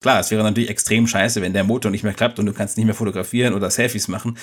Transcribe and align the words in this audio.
klar, 0.00 0.20
es 0.20 0.30
wäre 0.30 0.42
natürlich 0.42 0.70
extrem 0.70 1.06
scheiße, 1.06 1.42
wenn 1.42 1.52
der 1.52 1.64
Motor 1.64 1.90
nicht 1.90 2.02
mehr 2.02 2.14
klappt 2.14 2.38
und 2.38 2.46
du 2.46 2.52
kannst 2.52 2.76
nicht 2.76 2.86
mehr 2.86 2.94
fotografieren 2.94 3.54
oder 3.54 3.70
Selfies 3.70 4.08
machen. 4.08 4.38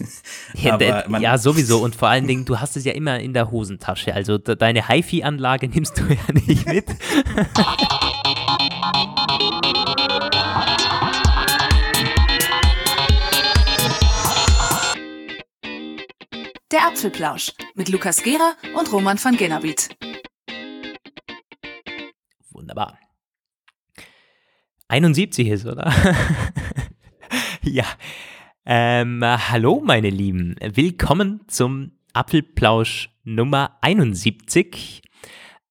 ja, 0.54 0.78
ja, 1.18 1.38
sowieso. 1.38 1.82
Und 1.82 1.94
vor 1.94 2.08
allen 2.08 2.26
Dingen, 2.26 2.44
du 2.44 2.58
hast 2.58 2.76
es 2.76 2.84
ja 2.84 2.92
immer 2.92 3.20
in 3.20 3.34
der 3.34 3.50
Hosentasche. 3.50 4.14
Also 4.14 4.38
deine 4.38 4.88
HiFi-Anlage 4.88 5.68
nimmst 5.74 5.98
du 5.98 6.04
ja 6.04 6.32
nicht 6.32 6.66
mit. 6.66 6.86
Der 16.72 16.86
Apfelplausch 16.86 17.52
mit 17.74 17.88
Lukas 17.88 18.22
Gera 18.22 18.54
und 18.76 18.90
Roman 18.92 19.22
van 19.22 19.36
Genabit. 19.36 19.90
Wunderbar. 22.50 22.98
71 24.94 25.48
ist, 25.48 25.66
oder? 25.66 25.92
ja. 27.62 27.84
Ähm, 28.64 29.20
hallo, 29.24 29.82
meine 29.84 30.08
Lieben. 30.08 30.54
Willkommen 30.60 31.40
zum 31.48 31.98
Apfelplausch 32.12 33.10
Nummer 33.24 33.76
71. 33.80 35.02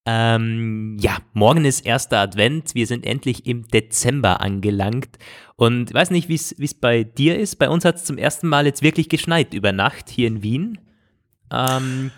Ähm, 0.04 0.98
ja, 1.00 1.16
morgen 1.32 1.64
ist 1.64 1.86
erster 1.86 2.18
Advent. 2.18 2.74
Wir 2.74 2.86
sind 2.86 3.06
endlich 3.06 3.46
im 3.46 3.66
Dezember 3.66 4.42
angelangt. 4.42 5.18
Und 5.56 5.88
ich 5.88 5.94
weiß 5.94 6.10
nicht, 6.10 6.28
wie 6.28 6.34
es 6.34 6.74
bei 6.74 7.02
dir 7.04 7.38
ist. 7.38 7.56
Bei 7.56 7.70
uns 7.70 7.86
hat 7.86 7.96
es 7.96 8.04
zum 8.04 8.18
ersten 8.18 8.46
Mal 8.46 8.66
jetzt 8.66 8.82
wirklich 8.82 9.08
geschneit 9.08 9.54
über 9.54 9.72
Nacht 9.72 10.10
hier 10.10 10.28
in 10.28 10.42
Wien. 10.42 10.78
Ähm, 11.50 12.10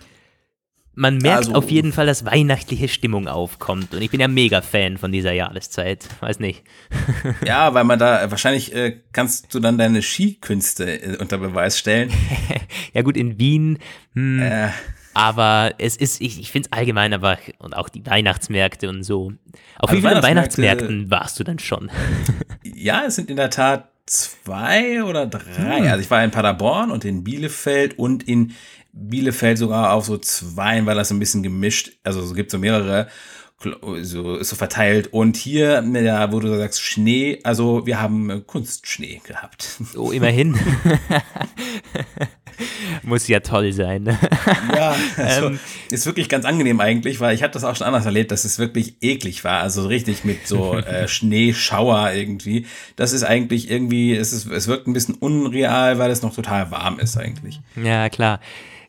man 0.96 1.18
merkt 1.18 1.36
also, 1.36 1.52
auf 1.52 1.70
jeden 1.70 1.92
Fall, 1.92 2.06
dass 2.06 2.24
weihnachtliche 2.24 2.88
Stimmung 2.88 3.28
aufkommt. 3.28 3.95
Und 3.95 4.00
ich 4.00 4.10
bin 4.10 4.18
ja 4.18 4.28
mega 4.28 4.62
Fan 4.62 4.96
von 4.96 5.12
dieser 5.12 5.32
Jahreszeit. 5.32 6.09
Weiß 6.20 6.41
nicht. 6.41 6.64
ja, 7.46 7.74
weil 7.74 7.84
man 7.84 7.98
da 7.98 8.30
wahrscheinlich 8.30 8.74
äh, 8.74 9.02
kannst 9.12 9.55
du 9.55 9.60
dann 9.60 9.77
deine 9.77 10.00
Skikünste 10.00 11.02
äh, 11.02 11.16
unter 11.19 11.36
Beweis 11.36 11.78
stellen. 11.78 12.11
ja, 12.94 13.03
gut, 13.03 13.19
in 13.19 13.38
Wien. 13.38 13.78
Hm, 14.14 14.41
äh. 14.41 14.69
Aber 15.12 15.75
es 15.77 15.97
ist, 15.97 16.22
ich, 16.22 16.41
ich 16.41 16.50
finde 16.50 16.70
es 16.70 16.78
allgemein 16.78 17.12
aber, 17.12 17.38
und 17.58 17.77
auch 17.77 17.91
die 17.91 18.05
Weihnachtsmärkte 18.05 18.88
und 18.88 19.03
so. 19.03 19.33
Auf 19.78 19.91
also 19.91 20.03
wie 20.03 20.08
vielen 20.08 20.22
Weihnachtsmärkten 20.22 21.10
warst 21.10 21.38
du 21.38 21.44
dann 21.44 21.58
schon? 21.58 21.91
ja, 22.62 23.05
es 23.05 23.16
sind 23.16 23.28
in 23.28 23.36
der 23.36 23.50
Tat 23.50 23.91
zwei 24.06 25.05
oder 25.05 25.27
drei. 25.27 25.78
Hm. 25.78 25.88
Also 25.88 26.00
ich 26.00 26.10
war 26.10 26.25
in 26.25 26.31
Paderborn 26.31 26.91
und 26.91 27.05
in 27.05 27.22
Bielefeld 27.22 27.98
und 27.98 28.27
in 28.27 28.55
Bielefeld 28.97 29.58
sogar 29.58 29.92
auf 29.92 30.06
so 30.06 30.16
zwei, 30.19 30.84
weil 30.86 30.97
das 30.97 31.11
ein 31.11 31.19
bisschen 31.19 31.42
gemischt, 31.42 31.92
also 32.02 32.22
es 32.22 32.34
gibt 32.34 32.50
so 32.50 32.58
mehrere, 32.58 33.08
so, 34.03 34.36
ist 34.36 34.50
so 34.50 34.56
verteilt. 34.56 35.12
Und 35.12 35.36
hier, 35.36 35.83
ja, 35.83 36.33
wo 36.33 36.41
du 36.41 36.56
sagst 36.56 36.83
Schnee, 36.83 37.41
also 37.42 37.86
wir 37.86 38.00
haben 38.00 38.44
Kunstschnee 38.47 39.20
gehabt. 39.25 39.80
Oh, 39.97 40.11
immerhin. 40.11 40.58
Muss 43.03 43.28
ja 43.28 43.41
toll 43.41 43.72
sein. 43.72 44.05
Ne? 44.05 44.19
ja, 44.75 44.97
also, 45.16 45.48
ähm, 45.48 45.60
ist 45.91 46.06
wirklich 46.06 46.28
ganz 46.28 46.44
angenehm 46.44 46.81
eigentlich, 46.81 47.20
weil 47.20 47.34
ich 47.34 47.42
hatte 47.42 47.53
das 47.53 47.64
auch 47.64 47.77
schon 47.77 47.86
anders 47.86 48.06
erlebt, 48.06 48.31
dass 48.31 48.44
es 48.44 48.58
wirklich 48.58 48.97
eklig 49.03 49.44
war. 49.44 49.60
Also 49.60 49.86
richtig 49.86 50.25
mit 50.25 50.47
so 50.47 50.75
äh, 50.78 51.06
Schneeschauer 51.06 52.12
irgendwie. 52.12 52.66
Das 52.97 53.12
ist 53.12 53.25
eigentlich 53.25 53.70
irgendwie, 53.70 54.14
es, 54.14 54.33
ist, 54.33 54.47
es 54.47 54.69
wirkt 54.69 54.86
ein 54.86 54.94
bisschen 54.94 55.14
unreal, 55.14 55.98
weil 55.98 56.10
es 56.10 56.22
noch 56.22 56.34
total 56.34 56.70
warm 56.70 56.98
ist 56.98 57.16
eigentlich. 57.16 57.60
Ja, 57.77 58.08
klar. 58.08 58.41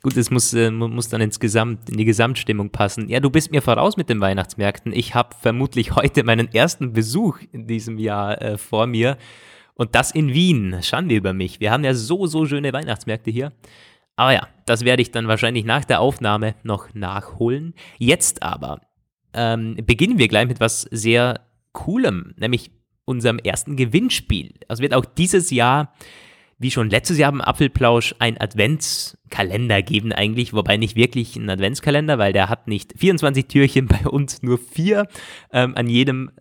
Gut, 0.03 0.16
es 0.16 0.31
muss, 0.31 0.53
äh, 0.53 0.72
muss 0.72 1.09
dann 1.09 1.22
insgesamt, 1.22 1.90
in 1.90 1.98
die 1.98 2.06
Gesamtstimmung 2.06 2.70
passen. 2.70 3.09
Ja, 3.09 3.20
du 3.20 3.30
bist 3.30 3.52
mir 3.52 3.62
voraus 3.62 3.98
mit 3.98 4.09
den 4.09 4.22
Weihnachtsmärkten. 4.22 4.94
Ich 4.94 5.16
habe 5.16 5.36
vermutlich 5.39 5.95
heute 5.95 6.23
meinen 6.23 6.54
ersten 6.54 6.94
Besuch 6.94 7.39
in 7.52 7.67
diesem 7.67 7.98
Jahr 7.98 8.42
äh, 8.42 8.58
vor 8.58 8.88
mir. 8.88 9.17
Und 9.73 9.95
das 9.95 10.12
in 10.12 10.34
Wien. 10.34 10.80
Schande 10.81 11.16
über 11.16 11.34
mich. 11.34 11.59
Wir 11.59 11.72
haben 11.72 11.84
ja 11.84 11.94
so, 11.94 12.26
so 12.28 12.45
schöne 12.45 12.73
Weihnachtsmärkte 12.73 13.31
hier. 13.31 13.54
Aber 14.16 14.34
ja, 14.34 14.48
das 14.66 14.84
werde 14.84 15.02
ich 15.02 15.12
dann 15.12 15.28
wahrscheinlich 15.28 15.66
nach 15.66 15.86
der 15.86 16.00
Aufnahme 16.00 16.55
noch 16.64 16.94
nachholen. 16.94 17.76
Jetzt 18.00 18.42
aber 18.42 18.82
ähm, 19.33 19.77
beginnen 19.86 20.17
wir 20.17 20.27
gleich 20.27 20.48
mit 20.48 20.60
was 20.60 20.82
sehr 20.82 21.42
Coolem, 21.73 22.33
nämlich 22.38 22.71
unserem 23.05 23.38
ersten 23.38 23.76
Gewinnspiel. 23.76 24.55
Es 24.67 24.80
wird 24.80 24.95
auch 24.95 25.05
dieses 25.05 25.52
Jahr 25.52 25.94
wie 26.60 26.72
schon 26.72 26.90
letztes 26.90 27.18
Jahr 27.18 27.32
im 27.32 27.42
Apfelplausch 27.42 28.16
ein 28.20 28.40
Adventskalender 28.40 29.82
geben 29.82 30.12
eigentlich, 30.12 30.54
wobei 30.54 30.78
nicht 30.78 30.95
wirklich 30.95 31.36
ein 31.36 31.50
Adventskalender, 31.50 32.18
weil 32.18 32.34
der 32.34 32.50
hat 32.50 32.68
nicht 32.68 32.94
24 32.98 33.48
Türchen, 33.48 33.88
bei 33.88 34.10
uns 34.10 34.42
nur 34.42 34.58
vier. 34.58 35.08
Ähm, 35.52 35.76
an 35.76 35.88
jedem 35.88 36.32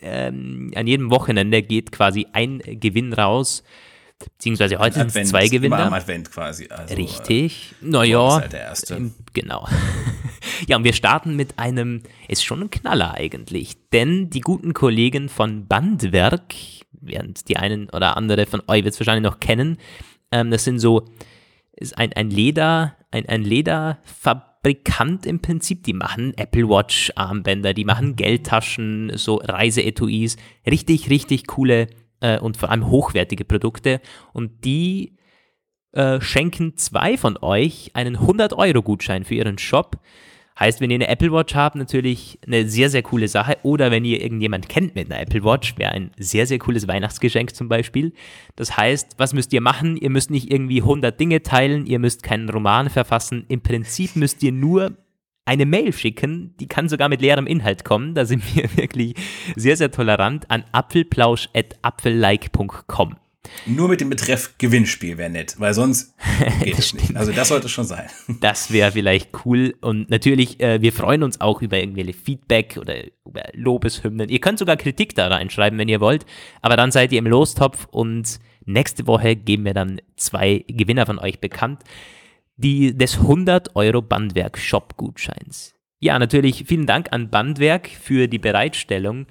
ähm, 0.00 0.70
an 0.74 0.86
jedem 0.86 1.10
Wochenende 1.10 1.62
geht 1.62 1.90
quasi 1.90 2.26
ein 2.32 2.58
Gewinn 2.58 3.12
raus. 3.12 3.62
Beziehungsweise 4.18 4.78
heute 4.78 5.00
sind 5.08 5.16
es 5.16 5.30
zwei 5.30 5.48
Gewinner. 5.48 5.76
Immer 5.76 5.86
am 5.86 5.94
Advent 5.94 6.30
quasi. 6.30 6.68
Also, 6.68 6.94
Richtig. 6.94 7.74
Naja. 7.80 8.40
Halt 8.40 8.52
der 8.52 8.60
erste. 8.60 9.10
Genau. 9.32 9.66
ja, 10.68 10.76
und 10.76 10.84
wir 10.84 10.92
starten 10.92 11.36
mit 11.36 11.58
einem, 11.58 12.02
ist 12.28 12.44
schon 12.44 12.62
ein 12.62 12.70
Knaller 12.70 13.14
eigentlich. 13.14 13.76
Denn 13.92 14.30
die 14.30 14.40
guten 14.40 14.72
Kollegen 14.72 15.28
von 15.28 15.66
Bandwerk, 15.66 16.54
während 17.00 17.48
die 17.48 17.56
einen 17.56 17.90
oder 17.90 18.16
andere 18.16 18.46
von 18.46 18.62
euch 18.66 18.84
wird 18.84 18.94
es 18.94 19.00
wahrscheinlich 19.00 19.30
noch 19.30 19.40
kennen. 19.40 19.78
Ähm, 20.30 20.50
das 20.50 20.64
sind 20.64 20.78
so, 20.78 21.04
ist 21.72 21.96
ein, 21.98 22.12
ein 22.12 22.30
Leder, 22.30 22.96
ein, 23.10 23.28
ein 23.28 23.42
Lederfabrikant 23.42 25.26
im 25.26 25.40
Prinzip. 25.40 25.84
Die 25.84 25.92
machen 25.92 26.34
Apple 26.36 26.68
Watch 26.68 27.12
Armbänder, 27.16 27.74
die 27.74 27.84
machen 27.84 28.16
Geldtaschen, 28.16 29.12
so 29.16 29.36
Reiseetuis. 29.36 30.36
Richtig, 30.66 31.10
richtig 31.10 31.46
coole 31.46 31.88
äh, 32.20 32.38
und 32.38 32.56
vor 32.56 32.70
allem 32.70 32.88
hochwertige 32.88 33.44
Produkte. 33.44 34.00
Und 34.32 34.64
die 34.64 35.16
äh, 35.92 36.20
schenken 36.20 36.76
zwei 36.76 37.16
von 37.16 37.36
euch 37.40 37.90
einen 37.94 38.16
100-Euro-Gutschein 38.16 39.24
für 39.24 39.34
ihren 39.34 39.58
Shop. 39.58 40.00
Heißt, 40.58 40.80
wenn 40.80 40.90
ihr 40.90 40.96
eine 40.96 41.06
Apple 41.08 41.32
Watch 41.32 41.54
habt, 41.56 41.74
natürlich 41.74 42.38
eine 42.46 42.68
sehr, 42.68 42.88
sehr 42.88 43.02
coole 43.02 43.26
Sache. 43.26 43.56
Oder 43.64 43.90
wenn 43.90 44.04
ihr 44.04 44.22
irgendjemand 44.22 44.68
kennt 44.68 44.94
mit 44.94 45.10
einer 45.10 45.20
Apple 45.20 45.42
Watch, 45.42 45.76
wäre 45.78 45.90
ein 45.90 46.12
sehr, 46.16 46.46
sehr 46.46 46.60
cooles 46.60 46.86
Weihnachtsgeschenk 46.86 47.56
zum 47.56 47.68
Beispiel. 47.68 48.12
Das 48.54 48.76
heißt, 48.76 49.14
was 49.18 49.34
müsst 49.34 49.52
ihr 49.52 49.60
machen? 49.60 49.96
Ihr 49.96 50.10
müsst 50.10 50.30
nicht 50.30 50.52
irgendwie 50.52 50.80
100 50.80 51.18
Dinge 51.18 51.42
teilen, 51.42 51.86
ihr 51.86 51.98
müsst 51.98 52.22
keinen 52.22 52.48
Roman 52.48 52.88
verfassen. 52.88 53.46
Im 53.48 53.62
Prinzip 53.62 54.14
müsst 54.14 54.44
ihr 54.44 54.52
nur 54.52 54.96
eine 55.44 55.66
Mail 55.66 55.92
schicken, 55.92 56.54
die 56.58 56.68
kann 56.68 56.88
sogar 56.88 57.08
mit 57.08 57.20
leerem 57.20 57.48
Inhalt 57.48 57.84
kommen. 57.84 58.14
Da 58.14 58.24
sind 58.24 58.44
wir 58.54 58.76
wirklich 58.76 59.16
sehr, 59.56 59.76
sehr 59.76 59.90
tolerant 59.90 60.48
an 60.50 60.62
apfelplausch.apfellike.com. 60.72 63.16
Nur 63.66 63.88
mit 63.88 64.00
dem 64.00 64.10
Betreff 64.10 64.54
Gewinnspiel 64.58 65.18
wäre 65.18 65.30
nett, 65.30 65.56
weil 65.58 65.74
sonst 65.74 66.14
geht 66.62 66.78
es 66.78 66.94
nicht. 66.94 67.16
Also 67.16 67.32
das 67.32 67.48
sollte 67.48 67.68
schon 67.68 67.84
sein. 67.84 68.08
Das 68.40 68.72
wäre 68.72 68.92
vielleicht 68.92 69.30
cool. 69.44 69.74
Und 69.80 70.10
natürlich, 70.10 70.60
äh, 70.60 70.80
wir 70.82 70.92
freuen 70.92 71.22
uns 71.22 71.40
auch 71.40 71.62
über 71.62 71.78
irgendwelche 71.78 72.12
Feedback 72.12 72.76
oder 72.80 72.96
über 73.24 73.42
Lobeshymnen. 73.52 74.28
Ihr 74.28 74.40
könnt 74.40 74.58
sogar 74.58 74.76
Kritik 74.76 75.14
da 75.14 75.28
reinschreiben, 75.28 75.78
wenn 75.78 75.88
ihr 75.88 76.00
wollt. 76.00 76.26
Aber 76.62 76.76
dann 76.76 76.90
seid 76.90 77.12
ihr 77.12 77.18
im 77.18 77.26
Lostopf 77.26 77.86
und 77.90 78.38
nächste 78.66 79.06
Woche 79.06 79.36
geben 79.36 79.64
wir 79.64 79.74
dann 79.74 80.00
zwei 80.16 80.64
Gewinner 80.68 81.06
von 81.06 81.18
euch 81.18 81.40
bekannt. 81.40 81.82
Die 82.56 82.96
des 82.96 83.18
100 83.18 83.76
Euro 83.76 84.02
Bandwerk 84.02 84.58
Shop 84.58 84.96
Gutscheins. 84.96 85.74
Ja, 86.00 86.18
natürlich 86.18 86.64
vielen 86.66 86.86
Dank 86.86 87.08
an 87.12 87.30
Bandwerk 87.30 87.88
für 87.88 88.28
die 88.28 88.38
Bereitstellung. 88.38 89.26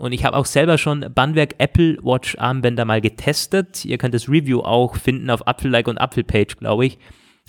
Und 0.00 0.12
ich 0.12 0.24
habe 0.24 0.34
auch 0.34 0.46
selber 0.46 0.78
schon 0.78 1.04
Bandwerk 1.14 1.56
Apple 1.58 1.98
Watch 2.02 2.34
Armbänder 2.38 2.86
mal 2.86 3.02
getestet. 3.02 3.84
Ihr 3.84 3.98
könnt 3.98 4.14
das 4.14 4.30
Review 4.30 4.60
auch 4.60 4.96
finden 4.96 5.28
auf 5.28 5.46
Apfel-like 5.46 5.88
und 5.88 5.98
Apfelpage, 5.98 6.56
glaube 6.56 6.86
ich. 6.86 6.98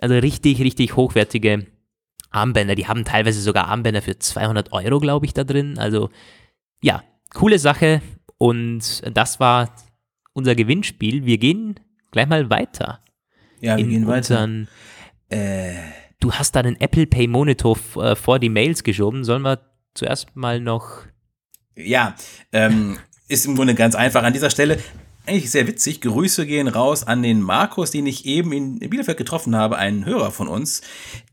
Also 0.01 0.15
richtig, 0.15 0.59
richtig 0.59 0.97
hochwertige 0.97 1.67
Armbänder. 2.29 2.75
Die 2.75 2.89
haben 2.89 3.05
teilweise 3.05 3.39
sogar 3.39 3.69
Armbänder 3.69 4.01
für 4.01 4.19
200 4.19 4.73
Euro, 4.73 4.99
glaube 4.99 5.25
ich, 5.25 5.33
da 5.33 5.45
drin. 5.45 5.79
Also 5.79 6.09
ja, 6.81 7.05
coole 7.33 7.57
Sache. 7.57 8.01
Und 8.37 9.01
das 9.15 9.39
war 9.39 9.73
unser 10.33 10.53
Gewinnspiel. 10.53 11.25
Wir 11.25 11.37
gehen 11.37 11.79
gleich 12.11 12.27
mal 12.27 12.49
weiter. 12.49 12.99
Ja, 13.61 13.77
wir 13.77 13.85
gehen 13.85 14.07
weiter. 14.07 14.49
Äh. 15.29 15.75
Du 16.19 16.33
hast 16.33 16.53
da 16.53 16.63
den 16.63 16.81
Apple 16.81 17.07
Pay 17.07 17.27
Monitor 17.27 17.77
äh, 17.95 18.13
vor 18.17 18.39
die 18.39 18.49
Mails 18.49 18.83
geschoben. 18.83 19.23
Sollen 19.23 19.43
wir 19.43 19.61
zuerst 19.93 20.35
mal 20.35 20.59
noch 20.59 21.05
ja, 21.75 22.15
ähm, 22.51 22.97
ist 23.27 23.45
im 23.45 23.55
Grunde 23.55 23.75
ganz 23.75 23.95
einfach 23.95 24.23
an 24.23 24.33
dieser 24.33 24.49
Stelle. 24.49 24.79
Eigentlich 25.25 25.51
sehr 25.51 25.67
witzig. 25.67 26.01
Grüße 26.01 26.47
gehen 26.47 26.67
raus 26.67 27.05
an 27.05 27.21
den 27.21 27.41
Markus, 27.41 27.91
den 27.91 28.07
ich 28.07 28.25
eben 28.25 28.51
in 28.51 28.79
Bielefeld 28.79 29.17
getroffen 29.17 29.55
habe, 29.55 29.77
einen 29.77 30.05
Hörer 30.05 30.31
von 30.31 30.47
uns. 30.47 30.81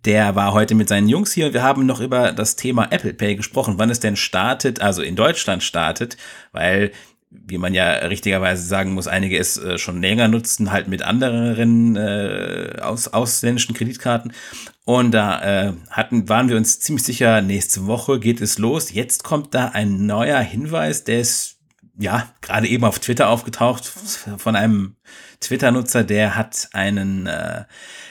Der 0.05 0.35
war 0.35 0.53
heute 0.53 0.75
mit 0.75 0.89
seinen 0.89 1.09
Jungs 1.09 1.33
hier. 1.33 1.55
Wir 1.55 1.63
haben 1.63 1.87
noch 1.87 2.01
über 2.01 2.33
das 2.33 2.55
Thema 2.55 2.89
Apple 2.91 3.15
Pay 3.15 3.37
gesprochen, 3.37 3.75
wann 3.79 3.89
es 3.89 3.99
denn 3.99 4.17
startet, 4.17 4.83
also 4.83 5.01
in 5.03 5.17
Deutschland 5.17 5.63
startet, 5.63 6.19
weil 6.53 6.93
wie 7.31 7.59
man 7.59 7.75
ja 7.75 7.91
richtigerweise 8.07 8.65
sagen 8.65 8.95
muss, 8.95 9.07
einige 9.07 9.39
es 9.39 9.59
äh, 9.59 9.79
schon 9.79 10.01
länger 10.01 10.29
nutzen, 10.29 10.73
halt 10.73 10.89
mit 10.89 11.03
anderen 11.03 11.97
äh, 11.97 12.79
aus, 12.81 13.09
ausländischen 13.09 13.75
Kreditkarten. 13.75 14.33
Und 14.89 15.11
da 15.11 15.43
äh, 15.43 15.73
hatten, 15.91 16.31
waren 16.31 16.49
wir 16.49 16.57
uns 16.57 16.81
ziemlich 16.81 17.05
sicher, 17.05 17.43
nächste 17.43 17.87
Woche 17.87 18.19
geht 18.19 18.41
es 18.41 18.57
los. 18.57 18.91
Jetzt 18.91 19.23
kommt 19.23 19.53
da 19.53 19.67
ein 19.67 20.07
neuer 20.07 20.41
Hinweis, 20.41 21.05
der 21.05 21.21
ist 21.21 21.59
ja, 21.99 22.33
gerade 22.41 22.67
eben 22.69 22.85
auf 22.85 22.99
Twitter 22.99 23.29
aufgetaucht 23.29 23.85
von 23.85 24.57
einem 24.57 24.97
Twitter-Nutzer, 25.41 26.05
der 26.05 26.37
hat 26.37 26.71
einen 26.73 27.27
äh, 27.27 27.67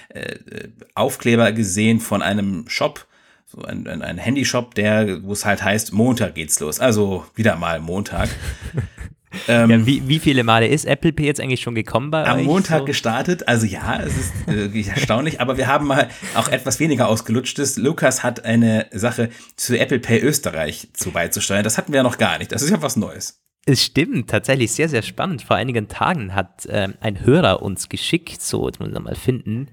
äh, 0.09 0.69
Aufkleber 0.93 1.51
gesehen 1.51 1.99
von 1.99 2.21
einem 2.21 2.65
Shop, 2.67 3.07
so 3.47 3.63
ein, 3.63 3.87
ein, 3.87 4.19
Handyshop, 4.19 4.75
der, 4.75 5.23
wo 5.23 5.33
es 5.33 5.45
halt 5.45 5.63
heißt, 5.63 5.93
Montag 5.93 6.35
geht's 6.35 6.59
los. 6.59 6.79
Also 6.79 7.25
wieder 7.33 7.55
mal 7.55 7.79
Montag. 7.79 8.29
ähm, 9.47 9.69
ja, 9.69 9.85
wie, 9.85 10.07
wie 10.07 10.19
viele 10.19 10.43
Male 10.43 10.67
ist 10.67 10.85
Apple 10.85 11.13
Pay 11.13 11.25
jetzt 11.25 11.41
eigentlich 11.41 11.61
schon 11.61 11.75
gekommen 11.75 12.11
bei 12.11 12.25
am 12.25 12.39
euch? 12.39 12.45
Montag 12.45 12.79
so? 12.79 12.85
gestartet, 12.85 13.47
also 13.47 13.65
ja, 13.65 14.01
es 14.01 14.17
ist 14.17 14.47
wirklich 14.47 14.87
erstaunlich, 14.89 15.41
aber 15.41 15.57
wir 15.57 15.67
haben 15.67 15.87
mal 15.87 16.09
auch 16.35 16.47
etwas 16.47 16.79
weniger 16.79 17.07
ausgelutschtes. 17.07 17.77
Lukas 17.77 18.23
hat 18.23 18.45
eine 18.45 18.87
Sache 18.91 19.29
zu 19.55 19.77
Apple 19.77 19.99
Pay 19.99 20.19
Österreich 20.21 20.89
zu 20.93 21.11
beizusteuern. 21.11 21.63
Das 21.63 21.77
hatten 21.77 21.91
wir 21.91 21.97
ja 21.97 22.03
noch 22.03 22.17
gar 22.17 22.37
nicht. 22.37 22.51
Das 22.51 22.61
ist 22.61 22.69
ja 22.69 22.81
was 22.81 22.95
Neues. 22.95 23.41
Es 23.65 23.83
stimmt, 23.83 24.29
tatsächlich 24.29 24.71
sehr, 24.71 24.87
sehr 24.87 25.01
spannend. 25.01 25.41
Vor 25.41 25.57
einigen 25.57 25.89
Tagen 25.89 26.33
hat 26.33 26.65
ähm, 26.69 26.93
ein 27.01 27.25
Hörer 27.25 27.61
uns 27.61 27.89
geschickt, 27.89 28.41
so, 28.41 28.65
jetzt 28.65 28.79
muss 28.79 28.89
ich 28.89 28.99
mal 28.99 29.15
finden, 29.15 29.67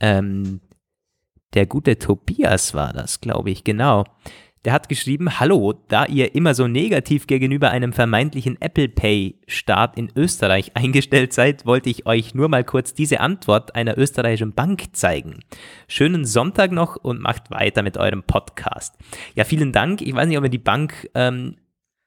ähm, 0.00 0.60
der 1.54 1.66
gute 1.66 1.98
Tobias 1.98 2.74
war 2.74 2.92
das, 2.92 3.20
glaube 3.20 3.50
ich, 3.50 3.64
genau. 3.64 4.04
Der 4.64 4.72
hat 4.72 4.88
geschrieben, 4.88 5.40
hallo, 5.40 5.74
da 5.88 6.06
ihr 6.06 6.36
immer 6.36 6.54
so 6.54 6.68
negativ 6.68 7.26
gegenüber 7.26 7.70
einem 7.70 7.92
vermeintlichen 7.92 8.60
Apple 8.60 8.88
Pay 8.88 9.40
Start 9.48 9.98
in 9.98 10.12
Österreich 10.14 10.70
eingestellt 10.76 11.32
seid, 11.32 11.66
wollte 11.66 11.90
ich 11.90 12.06
euch 12.06 12.34
nur 12.34 12.48
mal 12.48 12.62
kurz 12.62 12.94
diese 12.94 13.18
Antwort 13.18 13.74
einer 13.74 13.98
österreichischen 13.98 14.52
Bank 14.52 14.94
zeigen. 14.94 15.40
Schönen 15.88 16.24
Sonntag 16.24 16.70
noch 16.70 16.94
und 16.94 17.20
macht 17.20 17.50
weiter 17.50 17.82
mit 17.82 17.98
eurem 17.98 18.22
Podcast. 18.22 18.94
Ja, 19.34 19.42
vielen 19.42 19.72
Dank. 19.72 20.00
Ich 20.00 20.14
weiß 20.14 20.28
nicht, 20.28 20.38
ob 20.38 20.44
wir 20.44 20.50
die 20.50 20.58
Bank 20.58 21.10
ähm, 21.16 21.56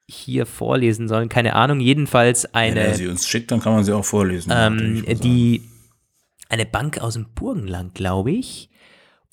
hier 0.08 0.46
vorlesen 0.46 1.10
sollen, 1.10 1.28
keine 1.28 1.56
Ahnung. 1.56 1.82
Jedenfalls 1.82 2.54
eine. 2.54 2.76
Wenn 2.76 2.86
er 2.86 2.94
sie 2.94 3.08
uns 3.08 3.28
schickt, 3.28 3.52
dann 3.52 3.60
kann 3.60 3.74
man 3.74 3.84
sie 3.84 3.92
auch 3.92 4.06
vorlesen. 4.06 4.54
Ähm, 4.56 5.04
die 5.22 5.62
eine 6.48 6.66
Bank 6.66 7.00
aus 7.00 7.16
dem 7.16 7.28
Burgenland, 7.36 7.96
glaube 7.96 8.32
ich. 8.32 8.70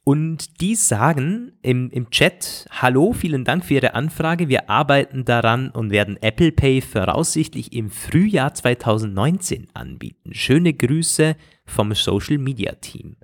Und 0.04 0.60
die 0.60 0.74
sagen 0.74 1.52
im, 1.62 1.88
im 1.90 2.10
Chat, 2.10 2.66
hallo, 2.70 3.12
vielen 3.12 3.44
Dank 3.44 3.64
für 3.64 3.74
Ihre 3.74 3.94
Anfrage. 3.94 4.48
Wir 4.48 4.68
arbeiten 4.68 5.24
daran 5.24 5.70
und 5.70 5.90
werden 5.90 6.16
Apple 6.20 6.50
Pay 6.50 6.80
voraussichtlich 6.80 7.72
im 7.72 7.88
Frühjahr 7.88 8.52
2019 8.52 9.68
anbieten. 9.74 10.34
Schöne 10.34 10.72
Grüße 10.72 11.36
vom 11.66 11.94
Social 11.94 12.38
Media 12.38 12.72
Team. 12.72 13.16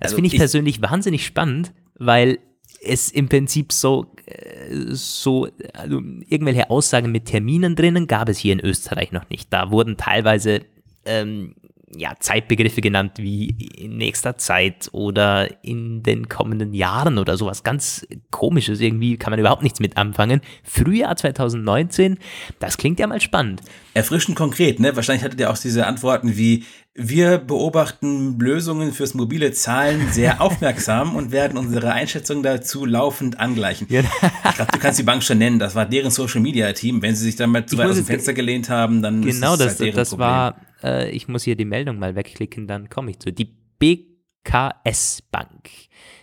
Das 0.00 0.12
also 0.12 0.16
finde 0.16 0.28
ich, 0.28 0.34
ich 0.34 0.38
persönlich 0.38 0.80
wahnsinnig 0.80 1.26
spannend, 1.26 1.74
weil 1.96 2.38
es 2.82 3.10
im 3.10 3.28
Prinzip 3.28 3.70
so, 3.72 4.06
äh, 4.24 4.92
so 4.92 5.48
also 5.74 6.00
irgendwelche 6.26 6.70
Aussagen 6.70 7.12
mit 7.12 7.26
Terminen 7.26 7.76
drinnen 7.76 8.06
gab 8.06 8.30
es 8.30 8.38
hier 8.38 8.54
in 8.54 8.60
Österreich 8.60 9.12
noch 9.12 9.28
nicht. 9.28 9.52
Da 9.52 9.70
wurden 9.70 9.98
teilweise 9.98 10.62
ähm, 11.04 11.54
ja, 11.96 12.14
Zeitbegriffe 12.18 12.80
genannt 12.80 13.12
wie 13.16 13.50
in 13.76 13.96
nächster 13.96 14.36
Zeit 14.36 14.88
oder 14.92 15.64
in 15.64 16.02
den 16.02 16.28
kommenden 16.28 16.74
Jahren 16.74 17.18
oder 17.18 17.36
sowas 17.36 17.62
ganz 17.62 18.06
komisches. 18.30 18.80
Irgendwie 18.80 19.16
kann 19.16 19.30
man 19.30 19.40
überhaupt 19.40 19.62
nichts 19.62 19.80
mit 19.80 19.96
anfangen. 19.96 20.40
Frühjahr 20.62 21.16
2019, 21.16 22.18
das 22.58 22.76
klingt 22.76 22.98
ja 23.00 23.06
mal 23.06 23.20
spannend. 23.20 23.62
Erfrischend 23.92 24.36
konkret, 24.36 24.80
ne? 24.80 24.96
Wahrscheinlich 24.96 25.24
hattet 25.24 25.40
ihr 25.40 25.50
auch 25.50 25.58
diese 25.58 25.86
Antworten 25.86 26.36
wie 26.36 26.64
wir 26.96 27.38
beobachten 27.38 28.38
Lösungen 28.38 28.92
fürs 28.92 29.14
mobile 29.14 29.52
Zahlen 29.52 30.12
sehr 30.12 30.40
aufmerksam 30.40 31.16
und 31.16 31.32
werden 31.32 31.58
unsere 31.58 31.92
Einschätzung 31.92 32.44
dazu 32.44 32.86
laufend 32.86 33.40
angleichen. 33.40 33.88
Ich 33.90 34.54
glaube, 34.54 34.70
du 34.72 34.78
kannst 34.78 35.00
die 35.00 35.02
Bank 35.02 35.24
schon 35.24 35.38
nennen. 35.38 35.58
Das 35.58 35.74
war 35.74 35.86
deren 35.86 36.12
Social 36.12 36.40
Media 36.40 36.72
Team. 36.72 37.02
Wenn 37.02 37.16
sie 37.16 37.30
sich 37.30 37.46
mal 37.46 37.66
zu 37.66 37.76
weit 37.78 37.88
aus 37.88 37.96
dem 37.96 38.04
Fenster 38.04 38.32
gelehnt 38.32 38.70
haben, 38.70 39.02
dann 39.02 39.22
genau 39.22 39.54
ist 39.54 39.60
das, 39.60 39.68
halt 39.70 39.80
deren 39.80 39.96
das 39.96 40.10
Problem. 40.10 40.28
war. 40.28 40.56
Äh, 40.84 41.10
ich 41.10 41.26
muss 41.28 41.44
hier 41.44 41.56
die 41.56 41.64
Meldung 41.64 41.98
mal 41.98 42.14
wegklicken, 42.14 42.66
dann 42.66 42.88
komme 42.88 43.10
ich 43.10 43.18
zu. 43.18 43.32
Die 43.32 43.56
BKS 43.78 45.22
Bank 45.30 45.70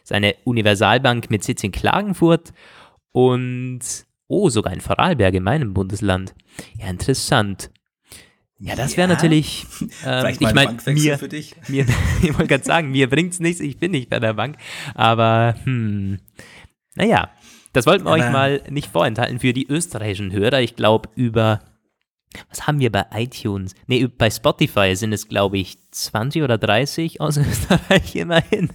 ist 0.03 0.11
eine 0.11 0.35
Universalbank 0.45 1.29
mit 1.29 1.43
Sitz 1.43 1.63
in 1.63 1.71
Klagenfurt 1.71 2.53
und 3.11 3.81
oh, 4.27 4.49
sogar 4.49 4.73
in 4.73 4.81
Vorarlberg 4.81 5.33
in 5.33 5.43
meinem 5.43 5.73
Bundesland. 5.73 6.33
Ja, 6.77 6.89
interessant. 6.89 7.71
Ja, 8.59 8.75
das 8.75 8.95
wäre 8.95 9.09
ja. 9.09 9.15
natürlich. 9.15 9.65
Ähm, 10.03 10.35
ich 10.39 10.53
meine, 10.53 10.77
mir, 10.87 11.17
für 11.19 11.27
dich. 11.27 11.55
mir, 11.67 11.85
ich 12.21 12.33
wollte 12.33 12.47
gerade 12.47 12.63
sagen, 12.63 12.91
mir 12.91 13.09
bringt's 13.09 13.39
nichts, 13.39 13.59
ich 13.59 13.77
bin 13.77 13.91
nicht 13.91 14.09
bei 14.09 14.19
der 14.19 14.33
Bank. 14.33 14.57
Aber 14.95 15.55
hm, 15.63 16.17
naja, 16.95 17.29
das 17.73 17.85
wollten 17.85 18.05
wir 18.05 18.11
aber 18.11 18.23
euch 18.23 18.31
mal 18.31 18.63
nicht 18.69 18.91
vorenthalten 18.91 19.39
für 19.39 19.53
die 19.53 19.67
österreichischen 19.67 20.31
Hörer. 20.31 20.61
Ich 20.61 20.75
glaube, 20.75 21.09
über 21.15 21.59
was 22.49 22.67
haben 22.67 22.79
wir 22.79 22.91
bei 22.91 23.05
iTunes? 23.13 23.75
Nee, 23.87 24.07
bei 24.07 24.29
Spotify 24.29 24.95
sind 24.95 25.13
es, 25.13 25.27
glaube 25.27 25.57
ich, 25.57 25.77
20 25.91 26.43
oder 26.43 26.57
30 26.57 27.19
aus 27.21 27.37
Österreich 27.37 28.15
immerhin. 28.15 28.69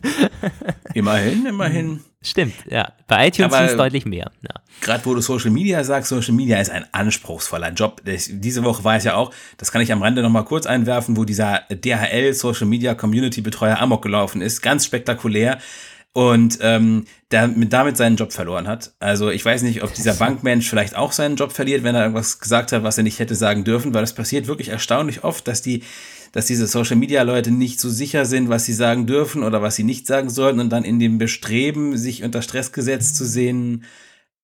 Immerhin, 0.94 1.46
immerhin. 1.46 2.00
Stimmt, 2.22 2.54
ja. 2.68 2.92
Bei 3.06 3.28
iTunes 3.28 3.52
sind 3.54 3.66
es 3.66 3.76
deutlich 3.76 4.04
mehr. 4.04 4.30
Ja. 4.42 4.60
Gerade 4.80 5.06
wo 5.06 5.14
du 5.14 5.20
Social 5.20 5.50
Media 5.50 5.84
sagst, 5.84 6.08
Social 6.08 6.34
Media 6.34 6.60
ist 6.60 6.70
ein 6.70 6.84
anspruchsvoller 6.92 7.72
Job. 7.72 8.02
Diese 8.04 8.64
Woche 8.64 8.82
war 8.82 8.96
es 8.96 9.04
ja 9.04 9.14
auch, 9.14 9.32
das 9.58 9.70
kann 9.70 9.80
ich 9.80 9.92
am 9.92 10.02
Rande 10.02 10.22
nochmal 10.22 10.44
kurz 10.44 10.66
einwerfen, 10.66 11.16
wo 11.16 11.24
dieser 11.24 11.62
DHL 11.70 12.34
Social 12.34 12.66
Media 12.66 12.94
Community 12.94 13.42
Betreuer 13.42 13.78
Amok 13.78 14.02
gelaufen 14.02 14.42
ist. 14.42 14.60
Ganz 14.60 14.84
spektakulär 14.84 15.58
und 16.16 16.60
ähm, 16.62 17.04
damit, 17.28 17.74
damit 17.74 17.98
seinen 17.98 18.16
Job 18.16 18.32
verloren 18.32 18.66
hat. 18.66 18.94
Also 19.00 19.28
ich 19.28 19.44
weiß 19.44 19.60
nicht, 19.60 19.82
ob 19.82 19.92
dieser 19.92 20.14
Bankmensch 20.14 20.66
vielleicht 20.66 20.96
auch 20.96 21.12
seinen 21.12 21.36
Job 21.36 21.52
verliert, 21.52 21.84
wenn 21.84 21.94
er 21.94 22.04
irgendwas 22.04 22.38
gesagt 22.38 22.72
hat, 22.72 22.82
was 22.84 22.96
er 22.96 23.04
nicht 23.04 23.18
hätte 23.18 23.34
sagen 23.34 23.64
dürfen, 23.64 23.92
weil 23.92 24.00
das 24.00 24.14
passiert 24.14 24.46
wirklich 24.46 24.70
erstaunlich 24.70 25.24
oft, 25.24 25.46
dass 25.46 25.60
die, 25.60 25.82
dass 26.32 26.46
diese 26.46 26.66
Social 26.68 26.96
Media 26.96 27.20
Leute 27.20 27.50
nicht 27.50 27.80
so 27.80 27.90
sicher 27.90 28.24
sind, 28.24 28.48
was 28.48 28.64
sie 28.64 28.72
sagen 28.72 29.06
dürfen 29.06 29.42
oder 29.42 29.60
was 29.60 29.76
sie 29.76 29.84
nicht 29.84 30.06
sagen 30.06 30.30
sollten 30.30 30.58
und 30.58 30.70
dann 30.70 30.84
in 30.84 30.98
dem 30.98 31.18
Bestreben, 31.18 31.98
sich 31.98 32.24
unter 32.24 32.40
Stress 32.40 32.72
gesetzt 32.72 33.16
zu 33.16 33.26
sehen, 33.26 33.84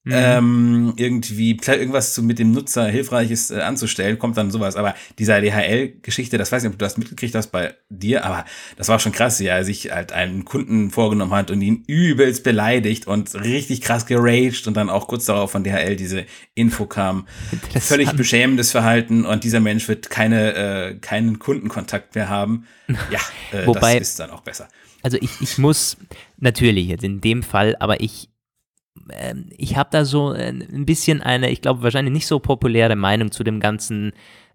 Mhm. 0.04 0.12
Ähm, 0.16 0.94
irgendwie 0.96 1.56
irgendwas 1.64 2.12
zu, 2.12 2.24
mit 2.24 2.40
dem 2.40 2.50
Nutzer 2.50 2.88
Hilfreiches 2.88 3.52
äh, 3.52 3.60
anzustellen, 3.60 4.18
kommt 4.18 4.36
dann 4.36 4.50
sowas. 4.50 4.74
Aber 4.74 4.96
dieser 5.20 5.40
DHL-Geschichte, 5.40 6.38
das 6.38 6.50
weiß 6.50 6.62
ich 6.62 6.68
nicht, 6.68 6.74
ob 6.74 6.78
du 6.80 6.84
das 6.84 6.96
mitgekriegt 6.96 7.36
hast 7.36 7.52
bei 7.52 7.74
dir, 7.88 8.24
aber 8.24 8.44
das 8.76 8.88
war 8.88 8.98
schon 8.98 9.12
krass, 9.12 9.38
ja, 9.38 9.62
sich 9.62 9.92
halt 9.92 10.10
einen 10.10 10.44
Kunden 10.44 10.90
vorgenommen 10.90 11.32
hat 11.32 11.52
und 11.52 11.62
ihn 11.62 11.84
übelst 11.86 12.42
beleidigt 12.42 13.06
und 13.06 13.32
richtig 13.36 13.80
krass 13.80 14.04
geraged 14.04 14.66
und 14.66 14.76
dann 14.76 14.90
auch 14.90 15.06
kurz 15.06 15.26
darauf 15.26 15.52
von 15.52 15.62
DHL 15.62 15.94
diese 15.94 16.26
Info 16.56 16.86
kam. 16.86 17.28
Völlig 17.78 18.10
beschämendes 18.12 18.72
Verhalten 18.72 19.24
und 19.24 19.44
dieser 19.44 19.60
Mensch 19.60 19.86
wird 19.86 20.10
keine, 20.10 20.54
äh, 20.54 20.94
keinen 20.96 21.38
Kundenkontakt 21.38 22.16
mehr 22.16 22.28
haben. 22.28 22.66
Ja, 23.10 23.20
äh, 23.52 23.66
Wobei, 23.66 24.00
das 24.00 24.10
ist 24.10 24.18
dann 24.18 24.30
auch 24.30 24.40
besser. 24.40 24.68
Also 25.02 25.16
ich, 25.20 25.30
ich 25.40 25.58
muss 25.58 25.96
natürlich 26.38 26.88
jetzt 26.88 27.04
in 27.04 27.20
dem 27.20 27.44
Fall, 27.44 27.76
aber 27.78 28.00
ich 28.00 28.28
ähm, 29.10 29.46
ich 29.56 29.76
habe 29.76 29.90
da 29.92 30.04
so 30.04 30.32
äh, 30.32 30.48
ein 30.48 30.86
bisschen 30.86 31.22
eine, 31.22 31.50
ich 31.50 31.60
glaube, 31.60 31.82
wahrscheinlich 31.82 32.12
nicht 32.12 32.26
so 32.26 32.38
populäre 32.38 32.96
Meinung 32.96 33.30
zu 33.30 33.44
dem 33.44 33.60
ganzen 33.60 34.12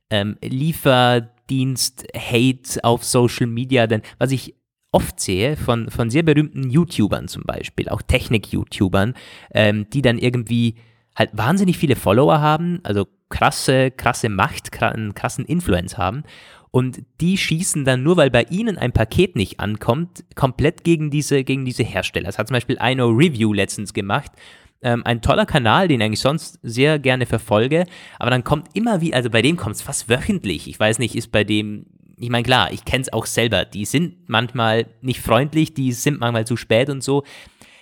ähm, 0.10 0.38
Lieferdienst-Hate 0.42 2.84
auf 2.84 3.04
Social 3.04 3.48
Media, 3.48 3.88
denn 3.88 4.02
was 4.18 4.32
ich 4.32 4.56
oft 4.92 5.20
sehe 5.20 5.58
von, 5.58 5.90
von 5.90 6.10
sehr 6.10 6.24
berühmten 6.24 6.70
YouTubern 6.70 7.28
zum 7.28 7.44
Beispiel, 7.44 7.90
auch 7.90 8.02
Technik-YouTubern, 8.02 9.16
ähm, 9.54 9.90
die 9.90 10.02
dann 10.02 10.18
irgendwie 10.18 10.76
halt 11.16 11.32
wahnsinnig 11.34 11.78
viele 11.78 11.96
Follower 11.96 12.40
haben, 12.40 12.80
also 12.84 13.06
krasse, 13.30 13.92
krasse 13.92 14.30
Macht, 14.30 14.72
krassen 14.72 15.46
Influence 15.46 15.98
haben 15.98 16.24
und 16.72 17.04
die 17.22 17.38
schießen 17.38 17.86
dann 17.86 18.04
nur, 18.04 18.18
weil 18.18 18.30
bei 18.30 18.44
ihnen 18.44 18.78
ein 18.78 18.92
Paket 18.92 19.36
nicht 19.36 19.60
ankommt, 19.60 20.24
komplett 20.36 20.84
gegen 20.84 21.10
diese, 21.10 21.44
gegen 21.44 21.66
diese 21.66 21.84
Hersteller. 21.84 22.28
Das 22.28 22.38
hat 22.38 22.48
zum 22.48 22.56
Beispiel 22.56 22.78
Ino 22.82 23.08
Review 23.08 23.54
letztens 23.54 23.94
gemacht. 23.94 24.32
Ähm, 24.82 25.04
ein 25.06 25.22
toller 25.22 25.46
Kanal, 25.46 25.88
den 25.88 26.00
ich 26.00 26.06
eigentlich 26.06 26.20
sonst 26.20 26.60
sehr 26.62 27.00
gerne 27.00 27.26
verfolge, 27.26 27.86
aber 28.20 28.30
dann 28.30 28.44
kommt 28.44 28.68
immer 28.76 29.02
wie, 29.02 29.14
also 29.14 29.30
bei 29.30 29.42
dem 29.42 29.58
kommt 29.58 29.76
es 29.76 29.82
fast 29.82 30.08
wöchentlich. 30.08 30.68
Ich 30.68 30.80
weiß 30.80 31.00
nicht, 31.00 31.16
ist 31.16 31.32
bei 31.32 31.44
dem, 31.44 31.88
ich 32.16 32.30
meine, 32.30 32.44
klar, 32.44 32.72
ich 32.72 32.86
kenne 32.86 33.02
es 33.02 33.12
auch 33.12 33.26
selber. 33.26 33.66
Die 33.66 33.86
sind 33.86 34.30
manchmal 34.30 34.86
nicht 35.02 35.22
freundlich, 35.22 35.74
die 35.74 35.94
sind 35.94 36.20
manchmal 36.20 36.46
zu 36.46 36.58
spät 36.58 36.90
und 36.90 37.04
so. 37.04 37.24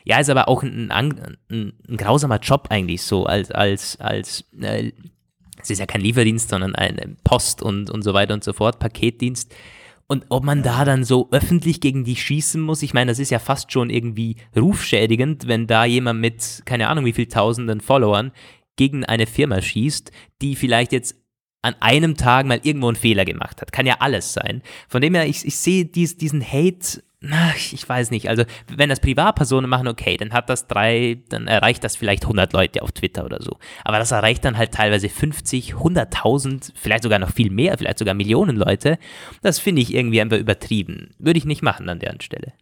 Ja, 0.06 0.20
ist 0.20 0.30
aber 0.30 0.48
auch 0.48 0.62
ein, 0.62 0.92
ein, 0.92 1.38
ein, 1.50 1.74
ein 1.90 1.98
grausamer 1.98 2.40
Job 2.40 2.68
eigentlich 2.70 3.02
so 3.02 3.26
als, 3.26 3.52
als, 3.52 4.00
als 4.00 4.46
äh, 4.62 4.92
es 5.66 5.72
ist 5.72 5.80
ja 5.80 5.86
kein 5.88 6.02
Lieferdienst, 6.02 6.50
sondern 6.50 6.76
ein 6.76 7.18
Post 7.24 7.64
und, 7.64 7.90
und 7.90 8.04
so 8.04 8.14
weiter 8.14 8.36
und 8.36 8.44
so 8.44 8.54
fort, 8.54 8.78
Paketdienst. 8.80 9.54
Und 10.08 10.26
ob 10.30 10.44
man 10.44 10.62
da 10.62 10.86
dann 10.86 11.04
so 11.04 11.30
öffentlich 11.32 11.82
gegen 11.82 12.04
die 12.04 12.16
schießen 12.16 12.62
muss, 12.62 12.84
ich 12.84 12.94
meine, 12.94 13.10
das 13.10 13.18
ist 13.18 13.32
ja 13.32 13.40
fast 13.40 13.72
schon 13.72 13.90
irgendwie 13.90 14.36
rufschädigend, 14.56 15.48
wenn 15.48 15.66
da 15.66 15.86
jemand 15.86 16.22
mit, 16.22 16.62
keine 16.66 16.88
Ahnung 16.90 17.06
wie 17.06 17.14
viel 17.14 17.26
tausenden 17.26 17.82
Followern 17.82 18.32
gegen 18.76 19.04
eine 19.04 19.26
Firma 19.26 19.60
schießt, 19.60 20.12
die 20.44 20.56
vielleicht 20.56 20.92
jetzt 20.92 21.16
an 21.64 21.74
einem 21.80 22.16
Tag 22.16 22.46
mal 22.46 22.60
irgendwo 22.62 22.88
einen 22.88 22.96
Fehler 22.96 23.26
gemacht 23.26 23.60
hat. 23.60 23.72
Kann 23.72 23.88
ja 23.88 23.96
alles 24.00 24.34
sein. 24.34 24.62
Von 24.88 25.02
dem 25.02 25.16
her, 25.16 25.26
ich, 25.26 25.44
ich 25.44 25.58
sehe 25.58 25.86
dies, 25.86 26.16
diesen 26.16 26.46
Hate 26.46 27.02
ach, 27.32 27.56
ich 27.56 27.88
weiß 27.88 28.12
nicht. 28.12 28.30
Also, 28.30 28.44
wenn 28.68 28.90
das 28.90 29.00
Privatpersonen 29.00 29.70
machen, 29.70 29.88
okay, 29.88 30.18
dann 30.18 30.34
hat 30.34 30.50
das 30.50 30.68
drei, 30.68 31.20
dann 31.30 31.48
erreicht 31.48 31.84
das 31.84 31.96
vielleicht 31.96 32.24
100 32.24 32.54
Leute 32.54 32.82
auf 32.82 32.92
Twitter 32.92 33.26
oder 33.26 33.42
so. 33.42 33.58
Aber 33.84 34.00
das 34.00 34.12
erreicht 34.12 34.46
dann 34.46 34.58
halt 34.58 34.74
teilweise 34.74 35.10
50, 35.10 35.76
100.000, 35.76 36.72
vielleicht 36.76 37.04
sogar 37.04 37.20
noch 37.20 37.32
viel 37.32 37.50
mehr, 37.50 37.78
vielleicht 37.78 38.00
sogar 38.00 38.14
Millionen 38.14 38.56
Leute. 38.56 38.98
Das 39.42 39.60
finde 39.60 39.82
ich 39.82 39.94
irgendwie 39.94 40.22
einfach 40.22 40.38
übertrieben. 40.38 41.12
Würde 41.20 41.38
ich 41.38 41.46
nicht 41.46 41.62
machen 41.62 41.90
an 41.90 42.00
deren 42.00 42.22
Stelle. 42.22 42.54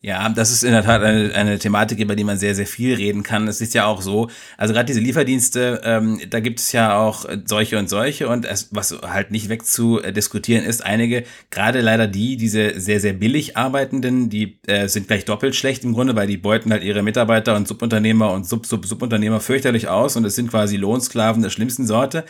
Ja, 0.00 0.28
das 0.28 0.52
ist 0.52 0.62
in 0.62 0.70
der 0.70 0.84
Tat 0.84 1.02
eine, 1.02 1.34
eine 1.34 1.58
Thematik, 1.58 1.98
über 1.98 2.14
die 2.14 2.22
man 2.22 2.38
sehr, 2.38 2.54
sehr 2.54 2.68
viel 2.68 2.94
reden 2.94 3.24
kann. 3.24 3.48
Es 3.48 3.60
ist 3.60 3.74
ja 3.74 3.86
auch 3.86 4.00
so, 4.00 4.30
also 4.56 4.72
gerade 4.72 4.86
diese 4.86 5.00
Lieferdienste, 5.00 5.80
ähm, 5.82 6.20
da 6.30 6.38
gibt 6.38 6.60
es 6.60 6.70
ja 6.70 6.96
auch 6.96 7.26
solche 7.46 7.78
und 7.80 7.88
solche 7.88 8.28
und 8.28 8.44
es, 8.44 8.68
was 8.70 8.96
halt 9.02 9.32
nicht 9.32 9.48
wegzudiskutieren 9.48 10.64
ist, 10.64 10.86
einige, 10.86 11.24
gerade 11.50 11.80
leider 11.80 12.06
die, 12.06 12.36
diese 12.36 12.78
sehr, 12.78 13.00
sehr 13.00 13.12
billig 13.12 13.56
arbeitenden, 13.56 14.30
die 14.30 14.60
äh, 14.68 14.86
sind 14.86 15.08
gleich 15.08 15.24
doppelt 15.24 15.56
schlecht 15.56 15.82
im 15.82 15.94
Grunde, 15.94 16.14
weil 16.14 16.28
die 16.28 16.36
beuten 16.36 16.70
halt 16.70 16.84
ihre 16.84 17.02
Mitarbeiter 17.02 17.56
und 17.56 17.66
Subunternehmer 17.66 18.30
und 18.30 18.46
Sub-Sub-Subunternehmer 18.46 19.40
fürchterlich 19.40 19.88
aus 19.88 20.14
und 20.14 20.24
es 20.24 20.36
sind 20.36 20.48
quasi 20.48 20.76
Lohnsklaven 20.76 21.42
der 21.42 21.50
schlimmsten 21.50 21.88
Sorte. 21.88 22.24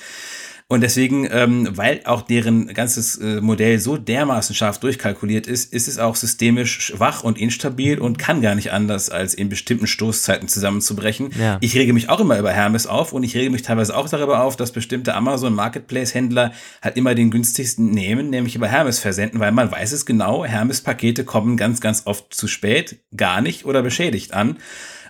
Und 0.70 0.82
deswegen, 0.82 1.26
ähm, 1.30 1.66
weil 1.78 2.02
auch 2.04 2.20
deren 2.20 2.66
ganzes 2.75 3.16
äh, 3.16 3.40
Modell 3.40 3.78
so 3.78 3.96
dermaßen 3.96 4.54
scharf 4.54 4.78
durchkalkuliert 4.78 5.46
ist, 5.46 5.72
ist 5.72 5.88
es 5.88 5.98
auch 5.98 6.14
systemisch 6.14 6.78
schwach 6.78 7.25
und 7.25 7.38
instabil 7.38 7.98
und 7.98 8.18
kann 8.18 8.42
gar 8.42 8.54
nicht 8.54 8.70
anders, 8.70 9.08
als 9.08 9.32
in 9.32 9.48
bestimmten 9.48 9.87
Stoßzeiten 9.87 10.46
zusammenzubrechen. 10.46 11.30
Ja. 11.40 11.56
Ich 11.62 11.75
rege 11.75 11.94
mich 11.94 12.10
auch 12.10 12.20
immer 12.20 12.38
über 12.38 12.52
Hermes 12.52 12.87
auf 12.87 13.14
und 13.14 13.22
ich 13.22 13.34
rege 13.34 13.48
mich 13.48 13.62
teilweise 13.62 13.96
auch 13.96 14.10
darüber 14.10 14.42
auf, 14.42 14.56
dass 14.56 14.72
bestimmte 14.72 15.14
Amazon 15.14 15.54
Marketplace 15.54 16.12
Händler 16.12 16.52
halt 16.82 16.98
immer 16.98 17.14
den 17.14 17.30
günstigsten 17.30 17.90
nehmen, 17.90 18.28
nämlich 18.28 18.54
über 18.54 18.68
Hermes 18.68 18.98
versenden, 18.98 19.40
weil 19.40 19.52
man 19.52 19.72
weiß 19.72 19.92
es 19.92 20.04
genau, 20.04 20.44
Hermes 20.44 20.82
Pakete 20.82 21.25
kommen 21.25 21.56
ganz, 21.56 21.80
ganz 21.80 22.02
oft 22.04 22.34
zu 22.34 22.46
spät, 22.46 22.98
gar 23.16 23.40
nicht 23.40 23.64
oder 23.64 23.82
beschädigt 23.82 24.34
an. 24.34 24.58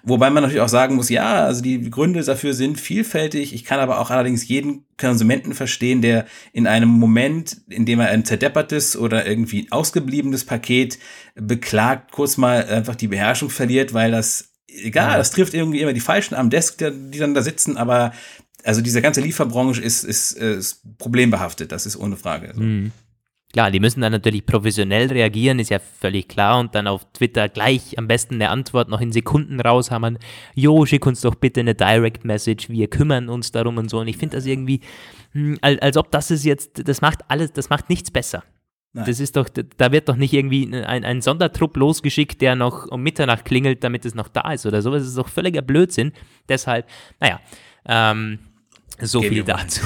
Wobei 0.03 0.31
man 0.31 0.43
natürlich 0.43 0.63
auch 0.63 0.69
sagen 0.69 0.97
muss, 0.97 1.09
ja, 1.09 1.45
also 1.45 1.63
die 1.63 1.91
Gründe 1.91 2.23
dafür 2.23 2.55
sind 2.55 2.79
vielfältig. 2.79 3.53
Ich 3.55 3.65
kann 3.65 3.81
aber 3.81 4.01
auch 4.01 4.11
allerdings 4.11 4.47
jeden 4.49 4.85
Konsumenten 4.97 5.55
verstehen, 5.55 6.03
der 6.03 6.27
in 6.53 6.67
einem 6.67 6.89
Moment, 6.89 7.59
in 7.69 7.87
dem 7.87 8.01
er 8.01 8.09
ein 8.09 8.25
zerdeppertes 8.25 8.97
oder 8.97 9.27
irgendwie 9.27 9.67
ausgebliebenes 9.71 10.45
Paket 10.45 10.99
beklagt, 11.35 12.13
kurz 12.13 12.37
mal 12.37 12.65
einfach 12.65 12.95
die 12.95 13.09
Beherrschung 13.09 13.51
verliert, 13.51 13.95
weil 13.95 14.11
das, 14.11 14.53
egal, 14.67 15.19
das 15.19 15.31
trifft 15.31 15.55
irgendwie 15.55 15.81
immer 15.81 15.93
die 15.93 16.01
Falschen 16.01 16.35
am 16.35 16.51
Desk, 16.51 16.79
die 16.79 17.19
dann 17.19 17.35
da 17.35 17.43
sitzen, 17.43 17.77
aber 17.77 18.13
also 18.65 18.81
diese 18.81 19.01
ganze 19.01 19.21
Lieferbranche 19.21 19.81
ist, 19.81 20.05
ist, 20.05 20.33
ist 20.33 20.83
problembehaftet, 20.99 21.73
das 21.73 21.87
ist 21.87 21.97
ohne 21.97 22.17
Frage. 22.17 22.53
So. 22.55 22.61
Mhm. 22.61 22.93
Klar, 23.53 23.71
die 23.71 23.81
müssen 23.81 24.03
dann 24.03 24.13
natürlich 24.13 24.45
professionell 24.45 25.09
reagieren, 25.09 25.59
ist 25.59 25.71
ja 25.71 25.79
völlig 25.79 26.29
klar. 26.29 26.61
Und 26.61 26.75
dann 26.75 26.87
auf 26.87 27.11
Twitter 27.13 27.49
gleich 27.49 27.97
am 27.97 28.07
besten 28.07 28.35
eine 28.35 28.51
Antwort 28.51 28.91
noch 28.91 29.01
in 29.01 29.11
Sekunden 29.11 29.61
raushammern. 29.61 30.19
Jo, 30.55 30.85
schick 30.85 31.07
uns 31.07 31.23
doch 31.23 31.35
bitte 31.35 31.61
eine 31.61 31.75
Direct 31.75 32.25
Message, 32.25 32.69
wir 32.69 32.89
kümmern 32.89 33.29
uns 33.31 33.51
darum 33.51 33.79
und 33.79 33.89
so. 33.89 34.01
Und 34.01 34.09
ich 34.09 34.19
finde 34.19 34.37
das 34.37 34.45
irgendwie, 34.45 34.81
hm, 35.33 35.59
als, 35.63 35.81
als 35.81 35.97
ob 35.97 36.11
das 36.11 36.31
ist 36.31 36.45
jetzt, 36.45 36.87
das 36.87 37.01
macht 37.01 37.21
alles, 37.29 37.53
das 37.53 37.71
macht 37.71 37.89
nichts 37.89 38.11
besser. 38.11 38.45
Nein. 38.93 39.07
Das 39.07 39.19
ist 39.19 39.37
doch, 39.37 39.49
da 39.49 39.93
wird 39.93 40.09
doch 40.09 40.17
nicht 40.17 40.35
irgendwie 40.35 40.75
ein, 40.75 41.05
ein 41.05 41.23
Sondertrupp 41.23 41.77
losgeschickt, 41.77 42.41
der 42.43 42.55
noch 42.55 42.87
um 42.87 43.03
Mitternacht 43.03 43.45
klingelt, 43.45 43.83
damit 43.83 44.05
es 44.05 44.15
noch 44.15 44.29
da 44.29 44.53
ist 44.53 44.67
oder 44.67 44.83
so. 44.83 44.91
Das 44.91 45.05
ist 45.05 45.17
doch 45.17 45.29
völliger 45.29 45.63
Blödsinn. 45.63 46.13
Deshalb, 46.49 46.87
naja, 47.21 47.41
ähm, 47.87 48.41
so 49.01 49.23
viel 49.23 49.45
dazu. 49.45 49.83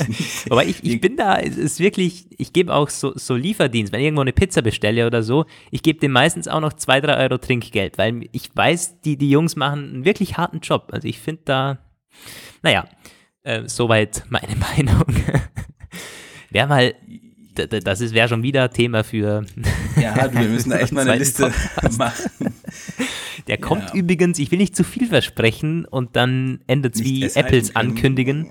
Aber 0.50 0.64
ich, 0.64 0.82
ich 0.82 1.00
bin 1.00 1.16
da, 1.16 1.36
es 1.38 1.56
ist 1.56 1.80
wirklich, 1.80 2.26
ich 2.38 2.52
gebe 2.52 2.74
auch 2.74 2.88
so, 2.88 3.12
so 3.16 3.34
Lieferdienst, 3.34 3.92
wenn 3.92 4.00
ich 4.00 4.06
irgendwo 4.06 4.22
eine 4.22 4.32
Pizza 4.32 4.62
bestelle 4.62 5.06
oder 5.06 5.22
so, 5.22 5.44
ich 5.70 5.82
gebe 5.82 6.00
dem 6.00 6.12
meistens 6.12 6.48
auch 6.48 6.60
noch 6.60 6.72
zwei, 6.72 7.00
drei 7.00 7.16
Euro 7.18 7.38
Trinkgeld, 7.38 7.98
weil 7.98 8.28
ich 8.32 8.50
weiß, 8.54 9.00
die, 9.02 9.16
die 9.16 9.30
Jungs 9.30 9.56
machen 9.56 9.94
einen 9.94 10.04
wirklich 10.04 10.36
harten 10.36 10.60
Job. 10.60 10.88
Also 10.92 11.06
ich 11.06 11.18
finde 11.18 11.42
da, 11.44 11.78
naja, 12.62 12.88
äh, 13.42 13.62
soweit 13.66 14.24
meine 14.28 14.56
Meinung. 14.76 15.04
Wäre 16.50 16.66
mal 16.66 16.94
das 17.66 18.14
wäre 18.14 18.28
schon 18.28 18.42
wieder 18.42 18.70
Thema 18.70 19.04
für. 19.04 19.44
Ja, 20.00 20.32
wir 20.32 20.48
müssen 20.48 20.70
echt 20.70 20.92
mal 20.92 21.08
eine 21.08 21.18
Liste 21.18 21.52
machen. 21.98 22.30
Der 23.48 23.58
kommt 23.58 23.90
ja. 23.90 23.94
übrigens, 23.94 24.38
ich 24.38 24.52
will 24.52 24.58
nicht 24.58 24.76
zu 24.76 24.84
viel 24.84 25.08
versprechen 25.08 25.86
und 25.86 26.14
dann 26.14 26.60
endet 26.68 26.94
es 26.94 27.02
wie 27.02 27.24
Apples 27.24 27.74
ankündigen. 27.74 28.46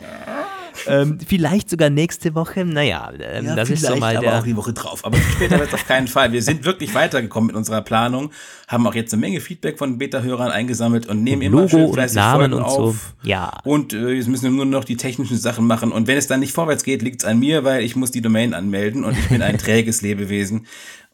Ähm, 0.87 1.19
vielleicht 1.27 1.69
sogar 1.69 1.89
nächste 1.89 2.35
Woche. 2.35 2.65
Naja, 2.65 3.11
ähm, 3.19 3.45
ja, 3.45 3.55
das 3.55 3.69
ist 3.69 3.85
so 3.85 3.95
mal 3.95 4.17
der. 4.17 4.29
aber 4.29 4.39
auch 4.39 4.43
die 4.43 4.55
Woche 4.55 4.73
drauf. 4.73 5.05
Aber 5.05 5.17
später 5.17 5.59
wird 5.59 5.69
es 5.69 5.73
auf 5.73 5.87
keinen 5.87 6.07
Fall. 6.07 6.31
Wir 6.31 6.41
sind 6.41 6.65
wirklich 6.65 6.93
weitergekommen 6.95 7.47
mit 7.47 7.55
unserer 7.55 7.81
Planung, 7.81 8.31
haben 8.67 8.87
auch 8.87 8.95
jetzt 8.95 9.13
eine 9.13 9.21
Menge 9.21 9.41
Feedback 9.41 9.77
von 9.77 9.97
Beta-Hörern 9.97 10.51
eingesammelt 10.51 11.07
und 11.07 11.23
nehmen 11.23 11.41
und 11.53 11.59
immer 11.59 11.69
schön 11.69 11.93
fleißig 11.93 12.15
Namen 12.15 12.51
Folgen 12.51 12.53
und 12.55 12.63
auf. 12.63 13.13
So. 13.23 13.27
Ja. 13.27 13.59
Und 13.63 13.93
äh, 13.93 14.11
jetzt 14.11 14.27
müssen 14.27 14.43
wir 14.43 14.51
nur 14.51 14.65
noch 14.65 14.83
die 14.83 14.97
technischen 14.97 15.37
Sachen 15.37 15.67
machen. 15.67 15.91
Und 15.91 16.07
wenn 16.07 16.17
es 16.17 16.27
dann 16.27 16.39
nicht 16.39 16.53
vorwärts 16.53 16.83
geht, 16.83 17.01
liegt 17.01 17.23
es 17.23 17.27
an 17.27 17.39
mir, 17.39 17.63
weil 17.63 17.83
ich 17.83 17.95
muss 17.95 18.11
die 18.11 18.21
Domain 18.21 18.53
anmelden 18.53 19.03
und 19.03 19.17
ich 19.17 19.29
bin 19.29 19.41
ein 19.41 19.57
träges 19.59 20.01
Lebewesen 20.01 20.65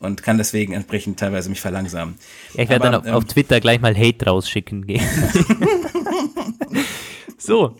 und 0.04 0.22
kann 0.22 0.38
deswegen 0.38 0.74
entsprechend 0.74 1.20
teilweise 1.20 1.50
mich 1.50 1.62
verlangsamen. 1.62 2.16
Ja, 2.54 2.64
ich 2.64 2.70
werde 2.70 2.84
dann 2.84 2.96
auf, 2.96 3.06
ähm, 3.06 3.14
auf, 3.14 3.26
Twitter 3.26 3.60
gleich 3.60 3.82
mal 3.82 3.96
Hate 3.96 4.26
rausschicken 4.26 4.86
gehen. 4.86 5.02
so. 7.38 7.76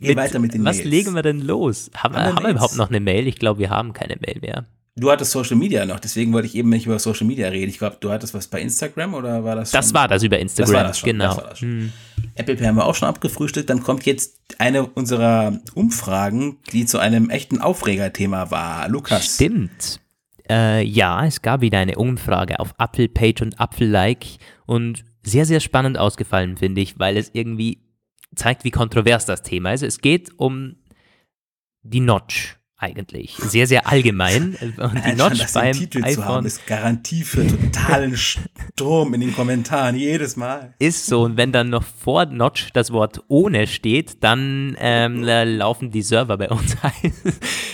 Geh 0.00 0.08
mit, 0.08 0.16
weiter 0.16 0.38
mit 0.38 0.54
den 0.54 0.64
was 0.64 0.78
Mails. 0.78 0.88
legen 0.88 1.14
wir 1.14 1.22
denn 1.22 1.40
los? 1.40 1.90
Haben, 1.96 2.14
haben, 2.14 2.24
wir, 2.24 2.34
haben 2.36 2.44
wir 2.44 2.50
überhaupt 2.50 2.76
noch 2.76 2.88
eine 2.88 3.00
Mail? 3.00 3.26
Ich 3.26 3.38
glaube, 3.38 3.60
wir 3.60 3.70
haben 3.70 3.92
keine 3.92 4.16
Mail 4.16 4.38
mehr. 4.40 4.66
Du 4.98 5.12
hattest 5.12 5.30
Social 5.30 5.56
Media 5.56 5.86
noch, 5.86 6.00
deswegen 6.00 6.32
wollte 6.32 6.48
ich 6.48 6.56
eben 6.56 6.70
nicht 6.70 6.86
über 6.86 6.98
Social 6.98 7.26
Media 7.26 7.48
reden. 7.48 7.70
Ich 7.70 7.78
glaube, 7.78 7.98
du 8.00 8.10
hattest 8.10 8.34
was 8.34 8.48
bei 8.48 8.60
Instagram 8.60 9.14
oder 9.14 9.44
war 9.44 9.54
das 9.54 9.70
schon? 9.70 9.78
Das 9.78 9.94
war 9.94 10.08
das 10.08 10.24
über 10.24 10.38
Instagram, 10.40 10.72
das 10.72 10.76
war 10.76 10.88
das 10.88 10.98
schon, 10.98 11.06
genau. 11.10 11.34
Das 11.34 11.50
das 11.50 11.60
hm. 11.60 11.92
Apple 12.34 12.56
Pay 12.56 12.66
haben 12.66 12.76
wir 12.76 12.84
auch 12.84 12.96
schon 12.96 13.08
abgefrühstückt. 13.08 13.70
Dann 13.70 13.82
kommt 13.82 14.06
jetzt 14.06 14.40
eine 14.58 14.86
unserer 14.86 15.60
Umfragen, 15.74 16.58
die 16.72 16.84
zu 16.84 16.98
einem 16.98 17.30
echten 17.30 17.60
Aufregerthema 17.60 18.50
war. 18.50 18.88
Lukas. 18.88 19.36
Stimmt. 19.36 20.00
Äh, 20.50 20.84
ja, 20.84 21.24
es 21.24 21.42
gab 21.42 21.60
wieder 21.60 21.78
eine 21.78 21.96
Umfrage 21.96 22.58
auf 22.58 22.74
Apple 22.78 23.08
Page 23.08 23.42
und 23.42 23.60
Apple 23.60 23.86
Like 23.86 24.26
und 24.66 25.04
sehr, 25.22 25.44
sehr 25.44 25.60
spannend 25.60 25.96
ausgefallen, 25.98 26.56
finde 26.56 26.80
ich, 26.80 26.98
weil 26.98 27.16
es 27.16 27.30
irgendwie 27.34 27.78
zeigt, 28.34 28.64
wie 28.64 28.70
kontrovers 28.70 29.26
das 29.26 29.42
Thema 29.42 29.72
ist. 29.72 29.82
Es 29.82 30.00
geht 30.00 30.30
um 30.38 30.76
die 31.82 32.00
Notch 32.00 32.58
eigentlich. 32.78 33.34
Sehr, 33.34 33.66
sehr 33.66 33.88
allgemein. 33.88 34.56
Und 34.76 35.04
die 35.04 35.14
Notch 35.14 35.38
schon, 35.38 35.52
beim 35.52 35.72
Titel 35.72 35.98
iPhone 36.04 36.14
zu 36.14 36.24
haben, 36.24 36.46
ist 36.46 36.66
Garantie 36.66 37.22
für 37.24 37.46
totalen 37.46 38.16
Sturm 38.16 39.14
in 39.14 39.20
den 39.20 39.34
Kommentaren, 39.34 39.96
jedes 39.96 40.36
Mal. 40.36 40.74
Ist 40.78 41.06
so. 41.06 41.22
Und 41.22 41.36
wenn 41.36 41.50
dann 41.50 41.70
noch 41.70 41.82
vor 41.82 42.26
Notch 42.26 42.72
das 42.72 42.92
Wort 42.92 43.24
ohne 43.26 43.66
steht, 43.66 44.22
dann 44.22 44.76
ähm, 44.78 45.22
laufen 45.22 45.90
die 45.90 46.02
Server 46.02 46.38
bei 46.38 46.48
uns 46.48 46.76
ein. 46.82 47.12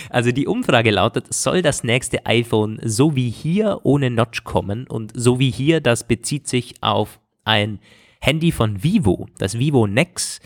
Also 0.09 0.31
die 0.31 0.47
Umfrage 0.47 0.91
lautet, 0.91 1.31
soll 1.33 1.61
das 1.61 1.83
nächste 1.83 2.25
iPhone 2.25 2.79
so 2.83 3.15
wie 3.15 3.29
hier 3.29 3.81
ohne 3.83 4.09
Notch 4.09 4.43
kommen? 4.43 4.87
Und 4.87 5.11
so 5.15 5.39
wie 5.39 5.51
hier, 5.51 5.81
das 5.81 6.07
bezieht 6.07 6.47
sich 6.47 6.75
auf 6.81 7.19
ein 7.43 7.79
Handy 8.25 8.51
von 8.51 8.81
Vivo, 8.83 9.27
das 9.37 9.59
Vivo 9.59 9.85
Nex. 9.85 10.39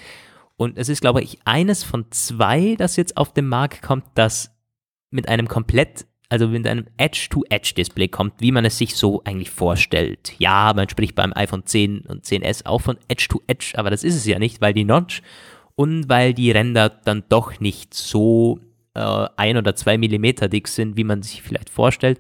Und 0.57 0.77
es 0.77 0.89
ist, 0.89 1.00
glaube 1.00 1.21
ich, 1.21 1.39
eines 1.45 1.86
von 1.86 2.05
zwei, 2.12 2.75
das 2.77 2.98
jetzt 2.98 3.15
auf 3.15 3.33
den 3.33 3.48
Markt 3.48 3.81
kommt, 3.81 4.03
das 4.15 4.53
mit 5.12 5.29
einem 5.29 5.48
komplett, 5.48 6.05
also 6.27 6.50
mit 6.50 6.67
einem 6.67 6.88
Edge-to-Edge-Display 6.98 8.09
kommt, 8.09 8.33
wie 8.39 8.51
man 8.51 8.65
es 8.65 8.77
sich 8.77 8.95
so 8.95 9.24
eigentlich 9.24 9.50
vorstellt. 9.50 10.33
Ja, 10.39 10.74
man 10.75 10.89
spricht 10.89 11.15
beim 11.15 11.31
iPhone 11.33 11.65
10 11.65 12.01
und 12.01 12.25
10S 12.25 12.65
auch 12.65 12.81
von 12.81 12.98
Edge-to-Edge, 13.07 13.74
aber 13.77 13.89
das 13.89 14.03
ist 14.03 14.15
es 14.15 14.25
ja 14.25 14.39
nicht, 14.39 14.59
weil 14.59 14.74
die 14.74 14.83
Notch 14.83 15.21
und 15.75 16.09
weil 16.09 16.33
die 16.33 16.51
Ränder 16.51 16.89
dann 16.89 17.24
doch 17.29 17.62
nicht 17.62 17.93
so 17.93 18.59
äh, 18.93 19.27
ein 19.38 19.55
oder 19.55 19.77
zwei 19.77 19.98
Millimeter 19.98 20.50
dick 20.50 20.67
sind, 20.67 20.98
wie 20.98 21.05
man 21.05 21.21
sich 21.21 21.41
vielleicht 21.41 21.69
vorstellt. 21.69 22.19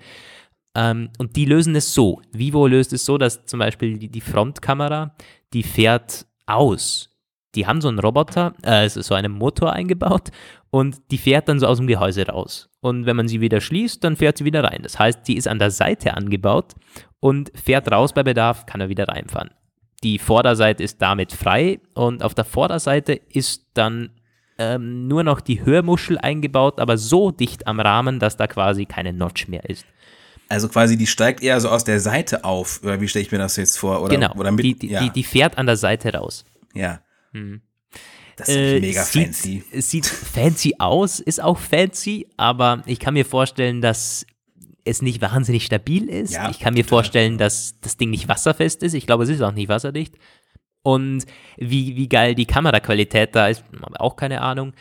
Ähm, 0.73 1.09
und 1.17 1.35
die 1.35 1.43
lösen 1.45 1.75
es 1.75 1.93
so. 1.93 2.21
Vivo 2.31 2.65
löst 2.67 2.93
es 2.93 3.03
so, 3.03 3.17
dass 3.17 3.45
zum 3.45 3.59
Beispiel 3.59 3.97
die, 3.97 4.07
die 4.07 4.21
Frontkamera, 4.21 5.13
die 5.53 5.63
fährt 5.63 6.25
aus. 6.45 7.09
Die 7.55 7.65
haben 7.65 7.81
so 7.81 7.87
einen 7.87 7.99
Roboter, 7.99 8.53
äh, 8.61 8.87
so 8.89 9.15
einen 9.15 9.31
Motor 9.31 9.73
eingebaut 9.73 10.29
und 10.69 10.97
die 11.11 11.17
fährt 11.17 11.49
dann 11.49 11.59
so 11.59 11.67
aus 11.67 11.77
dem 11.77 11.87
Gehäuse 11.87 12.27
raus. 12.27 12.69
Und 12.79 13.05
wenn 13.05 13.15
man 13.15 13.27
sie 13.27 13.41
wieder 13.41 13.59
schließt, 13.59 14.03
dann 14.03 14.15
fährt 14.15 14.37
sie 14.37 14.45
wieder 14.45 14.63
rein. 14.63 14.83
Das 14.83 14.99
heißt, 14.99 15.27
die 15.27 15.35
ist 15.35 15.47
an 15.47 15.59
der 15.59 15.71
Seite 15.71 16.15
angebaut 16.15 16.75
und 17.19 17.51
fährt 17.55 17.91
raus 17.91 18.13
bei 18.13 18.23
Bedarf, 18.23 18.65
kann 18.65 18.81
er 18.81 18.89
wieder 18.89 19.07
reinfahren. 19.07 19.49
Die 20.03 20.19
Vorderseite 20.19 20.83
ist 20.83 21.01
damit 21.01 21.33
frei 21.33 21.81
und 21.93 22.23
auf 22.23 22.33
der 22.33 22.45
Vorderseite 22.45 23.13
ist 23.13 23.65
dann 23.73 24.11
ähm, 24.57 25.07
nur 25.07 25.23
noch 25.23 25.41
die 25.41 25.65
Hörmuschel 25.65 26.17
eingebaut, 26.17 26.79
aber 26.79 26.97
so 26.97 27.31
dicht 27.31 27.65
am 27.67 27.79
Rahmen, 27.79 28.19
dass 28.19 28.37
da 28.37 28.47
quasi 28.47 28.85
keine 28.85 29.13
Notch 29.13 29.47
mehr 29.47 29.67
ist. 29.69 29.85
Also 30.49 30.67
quasi, 30.67 30.97
die 30.97 31.07
steigt 31.07 31.43
eher 31.43 31.61
so 31.61 31.69
aus 31.69 31.83
der 31.83 31.99
Seite 31.99 32.43
auf, 32.43 32.81
oder 32.83 32.99
wie 32.99 33.07
stelle 33.07 33.23
ich 33.23 33.31
mir 33.31 33.37
das 33.37 33.55
jetzt 33.55 33.77
vor? 33.77 34.01
Oder, 34.01 34.15
genau, 34.15 34.33
oder 34.33 34.51
mit, 34.51 34.65
die, 34.65 34.75
die, 34.75 34.89
ja. 34.89 35.03
die, 35.03 35.11
die 35.11 35.23
fährt 35.23 35.57
an 35.59 35.67
der 35.67 35.77
Seite 35.77 36.11
raus. 36.11 36.43
Ja. 36.73 37.01
Hm. 37.33 37.61
Das 38.35 38.49
ist 38.49 38.55
äh, 38.55 38.79
mega 38.79 39.03
sieht, 39.03 39.25
fancy. 39.25 39.63
Es 39.71 39.89
sieht 39.91 40.07
fancy 40.07 40.75
aus, 40.79 41.19
ist 41.19 41.41
auch 41.41 41.59
fancy, 41.59 42.27
aber 42.37 42.81
ich 42.87 42.99
kann 42.99 43.13
mir 43.13 43.25
vorstellen, 43.25 43.81
dass 43.81 44.25
es 44.85 45.01
nicht 45.01 45.21
wahnsinnig 45.21 45.65
stabil 45.65 46.09
ist. 46.09 46.33
Ja, 46.33 46.49
ich 46.49 46.59
kann 46.59 46.73
mir 46.73 46.83
total. 46.83 47.03
vorstellen, 47.03 47.37
dass 47.37 47.79
das 47.81 47.97
Ding 47.97 48.09
nicht 48.09 48.27
wasserfest 48.27 48.81
ist. 48.81 48.93
Ich 48.93 49.05
glaube, 49.05 49.25
es 49.25 49.29
ist 49.29 49.41
auch 49.41 49.51
nicht 49.51 49.69
wasserdicht. 49.69 50.15
Und 50.81 51.25
wie, 51.57 51.95
wie 51.95 52.09
geil 52.09 52.33
die 52.33 52.45
Kameraqualität 52.45 53.35
da 53.35 53.49
ist, 53.49 53.63
habe 53.81 53.99
auch 53.99 54.15
keine 54.15 54.41
Ahnung. 54.41 54.73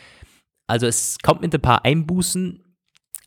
Also 0.65 0.87
es 0.87 1.17
kommt 1.21 1.41
mit 1.41 1.53
ein 1.53 1.61
paar 1.61 1.85
Einbußen, 1.85 2.63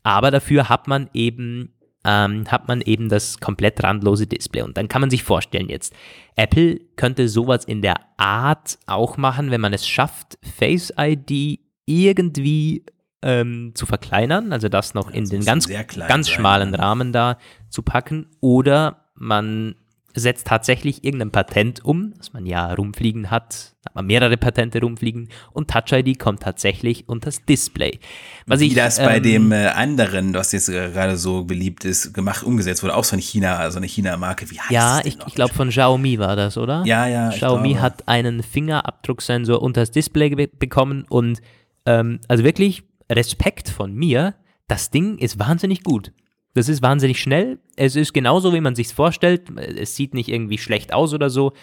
aber 0.01 0.31
dafür 0.31 0.69
hat 0.69 0.87
man 0.87 1.09
eben 1.13 1.72
ähm, 2.05 2.45
hat 2.47 2.67
man 2.67 2.81
eben 2.81 3.09
das 3.09 3.39
komplett 3.39 3.83
randlose 3.83 4.27
Display. 4.27 4.61
Und 4.61 4.77
dann 4.77 4.87
kann 4.87 5.01
man 5.01 5.09
sich 5.09 5.23
vorstellen 5.23 5.69
jetzt, 5.69 5.93
Apple 6.35 6.79
könnte 6.95 7.29
sowas 7.29 7.65
in 7.65 7.81
der 7.81 7.95
Art 8.17 8.77
auch 8.87 9.17
machen, 9.17 9.51
wenn 9.51 9.61
man 9.61 9.73
es 9.73 9.87
schafft, 9.87 10.37
Face 10.41 10.93
ID 10.97 11.59
irgendwie 11.85 12.85
ähm, 13.21 13.71
zu 13.73 13.85
verkleinern, 13.85 14.51
also 14.51 14.69
das 14.69 14.93
noch 14.93 15.09
Ja, 15.09 15.17
in 15.17 15.25
den 15.25 15.45
ganz, 15.45 15.67
ganz 15.67 16.29
schmalen. 16.29 16.75
Rahmen 16.75 17.13
da 17.13 17.37
zu 17.69 17.81
packen. 17.81 18.27
Oder 18.41 19.09
man 19.15 19.75
setzt 20.15 20.47
tatsächlich 20.47 21.03
irgendein 21.03 21.31
Patent 21.31 21.83
um, 21.83 22.13
das 22.17 22.33
man 22.33 22.45
ja 22.45 22.73
rumfliegen 22.73 23.31
hat, 23.31 23.73
hat 23.85 23.95
man 23.95 24.05
mehrere 24.05 24.37
Patente 24.37 24.79
rumfliegen 24.79 25.29
und 25.51 25.69
Touch 25.69 25.91
ID 25.91 26.19
kommt 26.19 26.41
tatsächlich 26.41 27.09
unter 27.09 27.25
das 27.25 27.43
Display. 27.45 27.99
Was 28.45 28.59
Wie 28.59 28.67
ich, 28.67 28.75
das 28.75 28.97
bei 28.97 29.17
ähm, 29.17 29.23
dem 29.23 29.51
äh, 29.51 29.67
anderen, 29.67 30.33
was 30.33 30.51
jetzt 30.51 30.69
äh, 30.69 30.91
gerade 30.91 31.17
so 31.17 31.43
beliebt 31.43 31.83
ist, 31.85 32.13
gemacht, 32.13 32.43
umgesetzt 32.43 32.83
wurde, 32.83 32.95
auch 32.95 33.03
so 33.03 33.13
eine 33.13 33.21
China, 33.21 33.69
so 33.71 33.77
eine 33.77 33.87
China-Marke. 33.87 34.49
Wie 34.51 34.59
heißt 34.59 34.71
Ja, 34.71 35.01
ich, 35.03 35.17
ich 35.25 35.35
glaube 35.35 35.53
von 35.53 35.69
Xiaomi 35.69 36.19
war 36.19 36.35
das, 36.35 36.57
oder? 36.57 36.83
Ja, 36.85 37.07
ja, 37.07 37.29
Xiaomi 37.29 37.75
hat 37.75 38.07
einen 38.07 38.43
Fingerabdrucksensor 38.43 39.61
unter 39.61 39.81
das 39.81 39.91
Display 39.91 40.29
be 40.29 40.47
bekommen 40.47 41.05
und 41.09 41.41
ähm, 41.85 42.19
also 42.27 42.43
wirklich 42.43 42.83
Respekt 43.11 43.69
von 43.69 43.93
mir, 43.93 44.35
das 44.67 44.91
Ding 44.91 45.17
ist 45.17 45.39
wahnsinnig 45.39 45.83
gut. 45.83 46.11
Das 46.53 46.69
ist 46.69 46.81
wahnsinnig 46.81 47.19
schnell. 47.19 47.59
Es 47.75 47.95
ist 47.95 48.13
genauso, 48.13 48.53
wie 48.53 48.61
man 48.61 48.75
sich 48.75 48.93
vorstellt. 48.93 49.49
Es 49.57 49.95
sieht 49.95 50.13
nicht 50.13 50.29
irgendwie 50.29 50.57
schlecht 50.57 50.93
aus 50.93 51.13
oder 51.13 51.29
so. 51.29 51.53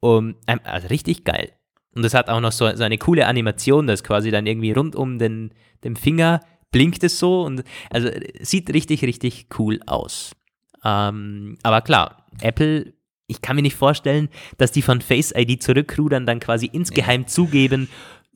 Um, 0.00 0.36
also 0.46 0.88
richtig 0.88 1.24
geil. 1.24 1.52
Und 1.94 2.04
es 2.04 2.14
hat 2.14 2.28
auch 2.28 2.40
noch 2.40 2.52
so, 2.52 2.74
so 2.76 2.84
eine 2.84 2.98
coole 2.98 3.26
Animation, 3.26 3.88
das 3.88 4.04
quasi 4.04 4.30
dann 4.30 4.46
irgendwie 4.46 4.70
rund 4.70 4.94
um 4.94 5.18
den, 5.18 5.52
den 5.82 5.96
Finger 5.96 6.40
blinkt 6.70 7.02
es 7.02 7.18
so 7.18 7.42
und 7.42 7.64
also 7.90 8.08
sieht 8.40 8.72
richtig, 8.72 9.02
richtig 9.02 9.46
cool 9.58 9.80
aus. 9.86 10.32
Ähm, 10.84 11.56
aber 11.62 11.80
klar, 11.80 12.26
Apple, 12.40 12.92
ich 13.26 13.42
kann 13.42 13.56
mir 13.56 13.62
nicht 13.62 13.76
vorstellen, 13.76 14.28
dass 14.56 14.72
die 14.72 14.82
von 14.82 15.00
Face 15.00 15.32
ID 15.36 15.62
zurückrudern, 15.62 16.26
dann 16.26 16.40
quasi 16.40 16.66
insgeheim 16.66 17.26
zugeben, 17.26 17.88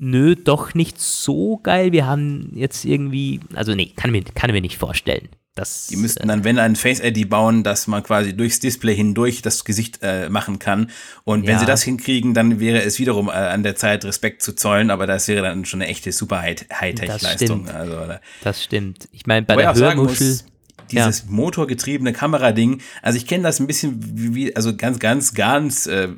nö, 0.02 0.34
doch 0.34 0.74
nicht 0.74 1.00
so 1.00 1.58
geil. 1.62 1.92
Wir 1.92 2.06
haben 2.06 2.50
jetzt 2.54 2.84
irgendwie, 2.84 3.40
also 3.54 3.74
nee, 3.74 3.92
kann 3.96 4.10
mir, 4.10 4.22
kann 4.34 4.50
mir 4.50 4.60
nicht 4.60 4.76
vorstellen. 4.78 5.28
Das, 5.54 5.88
Die 5.88 5.96
müssten 5.96 6.28
dann, 6.28 6.44
wenn 6.44 6.58
ein 6.58 6.76
Face-ID 6.76 7.28
bauen, 7.28 7.62
dass 7.62 7.86
man 7.86 8.02
quasi 8.02 8.34
durchs 8.34 8.58
Display 8.58 8.96
hindurch 8.96 9.42
das 9.42 9.64
Gesicht 9.66 9.98
äh, 10.00 10.30
machen 10.30 10.58
kann. 10.58 10.90
Und 11.24 11.42
wenn 11.46 11.52
Ja. 11.54 11.58
sie 11.58 11.66
das 11.66 11.82
hinkriegen, 11.82 12.32
dann 12.32 12.58
wäre 12.58 12.82
es 12.82 12.98
wiederum 12.98 13.28
äh, 13.28 13.32
an 13.32 13.62
der 13.62 13.76
Zeit, 13.76 14.04
Respekt 14.06 14.42
zu 14.42 14.54
zollen, 14.54 14.90
aber 14.90 15.06
das 15.06 15.28
wäre 15.28 15.42
dann 15.42 15.66
schon 15.66 15.82
eine 15.82 15.90
echte 15.90 16.10
super 16.10 16.40
High- 16.40 16.64
Hightech-Leistung. 16.72 17.64
stimmt. 17.66 17.70
Also, 17.74 17.92
da- 17.92 18.20
das 18.42 18.64
stimmt. 18.64 19.08
Ich 19.12 19.26
meine, 19.26 19.44
bei 19.44 19.54
ich 19.56 19.60
der 19.60 19.74
Hörmuschel. 19.74 20.26
muss, 20.30 20.44
dieses 20.90 21.26
motorgetriebene 21.28 22.12
Kamerading, 22.12 22.80
also 23.02 23.16
ich 23.16 23.26
kenne 23.26 23.44
das 23.44 23.60
ein 23.60 23.66
bisschen 23.66 24.00
wie, 24.34 24.54
also 24.56 24.76
ganz, 24.76 24.98
ganz, 24.98 25.34
ganz 25.34 25.86
äh, 25.86 26.08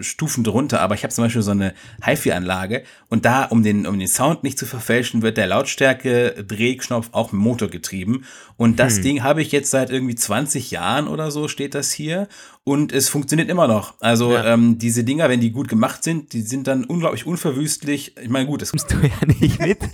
Stufen 0.00 0.44
drunter, 0.44 0.80
aber 0.80 0.94
ich 0.94 1.02
habe 1.02 1.12
zum 1.12 1.24
Beispiel 1.24 1.42
so 1.42 1.50
eine 1.50 1.74
HiFi-Anlage 2.04 2.84
und 3.08 3.24
da, 3.24 3.44
um 3.44 3.62
den, 3.62 3.86
um 3.86 3.98
den 3.98 4.08
Sound 4.08 4.44
nicht 4.44 4.58
zu 4.58 4.66
verfälschen, 4.66 5.22
wird 5.22 5.36
der 5.36 5.46
Lautstärke-Drehknopf 5.46 7.08
auch 7.12 7.32
motorgetrieben 7.32 8.24
und 8.56 8.78
das 8.78 9.00
Ding 9.00 9.22
habe 9.22 9.42
ich 9.42 9.52
jetzt 9.52 9.70
seit 9.70 9.90
irgendwie 9.90 10.14
20 10.14 10.70
Jahren 10.70 11.08
oder 11.08 11.30
so, 11.30 11.48
steht 11.48 11.74
das 11.74 11.92
hier 11.92 12.28
und 12.64 12.92
es 12.92 13.08
funktioniert 13.08 13.48
immer 13.48 13.66
noch. 13.68 13.94
Also 14.00 14.32
Ja. 14.32 14.44
ähm, 14.54 14.78
diese 14.78 15.04
Dinger, 15.04 15.28
wenn 15.28 15.40
die 15.40 15.50
gut 15.52 15.68
gemacht 15.68 16.04
sind, 16.04 16.32
die 16.32 16.42
sind 16.42 16.66
dann 16.66 16.84
unglaublich 16.84 17.26
unverwüstlich. 17.26 18.14
Ich 18.20 18.28
meine, 18.28 18.46
gut, 18.46 18.62
es 18.62 18.70
kommst 18.70 18.90
du 18.90 18.96
ja 18.96 19.26
nicht 19.40 19.58
mit. 19.60 19.78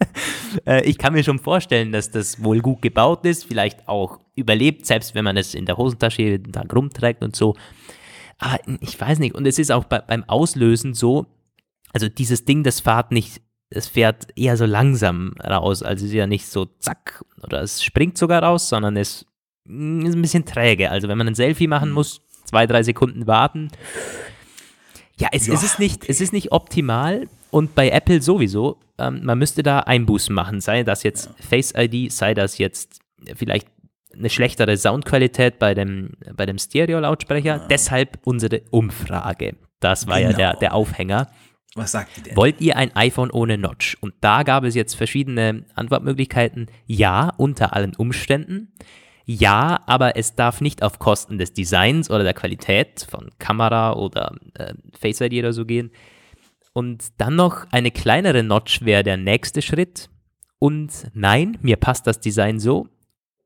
Äh, 0.66 0.82
ich 0.82 0.98
kann 0.98 1.12
mir 1.12 1.22
schon 1.22 1.38
vorstellen, 1.38 1.92
dass 1.92 2.10
das 2.10 2.42
wohl 2.42 2.58
gut 2.58 2.82
gebaut 2.82 3.24
ist, 3.24 3.44
vielleicht 3.44 3.86
auch 3.88 4.18
überlebt, 4.34 4.84
selbst 4.84 5.14
wenn 5.14 5.24
man 5.24 5.36
es 5.36 5.54
in 5.54 5.64
der 5.64 5.76
Hosentasche 5.76 6.22
jeden 6.22 6.52
Tag 6.52 6.74
rumträgt 6.74 7.22
und 7.22 7.36
so. 7.36 7.54
Aber 8.38 8.58
ich 8.80 9.00
weiß 9.00 9.20
nicht, 9.20 9.36
und 9.36 9.46
es 9.46 9.60
ist 9.60 9.70
auch 9.70 9.84
bei, 9.84 10.00
beim 10.00 10.24
Auslösen 10.24 10.92
so, 10.92 11.26
also 11.92 12.08
dieses 12.08 12.46
Ding, 12.46 12.64
das 12.64 12.80
fährt 12.80 13.12
nicht, 13.12 13.40
es 13.68 13.86
fährt 13.86 14.26
eher 14.36 14.56
so 14.56 14.66
langsam 14.66 15.34
raus, 15.38 15.82
also 15.82 16.04
es 16.04 16.10
ist 16.10 16.16
ja 16.16 16.26
nicht 16.26 16.46
so 16.46 16.64
zack, 16.64 17.24
oder 17.42 17.62
es 17.62 17.84
springt 17.84 18.18
sogar 18.18 18.42
raus, 18.42 18.68
sondern 18.68 18.96
es 18.96 19.26
mm, 19.66 20.06
ist 20.06 20.14
ein 20.16 20.22
bisschen 20.22 20.46
träge. 20.46 20.90
Also 20.90 21.06
wenn 21.06 21.18
man 21.18 21.28
ein 21.28 21.34
Selfie 21.36 21.68
machen 21.68 21.92
muss, 21.92 22.22
zwei, 22.44 22.66
drei 22.66 22.82
Sekunden 22.82 23.26
warten. 23.26 23.70
Ja, 25.16 25.28
es, 25.32 25.46
Ja, 25.46 25.54
es, 25.54 25.62
ist 25.62 25.78
nicht, 25.78 26.08
es 26.08 26.20
ist 26.20 26.32
nicht 26.32 26.50
optimal 26.50 27.28
und 27.50 27.74
bei 27.74 27.90
Apple 27.90 28.22
sowieso. 28.22 28.78
Ähm, 28.98 29.20
man 29.24 29.38
müsste 29.38 29.62
da 29.62 29.80
Einbußen 29.80 30.34
machen, 30.34 30.60
sei 30.60 30.82
das 30.84 31.02
jetzt 31.02 31.30
Face 31.40 31.72
ID, 31.76 32.12
sei 32.12 32.34
das 32.34 32.58
jetzt 32.58 33.00
vielleicht 33.36 33.66
eine 34.14 34.28
schlechtere 34.30 34.76
Soundqualität 34.76 35.58
bei 35.58 35.74
dem, 35.74 36.12
bei 36.36 36.46
dem 36.46 36.58
Stereo-Lautsprecher. 36.58 37.66
Deshalb 37.70 38.18
unsere 38.24 38.62
Umfrage. 38.70 39.56
Das 39.78 40.06
war 40.06 40.18
ja 40.18 40.28
Genau. 40.28 40.38
der, 40.38 40.56
der 40.56 40.74
Aufhänger. 40.74 41.28
was 41.74 41.92
sagt 41.92 42.16
die 42.16 42.22
denn? 42.22 42.36
Wollt 42.36 42.60
ihr 42.60 42.76
ein 42.76 42.94
iPhone 42.96 43.30
ohne 43.30 43.56
Notch? 43.56 43.96
Und 44.00 44.14
da 44.20 44.42
gab 44.42 44.64
es 44.64 44.74
jetzt 44.74 44.94
verschiedene 44.94 45.64
Antwortmöglichkeiten. 45.74 46.66
Ja, 46.86 47.32
unter 47.36 47.74
allen 47.74 47.94
Umständen. 47.94 48.72
Ja, 49.26 49.80
aber 49.86 50.16
es 50.16 50.34
darf 50.34 50.60
nicht 50.60 50.82
auf 50.82 50.98
Kosten 50.98 51.38
des 51.38 51.52
Designs 51.52 52.10
oder 52.10 52.24
der 52.24 52.34
Qualität 52.34 53.06
von 53.08 53.30
Kamera 53.38 53.92
oder 53.92 54.34
äh, 54.54 54.74
Face 54.98 55.20
ID 55.20 55.34
oder 55.38 55.52
so 55.52 55.64
gehen. 55.64 55.92
Und 56.72 57.08
dann 57.18 57.36
noch 57.36 57.66
eine 57.70 57.90
kleinere 57.90 58.42
Notch 58.42 58.84
wäre 58.84 59.02
der 59.02 59.16
nächste 59.16 59.62
Schritt. 59.62 60.08
Und 60.58 61.10
nein, 61.14 61.58
mir 61.62 61.76
passt 61.76 62.06
das 62.06 62.20
Design 62.20 62.60
so. 62.60 62.88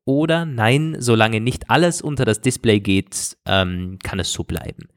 Oder 0.05 0.45
nein, 0.45 0.97
solange 0.99 1.41
nicht 1.41 1.69
alles 1.69 2.01
unter 2.01 2.25
das 2.25 2.41
Display 2.41 2.79
geht, 2.79 3.37
ähm, 3.45 3.97
kann 4.03 4.19
es 4.19 4.31
so 4.31 4.43
bleiben. 4.43 4.89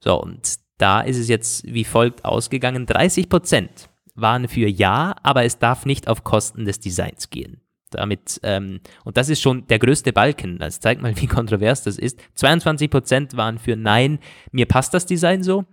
So, 0.00 0.20
und 0.20 0.56
da 0.78 1.00
ist 1.00 1.18
es 1.18 1.28
jetzt 1.28 1.64
wie 1.66 1.84
folgt 1.84 2.24
ausgegangen. 2.24 2.86
30% 2.86 3.68
waren 4.14 4.48
für 4.48 4.68
Ja, 4.68 5.14
aber 5.22 5.44
es 5.44 5.58
darf 5.58 5.84
nicht 5.84 6.08
auf 6.08 6.24
Kosten 6.24 6.64
des 6.64 6.80
Designs 6.80 7.28
gehen. 7.28 7.60
Damit, 7.90 8.40
ähm, 8.42 8.80
und 9.04 9.16
das 9.16 9.28
ist 9.28 9.40
schon 9.40 9.66
der 9.68 9.78
größte 9.78 10.12
Balken. 10.12 10.58
Das 10.58 10.80
zeigt 10.80 11.02
mal, 11.02 11.16
wie 11.20 11.26
kontrovers 11.26 11.82
das 11.82 11.98
ist. 11.98 12.18
22% 12.38 13.36
waren 13.36 13.58
für 13.58 13.76
Nein, 13.76 14.18
mir 14.52 14.66
passt 14.66 14.94
das 14.94 15.06
Design 15.06 15.42
so. 15.42 15.64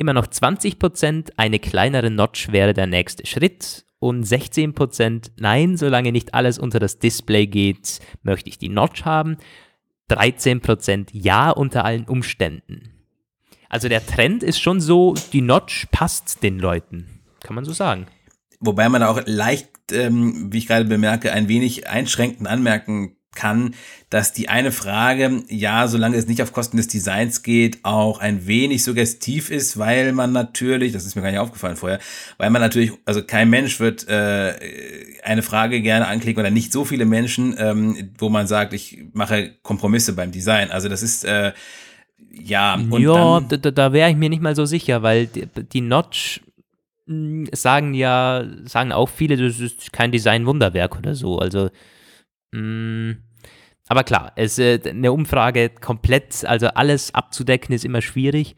Immer 0.00 0.14
noch 0.14 0.28
20%, 0.28 1.32
eine 1.36 1.58
kleinere 1.58 2.10
Notch 2.10 2.50
wäre 2.52 2.72
der 2.72 2.86
nächste 2.86 3.26
Schritt. 3.26 3.84
Und 3.98 4.24
16% 4.24 5.32
Nein, 5.38 5.76
solange 5.76 6.10
nicht 6.10 6.32
alles 6.32 6.58
unter 6.58 6.78
das 6.78 6.98
Display 6.98 7.46
geht, 7.46 8.00
möchte 8.22 8.48
ich 8.48 8.56
die 8.56 8.70
Notch 8.70 9.04
haben. 9.04 9.36
13% 10.08 11.08
Ja 11.12 11.50
unter 11.50 11.84
allen 11.84 12.04
Umständen. 12.04 12.94
Also 13.68 13.90
der 13.90 14.06
Trend 14.06 14.42
ist 14.42 14.58
schon 14.58 14.80
so, 14.80 15.12
die 15.34 15.42
Notch 15.42 15.86
passt 15.90 16.42
den 16.42 16.58
Leuten. 16.58 17.20
Kann 17.40 17.54
man 17.54 17.66
so 17.66 17.74
sagen. 17.74 18.06
Wobei 18.58 18.88
man 18.88 19.02
auch 19.02 19.20
leicht, 19.26 19.68
ähm, 19.92 20.50
wie 20.50 20.58
ich 20.58 20.66
gerade 20.66 20.86
bemerke, 20.86 21.30
ein 21.30 21.48
wenig 21.48 21.90
einschränkend 21.90 22.48
anmerken 22.48 23.16
kann, 23.34 23.74
dass 24.10 24.32
die 24.32 24.48
eine 24.48 24.72
Frage, 24.72 25.44
ja, 25.48 25.86
solange 25.86 26.16
es 26.16 26.26
nicht 26.26 26.42
auf 26.42 26.52
Kosten 26.52 26.76
des 26.78 26.88
Designs 26.88 27.42
geht, 27.42 27.78
auch 27.84 28.18
ein 28.18 28.46
wenig 28.46 28.82
suggestiv 28.82 29.50
ist, 29.50 29.78
weil 29.78 30.12
man 30.12 30.32
natürlich, 30.32 30.92
das 30.92 31.06
ist 31.06 31.14
mir 31.14 31.22
gar 31.22 31.30
nicht 31.30 31.38
aufgefallen 31.40 31.76
vorher, 31.76 32.00
weil 32.38 32.50
man 32.50 32.60
natürlich, 32.60 32.92
also 33.04 33.22
kein 33.22 33.48
Mensch 33.48 33.78
wird 33.78 34.08
äh, 34.08 34.54
eine 35.22 35.42
Frage 35.42 35.80
gerne 35.80 36.08
anklicken 36.08 36.40
oder 36.40 36.50
nicht 36.50 36.72
so 36.72 36.84
viele 36.84 37.04
Menschen, 37.04 37.54
ähm, 37.58 38.10
wo 38.18 38.28
man 38.30 38.46
sagt, 38.48 38.72
ich 38.72 38.98
mache 39.12 39.52
Kompromisse 39.62 40.14
beim 40.14 40.32
Design. 40.32 40.70
Also 40.72 40.88
das 40.88 41.02
ist 41.02 41.24
äh, 41.24 41.52
ja 42.32 42.74
und 42.90 43.02
ja, 43.02 43.12
dann, 43.12 43.48
da, 43.48 43.56
da- 43.70 43.92
wäre 43.92 44.10
ich 44.10 44.16
mir 44.16 44.28
nicht 44.28 44.42
mal 44.42 44.54
so 44.56 44.64
sicher, 44.66 45.02
weil 45.02 45.26
die, 45.26 45.46
die 45.72 45.80
Notch 45.80 46.40
mh, 47.06 47.50
sagen 47.52 47.94
ja, 47.94 48.44
sagen 48.64 48.92
auch 48.92 49.08
viele, 49.08 49.36
das 49.36 49.60
ist 49.60 49.92
kein 49.92 50.12
Design-Wunderwerk 50.12 50.98
oder 50.98 51.14
so. 51.14 51.38
Also, 51.38 51.70
aber 53.88 54.04
klar, 54.04 54.32
es, 54.36 54.58
äh, 54.58 54.80
eine 54.84 55.12
Umfrage 55.12 55.70
komplett, 55.70 56.44
also 56.44 56.68
alles 56.68 57.14
abzudecken, 57.14 57.74
ist 57.74 57.84
immer 57.84 58.02
schwierig. 58.02 58.54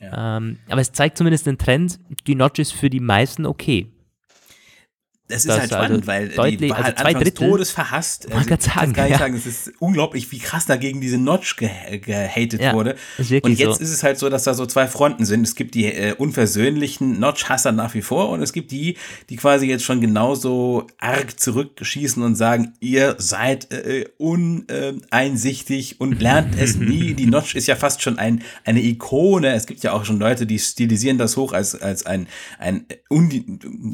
Ähm, 0.00 0.58
aber 0.68 0.80
es 0.80 0.92
zeigt 0.92 1.18
zumindest 1.18 1.46
den 1.46 1.58
Trend, 1.58 1.98
die 2.26 2.34
Notch 2.34 2.58
ist 2.60 2.72
für 2.72 2.90
die 2.90 3.00
meisten 3.00 3.46
okay. 3.46 3.92
Das 5.28 5.44
ist 5.44 5.50
halt 5.50 5.66
spannend, 5.70 5.90
also 5.90 6.06
weil 6.06 6.28
deutlich, 6.30 6.56
die 6.58 6.70
war 6.70 6.76
also 6.76 6.86
halt 6.86 6.98
zwei 6.98 7.04
anfangs 7.08 7.24
Drittel, 7.24 7.48
Todes 7.50 7.70
verhasst. 7.70 8.28
Man 8.30 8.32
kann 8.32 8.42
ich 8.42 8.48
kann's 8.48 8.64
sagen, 8.64 8.90
nicht 8.92 9.10
ja. 9.10 9.18
sagen, 9.18 9.34
es 9.34 9.46
ist 9.46 9.72
unglaublich, 9.78 10.32
wie 10.32 10.38
krass 10.38 10.64
da 10.64 10.76
gegen 10.76 11.00
diese 11.02 11.18
Notch 11.18 11.56
ge 11.56 11.68
gehatet 11.98 12.60
Ja, 12.62 12.72
wurde. 12.72 12.96
Und 13.18 13.28
jetzt 13.28 13.60
so. 13.76 13.82
ist 13.82 13.90
es 13.90 14.02
halt 14.02 14.18
so, 14.18 14.30
dass 14.30 14.44
da 14.44 14.54
so 14.54 14.64
zwei 14.64 14.86
Fronten 14.86 15.26
sind. 15.26 15.42
Es 15.46 15.54
gibt 15.54 15.74
die 15.74 15.84
äh, 15.84 16.14
unversöhnlichen 16.14 17.20
Notch-Hasser 17.20 17.72
nach 17.72 17.92
wie 17.94 18.00
vor 18.02 18.30
und 18.30 18.40
es 18.42 18.52
gibt 18.54 18.70
die, 18.70 18.96
die 19.28 19.36
quasi 19.36 19.66
jetzt 19.66 19.84
schon 19.84 20.00
genauso 20.00 20.86
arg 20.98 21.38
zurückschießen 21.38 22.22
und 22.22 22.34
sagen, 22.34 22.72
ihr 22.80 23.14
seid 23.18 23.70
äh, 23.70 24.06
uneinsichtig 24.16 26.00
und 26.00 26.20
lernt 26.20 26.58
es 26.58 26.76
nie. 26.78 27.14
Die 27.14 27.26
Notch 27.26 27.54
ist 27.54 27.66
ja 27.66 27.76
fast 27.76 28.02
schon 28.02 28.18
ein, 28.18 28.42
eine 28.64 28.80
Ikone. 28.82 29.52
Es 29.52 29.66
gibt 29.66 29.82
ja 29.82 29.92
auch 29.92 30.04
schon 30.04 30.18
Leute, 30.18 30.46
die 30.46 30.58
stilisieren 30.58 31.18
das 31.18 31.36
hoch 31.36 31.52
als, 31.52 31.74
als 31.74 32.06
ein, 32.06 32.28
ein, 32.58 32.86
undi- 33.10 33.44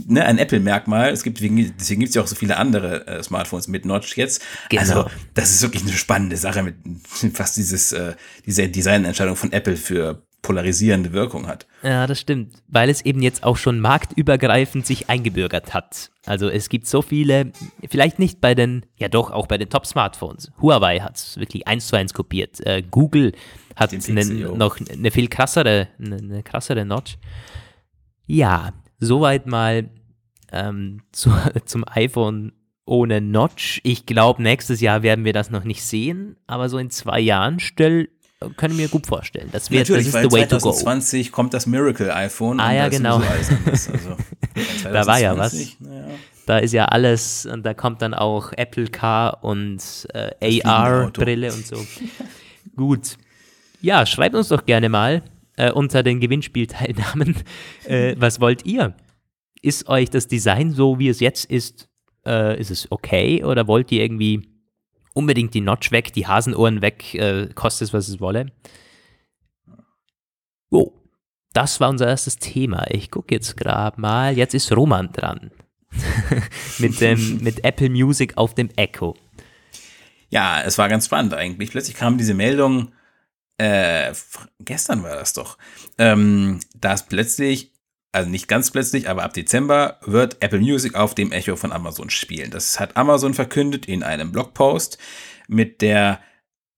ne, 0.09 0.25
ein 0.25 0.38
Apple-Merkmal. 0.38 1.11
Gibt, 1.24 1.38
deswegen 1.38 1.74
deswegen 1.78 2.00
gibt 2.00 2.10
es 2.10 2.14
ja 2.14 2.22
auch 2.22 2.26
so 2.26 2.37
viele 2.37 2.56
andere 2.56 3.06
äh, 3.06 3.22
Smartphones 3.22 3.66
mit 3.66 3.84
Notch 3.84 4.16
jetzt. 4.16 4.42
Genau. 4.68 4.82
Also, 4.82 5.10
das 5.34 5.50
ist 5.50 5.62
wirklich 5.62 5.82
eine 5.82 5.92
spannende 5.92 6.37
Sache 6.37 6.62
mit 6.62 6.76
fast 7.34 7.56
dieses, 7.56 7.92
äh, 7.92 8.14
diese 8.46 8.68
Designentscheidung 8.68 9.34
von 9.34 9.52
Apple 9.52 9.76
für 9.76 10.22
polarisierende 10.44 11.12
Wirkung 11.12 11.48
hat. 11.48 11.66
Ja, 11.82 12.06
das 12.06 12.20
stimmt, 12.20 12.62
weil 12.68 12.90
es 12.90 13.04
eben 13.04 13.22
jetzt 13.22 13.42
auch 13.42 13.56
schon 13.56 13.80
marktübergreifend 13.80 14.87
sich 14.87 15.08
eingebürgert 15.08 15.74
hat. 15.74 16.10
Also 16.26 16.48
es 16.48 16.68
gibt 16.68 16.87
so 16.87 17.02
viele, 17.02 17.52
vielleicht 17.88 18.18
nicht 18.18 18.40
bei 18.40 18.54
den, 18.54 18.84
ja 18.98 19.08
doch, 19.08 19.30
auch 19.30 19.46
bei 19.46 19.58
den 19.58 19.70
Top-Smartphones. 19.70 20.52
Huawei 20.60 21.00
hat 21.00 21.16
es 21.16 21.38
wirklich 21.38 21.66
eins 21.66 21.88
zu 21.88 21.96
eins 21.96 22.12
kopiert. 22.12 22.60
Äh, 22.64 22.82
Google 22.82 23.32
hat 23.74 23.92
jo. 23.92 24.54
noch 24.54 24.78
eine 24.78 25.10
viel 25.10 25.28
krassere, 25.28 25.88
eine, 25.98 26.16
eine 26.16 26.42
krassere 26.42 26.84
Notch. 26.84 27.16
Ja, 28.26 28.72
soweit 28.98 29.46
mal 29.46 29.90
ähm, 30.54 31.02
zu, 31.12 31.32
zum 31.64 31.84
iPhone 31.86 32.52
ohne 32.86 33.20
Notch. 33.20 33.80
Ich 33.82 34.06
glaube, 34.06 34.42
nächstes 34.42 34.80
Jahr 34.80 35.02
werden 35.02 35.24
wir 35.24 35.32
das 35.32 35.50
noch 35.50 35.64
nicht 35.64 35.82
sehen, 35.82 36.36
aber 36.46 36.68
so 36.68 36.78
in 36.78 36.90
zwei 36.90 37.20
Jahren 37.20 37.60
stell, 37.60 38.08
können 38.56 38.76
wir 38.76 38.88
gut 38.88 39.06
vorstellen. 39.06 39.48
Das, 39.52 39.70
wird, 39.70 39.82
das 39.82 39.88
Natürlich, 39.88 40.08
ist 40.08 40.14
weil 40.14 40.24
the 40.24 40.32
way 40.32 40.46
to 40.46 40.58
go. 40.58 40.70
2020 40.70 41.32
kommt 41.32 41.54
das 41.54 41.66
Miracle 41.66 42.10
iPhone. 42.10 42.60
Ah, 42.60 42.72
ja, 42.72 42.88
genau. 42.88 43.22
Also, 43.30 43.54
Da 44.84 45.06
war 45.06 45.18
ja 45.18 45.34
2020, 45.34 45.80
Naja. 45.80 46.04
Da 46.46 46.58
ist 46.58 46.72
ja 46.72 46.84
alles, 46.84 47.46
und 47.46 47.64
da 47.64 47.72
kommt 47.72 48.02
dann 48.02 48.12
auch 48.12 48.52
Apple 48.52 48.88
Car 48.88 49.42
und 49.42 49.78
äh, 50.12 50.30
fliegende 50.38 50.66
AR-Brille 50.66 51.52
und 51.52 51.66
so. 51.66 51.76
Gut. 52.76 53.16
Ja, 53.80 54.04
schreibt 54.04 54.34
uns 54.34 54.48
doch 54.48 54.66
gerne 54.66 54.90
mal 54.90 55.22
äh, 55.56 55.70
unter 55.70 56.02
den 56.02 56.20
Gewinnspielteilnahmen, 56.20 57.36
äh, 57.84 58.14
was 58.18 58.40
wollt 58.40 58.66
ihr? 58.66 58.94
Ist 59.64 59.88
euch 59.88 60.11
das 60.11 60.29
Design 60.29 60.72
so, 60.72 60.98
wie 60.98 61.09
es 61.09 61.20
jetzt 61.20 61.46
ist, 61.46 61.88
äh, 62.27 62.61
ist 62.61 62.70
es 62.70 62.92
okay 62.92 63.42
oder 63.44 63.66
wollt 63.66 63.90
ihr 63.92 64.03
irgendwie 64.03 64.48
unbedingt 65.14 65.55
die 65.55 65.61
Notch 65.61 65.90
weg, 65.90 66.12
die 66.12 66.27
Hasenohren 66.27 66.83
weg, 66.83 67.14
äh, 67.14 67.48
kostet 67.55 67.88
es, 67.88 67.94
was 67.94 68.09
es 68.09 68.20
wolle? 68.20 68.53
Oh, 70.70 70.92
das 71.55 71.81
war 71.81 71.88
unser 71.88 72.09
erstes 72.09 72.37
Thema. 72.37 72.85
Ich 72.90 73.11
gucke 73.11 73.35
jetzt 73.35 73.57
gerade 73.57 74.00
mal. 74.00 74.37
Jetzt 74.37 74.55
ist 74.55 74.70
Roman 74.72 75.12
dran. 75.12 75.50
mit, 76.79 77.00
dem, 77.00 77.38
mit 77.42 77.64
Apple 77.64 77.88
Music 77.88 78.37
auf 78.37 78.55
dem 78.55 78.68
Echo. 78.77 79.16
Ja, 80.31 80.61
es 80.62 80.79
war 80.79 80.88
ganz 80.88 81.07
spannend 81.07 81.33
eigentlich. 81.33 81.70
Plötzlich 81.70 81.96
kam 81.96 82.18
diese 82.18 82.35
Meldung, 82.35 82.92
äh, 83.57 84.12
gestern 84.59 85.05
war 85.05 85.16
das 85.16 85.33
doch, 85.33 85.59
ähm, 85.98 86.59
dass 86.74 87.07
plötzlich, 87.07 87.72
also 88.14 88.31
nicht 88.31 88.48
ganz 88.48 88.70
plötzlich, 88.70 89.09
aber 89.09 89.24
ab 89.24 89.35
Dezember 89.35 89.98
wird 90.05 90.37
Apple 90.40 90.61
Music 90.61 90.94
auf 90.94 91.14
dem 91.14 91.33
Echo 91.33 91.57
von 91.57 91.72
Amazon 91.72 92.11
spielen. 92.11 92.50
Das 92.50 92.79
hat 92.79 92.96
Amazon 92.96 93.35
verkündet 93.35 93.87
in 93.87 94.03
einem 94.03 94.33
Blogpost 94.33 94.98
mit 95.48 95.83
der 95.83 96.20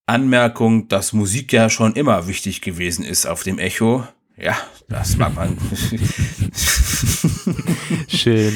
Anmerkung, 0.07 0.89
dass 0.89 1.13
Musik 1.13 1.53
ja 1.53 1.69
schon 1.69 1.95
immer 1.95 2.29
wichtig 2.29 2.61
gewesen 2.61 3.05
ist 3.05 3.27
auf 3.27 3.43
dem 3.43 3.59
Echo. 3.59 4.07
Ja, 4.39 4.55
das 4.89 5.17
mag 5.17 5.35
man. 5.35 5.57
Schön. 8.09 8.53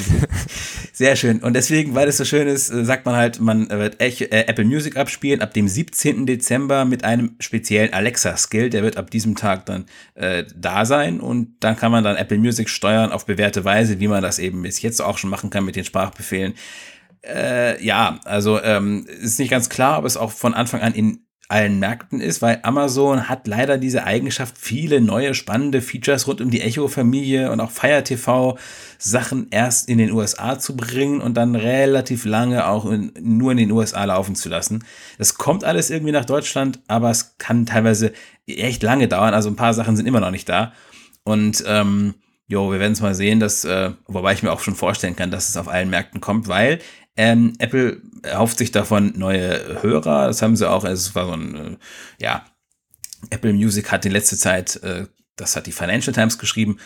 Sehr 0.93 1.17
schön. 1.17 1.39
Und 1.39 1.55
deswegen, 1.55 1.95
weil 1.95 2.09
es 2.09 2.19
so 2.19 2.27
schön 2.27 2.47
ist, 2.47 2.69
äh, 2.69 2.85
sagt 2.85 3.07
man 3.07 3.17
halt, 3.17 3.41
man 3.41 3.71
wird 3.71 3.99
äh, 3.99 4.27
Apple 4.29 4.67
Music 4.67 4.99
abspielen 4.99 5.41
ab 5.41 5.55
dem 5.55 5.69
17. 5.69 6.27
Dezember 6.27 6.85
mit 6.85 7.05
einem 7.05 7.37
speziellen 7.41 7.95
Alexa-Skill. 7.95 8.69
Der 8.69 8.83
wird 8.83 8.99
ab 8.99 9.11
diesem 9.11 9.37
Tag 9.37 9.65
dann 9.65 9.87
äh, 10.17 10.45
da 10.55 10.85
sein 10.85 11.19
und 11.19 11.57
dann 11.61 11.77
kann 11.77 11.91
man 11.91 12.05
dann 12.05 12.17
Apple 12.17 12.37
Music 12.37 12.69
steuern 12.69 13.13
auf 13.13 13.25
bewährte 13.25 13.65
Weise, 13.65 14.01
wie 14.01 14.09
man 14.09 14.23
das 14.23 14.39
eben 14.39 14.61
bis 14.61 14.83
jetzt 14.83 15.01
auch 15.01 15.17
schon 15.17 15.31
machen 15.31 15.49
kann 15.49 15.65
mit 15.65 15.77
den 15.77 15.85
Sprachbefehlen. 15.85 16.53
Äh, 17.23 17.83
ja, 17.83 18.21
also 18.25 18.63
ähm, 18.63 19.07
ist 19.07 19.39
nicht 19.39 19.51
ganz 19.51 19.71
klar, 19.71 19.99
ob 19.99 20.05
es 20.05 20.19
auch 20.19 20.33
von 20.33 20.53
Anfang 20.53 20.83
an 20.83 20.93
in 20.93 21.25
allen 21.51 21.79
Märkten 21.79 22.21
ist, 22.21 22.43
weil 22.43 22.61
Amazon 22.63 23.29
hat 23.29 23.47
leider 23.47 23.79
diese 23.79 24.05
Eigenschaft, 24.05 24.57
viele 24.59 25.01
neue 25.01 25.35
spannende 25.35 25.83
Features 25.83 26.27
rund 26.27 26.41
um 26.41 26.51
die 26.51 26.61
Echo-Familie 26.61 27.51
und 27.51 27.61
auch 27.61 27.71
Fire 27.71 28.03
TV 28.05 28.59
Sachen 28.99 29.49
erst 29.51 29.89
in 29.89 29.99
den 29.99 30.13
USA 30.13 30.59
zu 30.59 30.77
bringen 30.77 31.21
und 31.21 31.35
dann 31.35 31.55
relativ 31.57 32.25
lange 32.25 32.67
auch 32.67 32.87
in, 32.91 33.13
nur 33.21 33.53
in 33.53 33.59
den 33.59 33.73
USA 33.73 34.05
laufen 34.05 34.35
zu 34.35 34.49
lassen. 34.49 34.85
Das 35.19 35.37
kommt 35.37 35.65
alles 35.65 35.91
irgendwie 35.91 36.13
nach 36.13 36.25
Deutschland, 36.25 36.81
aber 36.87 37.11
es 37.11 37.37
kann 37.39 37.67
teilweise 37.67 38.13
echt 38.47 38.83
lange 38.83 39.09
dauern. 39.09 39.35
Also 39.35 39.49
ein 39.49 39.57
paar 39.57 39.75
Sachen 39.75 39.97
sind 39.97 40.07
immer 40.07 40.21
noch 40.21 40.31
nicht 40.31 40.49
da. 40.49 40.73
Und 41.25 41.65
ähm, 41.67 42.15
Jo, 42.51 42.73
wir 42.73 42.81
werden 42.81 42.95
es 42.95 43.01
mal 43.01 43.15
sehen, 43.15 43.39
dass, 43.39 43.65
äh, 43.65 43.93
wobei 44.09 44.33
ich 44.33 44.43
mir 44.43 44.51
auch 44.51 44.59
schon 44.59 44.75
vorstellen 44.75 45.15
kann, 45.15 45.31
dass 45.31 45.49
es 45.49 45.57
auf 45.57 45.69
allen 45.69 45.89
Märkten 45.89 46.21
kommt, 46.21 46.49
weil 46.49 46.81
ähm, 47.17 47.55
Apple 47.59 48.01
erhofft 48.23 48.59
sich 48.59 48.71
davon 48.71 49.13
neue 49.17 49.83
Hörer. 49.83 50.27
Das 50.27 50.43
haben 50.43 50.57
sie 50.57 50.69
auch, 50.69 50.85
also 50.85 51.09
es 51.09 51.15
war 51.15 51.27
so 51.27 51.33
ein, 51.33 51.55
äh, 51.55 51.77
ja, 52.19 52.45
Apple 53.31 53.53
Music 53.53 53.91
hat 53.93 54.07
in 54.07 54.13
letzter 54.13 54.37
Zeit, 54.37 54.83
äh, 54.83 55.07
das 55.37 55.57
hat 55.57 55.67
die 55.67 55.73
Financial 55.73 56.15
Times 56.15 56.39
geschrieben, 56.39 56.79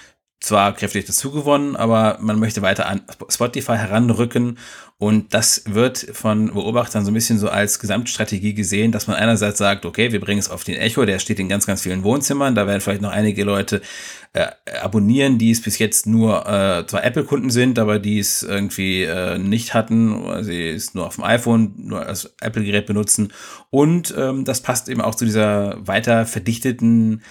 zwar 0.45 0.75
kräftig 0.75 1.07
dazugewonnen, 1.07 1.75
aber 1.75 2.19
man 2.21 2.39
möchte 2.39 2.61
weiter 2.61 2.87
an 2.87 3.01
Spotify 3.31 3.77
heranrücken. 3.77 4.59
Und 4.99 5.35
das 5.35 5.63
wird 5.67 5.99
von 6.13 6.53
Beobachtern 6.53 7.05
so 7.05 7.11
ein 7.11 7.15
bisschen 7.15 7.39
so 7.39 7.49
als 7.49 7.79
Gesamtstrategie 7.79 8.55
gesehen, 8.55 8.93
dass 8.93 9.07
man 9.07 9.17
einerseits 9.17 9.59
sagt, 9.59 9.87
okay, 9.87 10.13
wir 10.13 10.21
bringen 10.21 10.39
es 10.39 10.51
auf 10.51 10.63
den 10.63 10.77
Echo, 10.77 11.05
der 11.05 11.19
steht 11.19 11.41
in 11.41 11.49
ganz, 11.49 11.67
ganz 11.67 11.83
vielen 11.83 12.05
Wohnzimmern, 12.05 12.55
da 12.55 12.67
werden 12.67 12.81
vielleicht 12.81 13.01
noch 13.01 13.11
einige 13.11 13.43
Leute 13.43 13.81
äh, 14.35 14.47
abonnieren, 14.83 15.39
die 15.39 15.51
es 15.51 15.63
bis 15.63 15.79
jetzt 15.79 16.07
nur 16.07 16.47
äh, 16.47 16.87
zwar 16.87 17.05
Apple-Kunden 17.05 17.51
sind, 17.51 17.79
aber 17.79 17.99
die 17.99 18.19
es 18.19 18.43
irgendwie 18.43 19.03
äh, 19.03 19.39
nicht 19.39 19.75
hatten, 19.75 20.45
sie 20.45 20.69
es 20.69 20.95
nur 20.95 21.07
auf 21.07 21.17
dem 21.17 21.25
iPhone, 21.25 21.73
nur 21.77 22.07
als 22.07 22.35
Apple-Gerät 22.41 22.87
benutzen. 22.87 23.33
Und 23.71 24.15
ähm, 24.17 24.45
das 24.45 24.61
passt 24.61 24.89
eben 24.89 25.01
auch 25.01 25.15
zu 25.15 25.25
dieser 25.25 25.77
weiter 25.87 26.27
verdichteten 26.27 27.23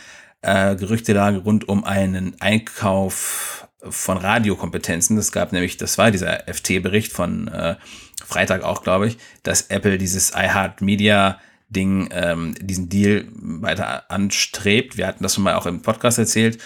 äh, 0.43 0.75
Gerüchtelage 0.75 1.39
rund 1.39 1.67
um 1.67 1.84
einen 1.84 2.36
Einkauf 2.39 3.67
von 3.89 4.17
Radiokompetenzen. 4.17 5.15
Das 5.15 5.32
gab 5.32 5.51
nämlich, 5.51 5.77
das 5.77 5.97
war 5.97 6.12
dieser 6.12 6.47
FT-Bericht 6.47 7.12
von 7.12 7.47
äh, 7.47 7.75
Freitag 8.23 8.63
auch, 8.63 8.84
glaube 8.84 9.08
ich, 9.08 9.17
dass 9.43 9.63
Apple 9.63 9.97
dieses 9.97 10.32
iHeartMedia 10.32 11.39
Ding, 11.69 12.10
ähm, 12.12 12.53
diesen 12.60 12.88
Deal 12.88 13.25
weiter 13.34 14.10
anstrebt. 14.12 14.97
Wir 14.97 15.08
hatten 15.08 15.23
das 15.23 15.34
schon 15.34 15.43
mal 15.43 15.56
auch 15.56 15.65
im 15.65 15.82
Podcast 15.82 16.19
erzählt. 16.19 16.60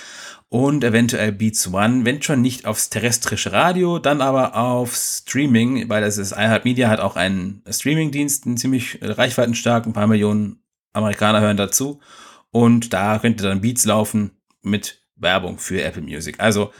Und 0.50 0.84
eventuell 0.84 1.34
Beats 1.34 1.74
One, 1.74 2.06
wenn 2.06 2.22
schon 2.22 2.42
nicht 2.42 2.66
aufs 2.66 2.90
terrestrische 2.90 3.52
Radio, 3.52 4.00
dann 4.00 4.22
aber 4.22 4.56
auf 4.56 4.96
Streaming, 4.96 5.90
weil 5.90 6.02
das 6.02 6.18
ist 6.18 6.32
iHeartMedia 6.32 6.90
hat 6.90 7.02
auch 7.02 7.18
einen 7.18 7.64
Streamingdienst, 7.70 8.46
einen 8.46 8.58
ziemlich 8.58 9.00
reichweitenstarken, 9.02 9.92
ein 9.92 9.94
paar 9.94 10.08
Millionen 10.08 10.62
Amerikaner 10.94 11.42
hören 11.42 11.58
dazu. 11.58 12.00
Und 12.52 12.94
da 12.94 13.20
könnte 13.20 13.44
dann 13.44 13.62
Beats 13.62 13.86
laufen 13.86 14.32
mit 14.62 15.02
Werbung 15.16 15.58
für 15.58 15.82
Apple 15.84 16.02
Music. 16.02 16.40
Also 16.40 16.72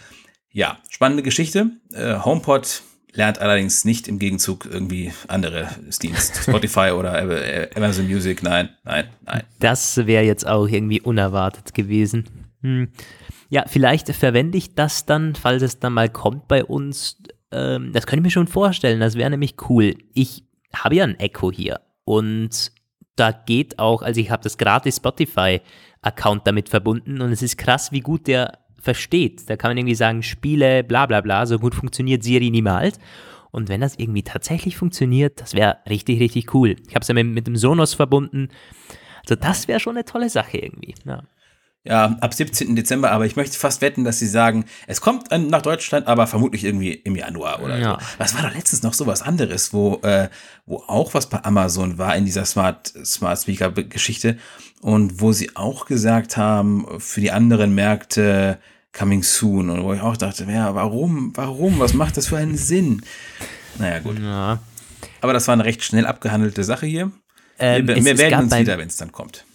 ja, 0.52 0.78
spannende 0.90 1.24
Geschichte. 1.24 1.72
Äh, 1.94 2.16
HomePod 2.20 2.82
lernt 3.14 3.40
allerdings 3.40 3.84
nicht 3.84 4.08
im 4.08 4.20
Gegenzug 4.20 4.66
irgendwie 4.66 5.12
andere 5.28 5.70
Dienste, 6.02 6.42
Spotify 6.42 6.92
oder 6.92 7.14
äh, 7.44 7.70
Amazon 7.76 8.08
Music. 8.08 8.44
Nein, 8.44 8.70
nein, 8.84 9.08
nein. 9.26 9.44
Das 9.60 9.98
wäre 9.98 10.24
jetzt 10.24 10.48
auch 10.48 10.68
irgendwie 10.68 11.02
unerwartet 11.02 11.74
gewesen. 11.74 12.26
Hm. 12.62 12.90
Ja, 13.50 13.66
vielleicht 13.68 14.10
verwende 14.14 14.58
ich 14.58 14.76
das 14.76 15.06
dann, 15.06 15.36
falls 15.36 15.64
es 15.64 15.80
dann 15.80 15.94
mal 15.94 16.10
kommt 16.10 16.48
bei 16.48 16.64
uns. 16.64 17.18
Ähm, 17.52 17.92
das 17.94 18.06
könnte 18.06 18.22
ich 18.22 18.26
mir 18.26 18.32
schon 18.32 18.48
vorstellen. 18.48 19.00
Das 19.00 19.16
wäre 19.16 19.30
nämlich 19.30 19.56
cool. 19.70 19.96
Ich 20.14 20.44
habe 20.74 20.96
ja 20.96 21.04
ein 21.04 21.20
Echo 21.20 21.52
hier 21.52 21.80
und 22.04 22.72
da 23.18 23.32
geht 23.32 23.80
auch, 23.80 24.02
also 24.02 24.22
ich 24.22 24.32
habe 24.32 24.44
das 24.44 24.58
gratis 24.58 24.98
Spotify-Account 24.98 26.48
damit 26.48 26.70
verbunden 26.70 27.22
und 27.22 27.32
es 27.32 27.42
ist 27.42 27.58
krass, 27.58 27.92
wie 27.92 28.00
gut 28.00 28.28
der 28.28 28.60
versteht. 28.80 29.50
Da 29.50 29.58
kann 29.58 29.72
man 29.72 29.78
irgendwie 29.78 29.96
sagen, 29.96 30.24
Spiele, 30.24 30.84
bla 30.84 31.06
bla 31.06 31.22
bla, 31.22 31.46
so 31.46 31.60
gut 31.60 31.76
funktioniert 31.76 32.24
Siri 32.24 32.50
niemals. 32.50 33.00
Und 33.52 33.70
wenn 33.70 33.82
das 33.82 33.96
irgendwie 33.98 34.24
tatsächlich 34.24 34.78
funktioniert, 34.78 35.42
das 35.42 35.54
wäre 35.54 35.78
richtig, 35.90 36.20
richtig 36.20 36.54
cool. 36.54 36.76
Ich 36.88 36.96
habe 36.96 37.02
es 37.02 37.08
ja 37.08 37.14
mit, 37.14 37.28
mit 37.28 37.48
dem 37.48 37.56
Sonos 37.56 37.94
verbunden. 37.94 38.50
Also 39.22 39.36
das 39.36 39.68
wäre 39.68 39.80
schon 39.80 39.96
eine 39.96 40.06
tolle 40.06 40.30
Sache 40.30 40.58
irgendwie. 40.58 40.96
Ja. 41.06 41.24
Ja, 41.88 42.18
ab 42.20 42.34
17. 42.34 42.76
Dezember, 42.76 43.12
aber 43.12 43.26
ich 43.26 43.36
möchte 43.36 43.58
fast 43.58 43.82
wetten, 43.82 44.04
dass 44.04 44.20
sie 44.20 44.28
sagen, 44.28 44.66
es 44.88 45.02
kommt 45.02 45.32
nach 45.32 45.62
Deutschland, 45.62 46.08
aber 46.08 46.28
vermutlich 46.28 46.64
irgendwie 46.64 46.92
im 46.92 47.16
Januar 47.16 47.62
oder 47.62 47.78
ja. 47.78 47.98
so. 48.00 48.06
Was 48.18 48.36
war 48.36 48.42
doch 48.44 48.54
letztens 48.54 48.84
noch 48.84 48.94
so 48.94 49.08
was 49.08 49.22
anderes, 49.22 49.74
wo, 49.74 50.00
äh, 50.04 50.30
wo 50.66 50.84
auch 50.88 51.14
was 51.14 51.28
bei 51.28 51.44
Amazon 51.44 51.98
war 51.98 52.16
in 52.16 52.26
dieser 52.26 52.46
Smart, 52.46 52.94
Smart 53.06 53.40
Speaker 53.40 53.72
Geschichte 53.72 54.38
und 54.82 55.22
wo 55.22 55.32
sie 55.32 55.56
auch 55.56 55.86
gesagt 55.86 56.38
haben, 56.38 56.86
für 57.00 57.22
die 57.22 57.32
anderen 57.32 57.74
Märkte 57.74 58.60
coming 58.92 59.24
soon 59.24 59.70
und 59.70 59.84
wo 59.84 59.94
ich 59.94 60.02
auch 60.02 60.18
dachte, 60.18 60.46
ja, 60.46 60.74
warum, 60.76 61.32
warum, 61.36 61.80
was 61.80 61.94
macht 61.94 62.18
das 62.18 62.28
für 62.28 62.38
einen 62.38 62.58
Sinn? 62.58 63.02
Naja, 63.78 64.00
gut. 64.00 64.20
Ja. 64.20 64.60
Aber 65.22 65.34
das 65.34 65.48
war 65.48 65.54
eine 65.54 65.66
recht 65.66 65.84
schnell 65.84 66.06
abgehandelte 66.06 66.64
Sache 66.64 66.86
hier. 66.86 67.12
Ähm, 67.60 67.88
wir, 67.88 67.96
wir 68.04 68.18
werden 68.18 68.46
uns 68.46 68.56
wieder, 68.56 68.78
wenn 68.78 68.88
es 68.88 68.98
dann 68.98 69.12
kommt. 69.12 69.46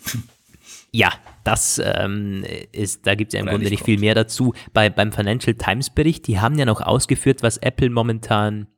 Ja, 0.95 1.12
das 1.44 1.81
ähm, 1.85 2.44
ist, 2.72 3.07
da 3.07 3.14
gibt 3.14 3.33
es 3.33 3.35
ja 3.35 3.40
im 3.40 3.46
Grunde 3.46 3.68
nicht 3.68 3.81
kommt. 3.81 3.87
viel 3.87 3.98
mehr 3.98 4.14
dazu. 4.14 4.55
Bei, 4.72 4.90
beim 4.90 5.12
Financial 5.12 5.55
Times 5.55 5.90
Bericht, 5.90 6.26
die 6.26 6.40
haben 6.40 6.59
ja 6.59 6.64
noch 6.64 6.81
ausgeführt, 6.81 7.42
was 7.42 7.57
Apple 7.59 7.90
momentan 7.90 8.68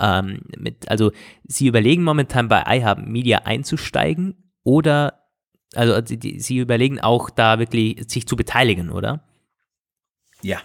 ähm, 0.00 0.40
mit, 0.56 0.90
also 0.90 1.12
sie 1.44 1.66
überlegen 1.66 2.02
momentan 2.02 2.48
bei 2.48 2.64
iHub 2.66 2.98
Media 3.06 3.40
einzusteigen 3.44 4.52
oder, 4.62 5.26
also 5.74 6.00
die, 6.00 6.18
die, 6.18 6.40
sie 6.40 6.58
überlegen 6.58 7.00
auch 7.00 7.30
da 7.30 7.58
wirklich 7.58 8.10
sich 8.10 8.26
zu 8.26 8.36
beteiligen, 8.36 8.90
oder? 8.90 9.24
Ja. 10.42 10.60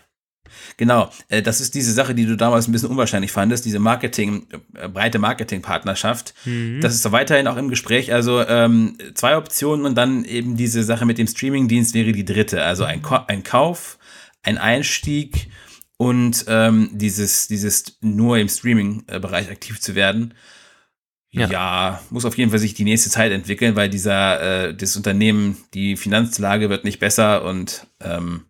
Genau, 0.77 1.09
äh, 1.29 1.41
das 1.41 1.61
ist 1.61 1.75
diese 1.75 1.93
Sache, 1.93 2.15
die 2.15 2.25
du 2.25 2.35
damals 2.35 2.67
ein 2.67 2.71
bisschen 2.71 2.89
unwahrscheinlich 2.89 3.31
fandest, 3.31 3.65
diese 3.65 3.79
Marketing, 3.79 4.47
äh, 4.73 4.87
breite 4.87 5.19
Marketingpartnerschaft. 5.19 6.33
Mhm. 6.45 6.81
Das 6.81 6.93
ist 6.93 7.11
weiterhin 7.11 7.47
auch 7.47 7.57
im 7.57 7.69
Gespräch. 7.69 8.13
Also 8.13 8.45
ähm, 8.47 8.97
zwei 9.13 9.37
Optionen 9.37 9.85
und 9.85 9.95
dann 9.95 10.25
eben 10.25 10.57
diese 10.57 10.83
Sache 10.83 11.05
mit 11.05 11.17
dem 11.17 11.27
Streamingdienst 11.27 11.93
wäre 11.93 12.11
die 12.11 12.25
dritte. 12.25 12.63
Also 12.63 12.83
ein, 12.83 13.01
ein 13.27 13.43
Kauf, 13.43 13.97
ein 14.43 14.57
Einstieg 14.57 15.49
und 15.97 16.45
ähm, 16.47 16.89
dieses, 16.93 17.47
dieses 17.47 17.97
nur 18.01 18.37
im 18.37 18.49
Streaming-Bereich 18.49 19.49
aktiv 19.49 19.79
zu 19.79 19.95
werden. 19.95 20.33
Ja. 21.31 21.47
ja. 21.47 22.01
muss 22.11 22.25
auf 22.25 22.37
jeden 22.37 22.49
Fall 22.49 22.59
sich 22.59 22.73
die 22.73 22.85
nächste 22.85 23.09
Zeit 23.09 23.31
entwickeln, 23.31 23.75
weil 23.75 23.89
dieser, 23.89 24.67
äh, 24.67 24.75
das 24.75 24.95
Unternehmen, 24.95 25.57
die 25.73 25.97
Finanzlage 25.97 26.69
wird 26.69 26.85
nicht 26.85 26.99
besser 26.99 27.43
und 27.43 27.87
ähm, 27.99 28.45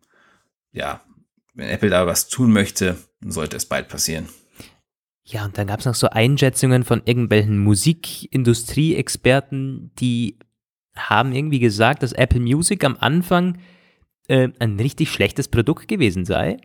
ja, 0.71 1.01
wenn 1.56 1.70
Apple 1.70 1.89
da 1.89 2.06
was 2.06 2.28
tun 2.28 2.52
möchte, 2.52 2.98
sollte 3.26 3.58
es 3.58 3.65
bald 3.65 3.88
passieren. 3.88 4.30
Ja, 5.24 5.46
und 5.46 5.58
dann 5.58 5.65
gab 5.68 5.80
es 5.80 5.86
noch 5.86 5.96
so 5.96 6.10
Einschätzungen 6.10 6.84
von 6.84 7.02
irgendwelchen 7.06 7.58
Musikindustrie-Experten, 7.58 9.91
die 9.98 10.38
haben 10.96 11.34
irgendwie 11.34 11.60
gesagt, 11.60 12.04
dass 12.04 12.13
Apple 12.13 12.39
Music 12.39 12.84
am 12.84 12.96
Anfang 13.00 13.58
äh, 14.28 14.50
ein 14.60 14.80
richtig 14.80 15.12
schlechtes 15.12 15.48
Produkt 15.48 15.88
gewesen 15.88 16.26
sei. 16.26 16.58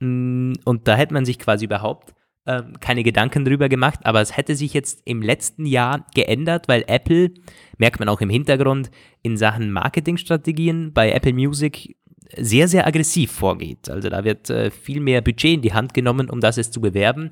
Mm, 0.00 0.54
und 0.64 0.88
da 0.88 0.96
hätte 0.96 1.14
man 1.14 1.24
sich 1.24 1.38
quasi 1.38 1.66
überhaupt 1.66 2.12
äh, 2.44 2.64
keine 2.80 3.04
Gedanken 3.04 3.44
drüber 3.44 3.68
gemacht, 3.68 4.00
aber 4.04 4.20
es 4.20 4.36
hätte 4.36 4.56
sich 4.56 4.74
jetzt 4.74 5.02
im 5.04 5.22
letzten 5.22 5.64
Jahr 5.64 6.04
geändert, 6.14 6.66
weil 6.68 6.82
Apple, 6.86 7.30
merkt 7.78 8.00
man 8.00 8.08
auch 8.08 8.20
im 8.20 8.30
Hintergrund, 8.30 8.90
in 9.22 9.36
Sachen 9.36 9.70
Marketingstrategien 9.70 10.92
bei 10.92 11.12
Apple 11.12 11.34
Music 11.34 11.96
sehr, 12.36 12.68
sehr 12.68 12.86
aggressiv 12.86 13.32
vorgeht. 13.32 13.88
Also 13.88 14.08
da 14.08 14.24
wird 14.24 14.50
äh, 14.50 14.70
viel 14.70 15.00
mehr 15.00 15.20
Budget 15.20 15.54
in 15.54 15.62
die 15.62 15.72
Hand 15.72 15.94
genommen, 15.94 16.30
um 16.30 16.40
das 16.40 16.58
es 16.58 16.70
zu 16.70 16.80
bewerben. 16.80 17.30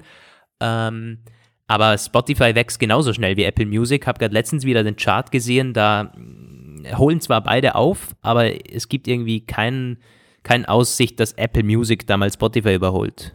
Ähm, 0.60 1.18
aber 1.66 1.98
Spotify 1.98 2.54
wächst 2.54 2.78
genauso 2.78 3.12
schnell 3.12 3.36
wie 3.36 3.44
Apple 3.44 3.66
Music. 3.66 4.06
Habe 4.06 4.18
gerade 4.18 4.34
letztens 4.34 4.64
wieder 4.64 4.84
den 4.84 4.96
Chart 4.96 5.30
gesehen, 5.30 5.72
da 5.72 6.12
äh, 6.84 6.94
holen 6.94 7.20
zwar 7.20 7.42
beide 7.42 7.74
auf, 7.74 8.14
aber 8.22 8.70
es 8.72 8.88
gibt 8.88 9.08
irgendwie 9.08 9.44
keinen 9.44 9.98
keine 10.46 10.68
Aussicht, 10.68 11.18
dass 11.18 11.32
Apple 11.32 11.64
Music 11.64 12.06
damals 12.06 12.34
Spotify 12.34 12.76
überholt. 12.76 13.34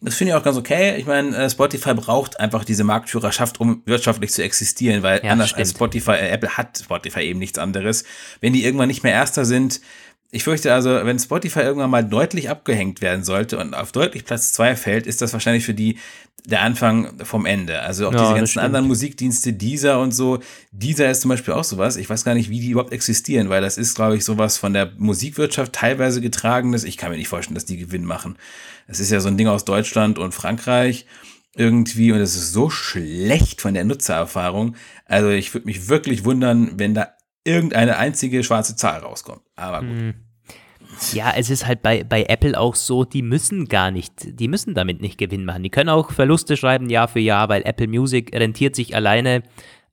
Das 0.00 0.14
finde 0.14 0.32
ich 0.32 0.38
auch 0.38 0.42
ganz 0.42 0.56
okay. 0.56 0.96
Ich 0.96 1.06
meine, 1.06 1.36
äh, 1.36 1.50
Spotify 1.50 1.92
braucht 1.92 2.38
einfach 2.38 2.64
diese 2.64 2.84
Marktführerschaft, 2.84 3.60
um 3.60 3.82
wirtschaftlich 3.84 4.30
zu 4.30 4.42
existieren, 4.42 5.02
weil 5.02 5.20
ja, 5.24 5.32
anders 5.32 5.48
stimmt. 5.48 5.60
als 5.60 5.70
Spotify, 5.72 6.12
äh, 6.12 6.28
Apple 6.30 6.56
hat 6.56 6.78
Spotify 6.78 7.20
eben 7.20 7.38
nichts 7.38 7.58
anderes. 7.58 8.04
Wenn 8.40 8.52
die 8.52 8.64
irgendwann 8.64 8.88
nicht 8.88 9.02
mehr 9.02 9.12
Erster 9.12 9.44
sind, 9.44 9.80
ich 10.30 10.44
fürchte 10.44 10.74
also, 10.74 10.90
wenn 10.90 11.18
Spotify 11.18 11.60
irgendwann 11.60 11.90
mal 11.90 12.04
deutlich 12.04 12.50
abgehängt 12.50 13.00
werden 13.00 13.24
sollte 13.24 13.58
und 13.58 13.74
auf 13.74 13.92
deutlich 13.92 14.26
Platz 14.26 14.52
zwei 14.52 14.76
fällt, 14.76 15.06
ist 15.06 15.22
das 15.22 15.32
wahrscheinlich 15.32 15.64
für 15.64 15.74
die 15.74 15.98
der 16.44 16.62
Anfang 16.62 17.12
vom 17.24 17.46
Ende. 17.46 17.80
Also 17.80 18.08
auch 18.08 18.12
ja, 18.12 18.20
diese 18.20 18.34
ganzen 18.34 18.58
anderen 18.60 18.86
Musikdienste, 18.86 19.52
dieser 19.52 20.00
und 20.00 20.12
so. 20.12 20.38
Dieser 20.70 21.10
ist 21.10 21.22
zum 21.22 21.30
Beispiel 21.30 21.52
auch 21.52 21.64
sowas. 21.64 21.96
Ich 21.96 22.08
weiß 22.08 22.24
gar 22.24 22.34
nicht, 22.34 22.48
wie 22.48 22.60
die 22.60 22.70
überhaupt 22.70 22.92
existieren, 22.92 23.48
weil 23.48 23.60
das 23.60 23.76
ist, 23.76 23.94
glaube 23.94 24.16
ich, 24.16 24.24
sowas 24.24 24.56
von 24.56 24.72
der 24.72 24.92
Musikwirtschaft 24.96 25.72
teilweise 25.72 26.20
getragenes. 26.20 26.84
Ich 26.84 26.96
kann 26.96 27.10
mir 27.10 27.16
nicht 27.16 27.28
vorstellen, 27.28 27.54
dass 27.54 27.66
die 27.66 27.76
Gewinn 27.76 28.04
machen. 28.04 28.36
Es 28.86 29.00
ist 29.00 29.10
ja 29.10 29.20
so 29.20 29.28
ein 29.28 29.36
Ding 29.36 29.48
aus 29.48 29.64
Deutschland 29.64 30.18
und 30.18 30.34
Frankreich 30.34 31.06
irgendwie 31.54 32.12
und 32.12 32.20
es 32.20 32.36
ist 32.36 32.52
so 32.52 32.70
schlecht 32.70 33.60
von 33.60 33.74
der 33.74 33.84
Nutzererfahrung. 33.84 34.76
Also 35.06 35.30
ich 35.30 35.52
würde 35.52 35.66
mich 35.66 35.88
wirklich 35.88 36.24
wundern, 36.24 36.72
wenn 36.76 36.94
da 36.94 37.08
irgendeine 37.48 37.96
einzige 37.96 38.44
schwarze 38.44 38.76
Zahl 38.76 39.00
rauskommt. 39.00 39.42
Aber 39.56 39.80
gut. 39.80 39.90
Hm. 39.90 40.14
Ja, 41.12 41.32
es 41.36 41.50
ist 41.50 41.66
halt 41.66 41.82
bei, 41.82 42.02
bei 42.02 42.24
Apple 42.24 42.58
auch 42.58 42.74
so, 42.74 43.04
die 43.04 43.22
müssen 43.22 43.66
gar 43.66 43.90
nicht, 43.90 44.40
die 44.40 44.48
müssen 44.48 44.74
damit 44.74 45.00
nicht 45.00 45.18
Gewinn 45.18 45.44
machen. 45.44 45.62
Die 45.62 45.70
können 45.70 45.90
auch 45.90 46.12
Verluste 46.12 46.56
schreiben 46.56 46.90
Jahr 46.90 47.08
für 47.08 47.20
Jahr, 47.20 47.48
weil 47.48 47.62
Apple 47.64 47.86
Music 47.86 48.34
rentiert 48.34 48.74
sich 48.74 48.96
alleine 48.96 49.42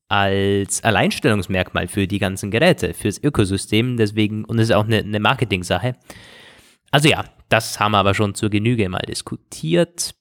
als 0.07 0.83
Alleinstellungsmerkmal 0.83 1.87
für 1.87 2.07
die 2.07 2.19
ganzen 2.19 2.51
Geräte, 2.51 2.93
fürs 2.93 3.21
Ökosystem. 3.21 3.97
Deswegen, 3.97 4.45
und 4.45 4.59
es 4.59 4.69
ist 4.69 4.75
auch 4.75 4.85
eine, 4.85 4.99
eine 4.99 5.19
Marketing-Sache. 5.19 5.95
Also 6.91 7.09
ja, 7.09 7.25
das 7.49 7.79
haben 7.79 7.91
wir 7.91 7.99
aber 7.99 8.13
schon 8.13 8.35
zur 8.35 8.49
Genüge 8.49 8.87
mal 8.89 9.03
diskutiert. 9.07 10.15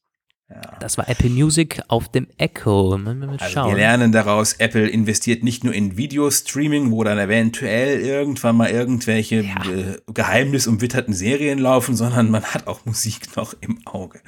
Ja. 0.51 0.61
Das 0.79 0.99
war 0.99 1.09
Apple 1.09 1.31
Music 1.31 1.81
auf 1.89 2.09
dem 2.09 2.29
Echo. 2.37 2.93
Also 3.39 3.67
wir 3.67 3.75
lernen 3.75 4.13
daraus, 4.13 4.53
Apple 4.55 4.87
investiert 4.87 5.43
nicht 5.43 5.65
nur 5.65 5.73
in 5.73 5.97
Videostreaming, 5.97 6.91
wo 6.91 7.03
dann 7.03 7.19
eventuell 7.19 8.01
irgendwann 8.01 8.57
mal 8.57 8.71
irgendwelche 8.71 9.43
ja. 9.43 9.65
äh, 9.65 9.99
geheimnisumwitterten 10.13 11.15
Serien 11.15 11.59
laufen, 11.59 11.97
sondern 11.97 12.31
man 12.31 12.45
hat 12.45 12.67
auch 12.67 12.85
Musik 12.85 13.35
noch 13.37 13.55
im 13.61 13.81
Auge. 13.87 14.21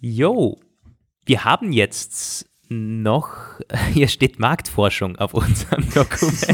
Jo, 0.00 0.58
wir 1.24 1.44
haben 1.44 1.72
jetzt 1.72 2.46
noch, 2.68 3.30
hier 3.92 4.08
steht 4.08 4.38
Marktforschung 4.38 5.16
auf 5.16 5.34
unserem 5.34 5.88
Dokument. 5.94 6.46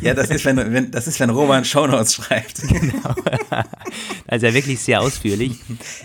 ja, 0.00 0.14
das 0.14 0.30
ist, 0.30 0.44
wenn, 0.44 0.56
wenn, 0.56 0.90
das 0.90 1.06
ist, 1.06 1.18
wenn 1.20 1.30
Roman 1.30 1.64
Shownotes 1.64 2.14
schreibt. 2.14 2.62
Genau. 2.80 3.14
Also 4.26 4.46
ja 4.46 4.54
wirklich 4.54 4.80
sehr 4.80 5.00
ausführlich. 5.00 5.52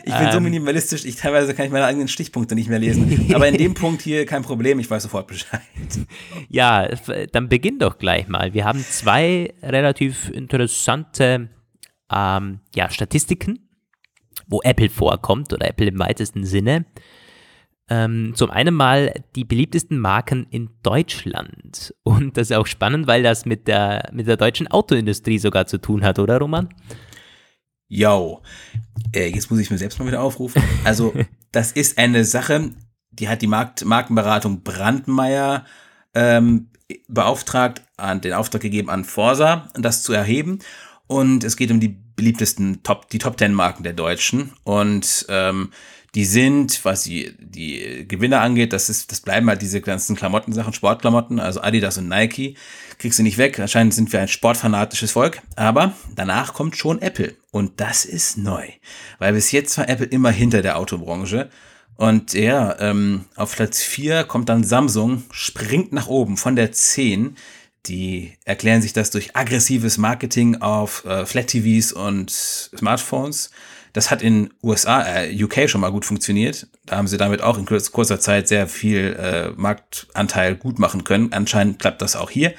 Ich 0.04 0.14
bin 0.14 0.26
ähm, 0.26 0.32
so 0.32 0.40
minimalistisch, 0.40 1.06
ich 1.06 1.16
teilweise 1.16 1.54
kann 1.54 1.66
ich 1.66 1.72
meine 1.72 1.86
eigenen 1.86 2.08
Stichpunkte 2.08 2.56
nicht 2.56 2.70
mehr 2.70 2.80
lesen. 2.80 3.32
Aber 3.34 3.48
in 3.48 3.58
dem 3.58 3.74
Punkt 3.76 4.02
hier 4.02 4.26
kein 4.26 4.42
Problem, 4.42 4.80
ich 4.80 4.90
weiß 4.90 5.04
sofort 5.04 5.28
Bescheid. 5.28 5.62
Ja, 6.50 6.88
dann 7.32 7.50
beginn 7.50 7.80
doch 7.80 7.98
gleich 7.98 8.28
mal. 8.28 8.54
Wir 8.54 8.66
haben 8.66 8.80
zwei 8.80 9.54
relativ 9.62 10.30
interessante 10.30 11.50
ähm, 12.12 12.60
ja, 12.74 12.90
Statistiken, 12.90 13.70
wo 14.48 14.62
Apple 14.64 14.90
vorkommt 14.90 15.54
oder 15.54 15.68
Apple 15.68 15.88
im 15.88 16.00
weitesten 16.00 16.46
Sinne. 16.46 16.86
Ähm, 17.88 18.34
zum 18.36 18.50
einen 18.50 18.74
mal 18.74 19.14
die 19.36 19.44
beliebtesten 19.44 20.00
Marken 20.00 20.48
in 20.50 20.70
Deutschland. 20.82 21.94
Und 22.04 22.36
das 22.36 22.50
ist 22.50 22.58
auch 22.58 22.66
spannend, 22.66 23.06
weil 23.06 23.22
das 23.22 23.46
mit 23.46 23.68
der, 23.68 24.10
mit 24.12 24.28
der 24.28 24.38
deutschen 24.38 24.68
Autoindustrie 24.68 25.38
sogar 25.38 25.68
zu 25.68 25.80
tun 25.80 26.04
hat, 26.04 26.18
oder 26.18 26.40
Roman? 26.40 26.70
Yo, 27.88 28.42
äh, 29.14 29.28
jetzt 29.28 29.52
muss 29.52 29.60
ich 29.60 29.70
mir 29.70 29.78
selbst 29.78 30.00
mal 30.00 30.08
wieder 30.08 30.22
aufrufen. 30.22 30.64
Also, 30.84 31.14
das 31.52 31.72
ist 31.72 32.00
eine 32.00 32.26
Sache, 32.26 32.72
die 33.12 33.30
hat 33.30 33.44
die 33.44 33.48
Markt 33.48 33.86
Markenberatung 33.86 34.64
Brandmeier 34.64 35.66
ähm, 36.16 36.70
beauftragt, 37.08 37.84
an, 37.98 38.22
den 38.22 38.34
Auftrag 38.34 38.62
gegeben 38.62 38.90
an 38.90 39.06
Forsa, 39.06 39.68
das 39.76 40.04
zu 40.04 40.14
erheben. 40.14 40.60
Und 41.08 41.44
es 41.44 41.58
geht 41.58 41.72
um 41.72 41.80
die 41.80 41.96
beliebtesten 42.16 42.82
Top, 42.84 43.10
die 43.10 43.20
Top 43.20 43.38
Ten 43.38 43.54
Marken 43.54 43.84
der 43.84 43.94
Deutschen. 43.94 44.52
Und 44.64 45.26
ähm, 45.30 45.72
die 46.16 46.26
sind, 46.26 46.84
was 46.86 47.04
die, 47.04 47.34
die 47.38 48.08
Gewinner 48.08 48.40
angeht, 48.40 48.72
das 48.72 48.90
ist, 48.90 49.12
das 49.12 49.20
bleiben 49.20 49.50
halt 49.50 49.62
diese 49.62 49.82
ganzen 49.82 50.16
Klamottensachen, 50.16 50.74
Sportklamotten, 50.74 51.42
also 51.42 51.62
Adidas 51.62 51.98
und 51.98 52.08
Nike. 52.08 52.56
Kriegst 52.98 53.20
du 53.20 53.24
nicht 53.24 53.38
weg. 53.38 53.60
Anscheinend 53.60 53.94
sind 53.94 54.14
wir 54.14 54.22
ein 54.22 54.30
sportfanatisches 54.30 55.12
Volk. 55.12 55.42
Aber 55.58 55.94
danach 56.16 56.54
kommt 56.54 56.78
schon 56.78 57.02
Apple. 57.02 57.36
Und 57.52 57.82
das 57.82 58.06
ist 58.06 58.38
neu. 58.38 58.66
Weil 59.20 59.34
bis 59.34 59.52
jetzt 59.52 59.78
war 59.78 59.90
Apple 59.90 60.06
immer 60.06 60.32
hinter 60.32 60.62
der 60.62 60.78
Autobranche. 60.78 61.50
Und 61.98 62.34
ja, 62.34 62.80
ähm, 62.80 63.26
auf 63.36 63.56
Platz 63.56 63.82
4 63.82 64.24
kommt 64.24 64.50
dann 64.50 64.64
Samsung, 64.64 65.24
springt 65.32 65.94
nach 65.94 66.08
oben 66.08 66.38
von 66.38 66.56
der 66.56 66.72
10. 66.72 67.36
Die 67.88 68.34
erklären 68.46 68.82
sich 68.82 68.94
das 68.94 69.12
durch 69.12 69.36
aggressives 69.36 69.98
Marketing 69.98 70.62
auf 70.62 71.06
äh, 71.06 71.26
Flat 71.26 71.48
TVs 71.48 71.94
und 71.94 72.30
Smartphones. 72.32 73.52
Das 73.94 74.12
hat 74.12 74.22
in 74.22 74.54
USA, 74.62 75.04
äh, 75.04 75.44
UK 75.44 75.70
schon 75.70 75.82
mal 75.82 75.92
gut 75.92 76.04
funktioniert. 76.04 76.68
Da 76.86 76.98
haben 76.98 77.08
sie 77.08 77.18
damit 77.18 77.42
auch 77.42 77.58
in 77.58 77.66
kurzer 77.66 78.20
Zeit 78.20 78.48
sehr 78.48 78.68
viel 78.68 79.16
äh, 79.20 79.52
Marktanteil 79.56 80.56
gut 80.56 80.80
machen 80.80 81.04
können. 81.04 81.32
Anscheinend 81.32 81.80
klappt 81.80 82.02
das 82.02 82.16
auch 82.16 82.30
hier, 82.30 82.54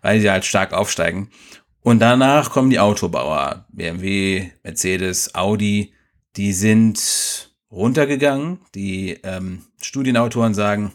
weil 0.00 0.20
sie 0.20 0.30
halt 0.30 0.44
stark 0.44 0.72
aufsteigen. 0.72 1.30
Und 1.82 1.98
danach 1.98 2.50
kommen 2.50 2.70
die 2.70 2.78
Autobauer, 2.78 3.66
BMW, 3.70 4.50
Mercedes, 4.62 5.34
Audi, 5.34 5.92
die 6.36 6.52
sind 6.52 7.50
runtergegangen. 7.70 8.60
Die 8.74 9.18
ähm, 9.24 9.64
Studienautoren 9.80 10.54
sagen, 10.54 10.92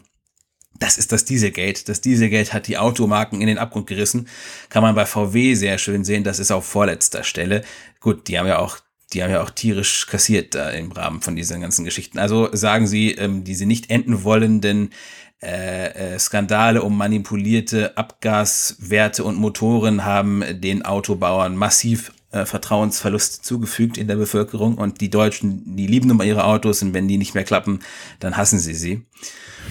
das 0.78 0.98
ist 0.98 1.12
das 1.12 1.24
Dieselgate. 1.24 1.84
Das 1.86 2.00
Dieselgate 2.00 2.52
hat 2.52 2.66
die 2.68 2.78
Automarken 2.78 3.40
in 3.40 3.46
den 3.46 3.58
Abgrund 3.58 3.86
gerissen. 3.86 4.28
Kann 4.68 4.82
man 4.82 4.94
bei 4.94 5.06
VW 5.06 5.54
sehr 5.54 5.78
schön 5.78 6.04
sehen. 6.04 6.24
Das 6.24 6.38
ist 6.38 6.50
auf 6.50 6.64
vorletzter 6.64 7.24
Stelle. 7.24 7.62
Gut, 8.00 8.28
die 8.28 8.38
haben 8.38 8.46
ja 8.46 8.58
auch, 8.58 8.78
die 9.12 9.22
haben 9.22 9.30
ja 9.30 9.42
auch 9.42 9.50
tierisch 9.50 10.06
kassiert 10.06 10.54
da 10.54 10.70
im 10.70 10.92
Rahmen 10.92 11.22
von 11.22 11.36
diesen 11.36 11.60
ganzen 11.60 11.84
Geschichten. 11.84 12.18
Also 12.18 12.48
sagen 12.52 12.86
sie, 12.86 13.12
ähm, 13.12 13.44
die 13.44 13.54
sie 13.54 13.66
nicht 13.66 13.90
enden 13.90 14.22
wollen, 14.24 14.60
denn 14.60 14.90
äh, 15.40 16.14
äh, 16.14 16.18
Skandale 16.18 16.82
um 16.82 16.96
manipulierte 16.96 17.96
Abgaswerte 17.96 19.22
und 19.22 19.36
Motoren 19.36 20.04
haben 20.04 20.42
den 20.60 20.84
Autobauern 20.84 21.54
massiv 21.54 22.12
äh, 22.32 22.44
Vertrauensverlust 22.44 23.44
zugefügt 23.44 23.98
in 23.98 24.08
der 24.08 24.16
Bevölkerung 24.16 24.76
und 24.76 25.00
die 25.00 25.10
Deutschen, 25.10 25.76
die 25.76 25.86
lieben 25.86 26.10
immer 26.10 26.24
ihre 26.24 26.44
Autos 26.44 26.82
und 26.82 26.92
wenn 26.92 27.06
die 27.06 27.18
nicht 27.18 27.34
mehr 27.34 27.44
klappen, 27.44 27.80
dann 28.18 28.36
hassen 28.36 28.58
sie 28.58 28.74
sie. 28.74 29.06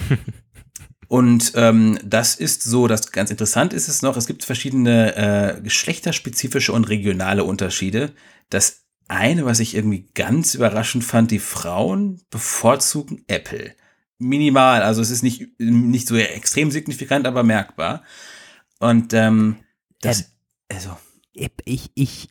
Und 1.08 1.52
ähm, 1.54 1.98
das 2.04 2.34
ist 2.34 2.62
so, 2.62 2.86
dass 2.86 3.12
ganz 3.12 3.30
interessant 3.30 3.72
ist 3.72 3.88
es 3.88 4.02
noch, 4.02 4.16
es 4.16 4.26
gibt 4.26 4.44
verschiedene 4.44 5.16
äh, 5.16 5.60
geschlechterspezifische 5.60 6.72
und 6.72 6.84
regionale 6.88 7.44
Unterschiede. 7.44 8.12
Das 8.50 8.84
eine, 9.08 9.46
was 9.46 9.58
ich 9.58 9.74
irgendwie 9.74 10.06
ganz 10.14 10.54
überraschend 10.54 11.02
fand, 11.02 11.30
die 11.30 11.38
Frauen 11.38 12.20
bevorzugen 12.30 13.24
Apple 13.26 13.74
minimal. 14.18 14.82
Also 14.82 15.00
es 15.00 15.10
ist 15.10 15.22
nicht, 15.22 15.48
nicht 15.58 16.08
so 16.08 16.16
extrem 16.16 16.70
signifikant, 16.70 17.26
aber 17.26 17.42
merkbar. 17.42 18.02
Und 18.78 19.14
ähm, 19.14 19.56
das, 20.00 20.20
ähm, 20.20 20.26
also. 20.68 20.96
Ich, 21.64 21.90
ich, 21.94 22.28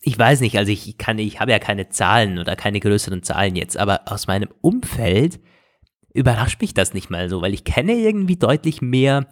ich 0.00 0.18
weiß 0.18 0.40
nicht, 0.40 0.58
also 0.58 0.72
ich 0.72 0.98
kann, 0.98 1.18
ich 1.20 1.38
habe 1.38 1.52
ja 1.52 1.60
keine 1.60 1.88
Zahlen 1.88 2.38
oder 2.38 2.56
keine 2.56 2.80
größeren 2.80 3.22
Zahlen 3.22 3.54
jetzt, 3.54 3.76
aber 3.76 4.10
aus 4.10 4.26
meinem 4.26 4.48
Umfeld 4.60 5.38
überrascht 6.14 6.60
mich 6.60 6.74
das 6.74 6.94
nicht 6.94 7.10
mal 7.10 7.28
so, 7.28 7.42
weil 7.42 7.54
ich 7.54 7.64
kenne 7.64 7.94
irgendwie 7.94 8.36
deutlich 8.36 8.82
mehr, 8.82 9.26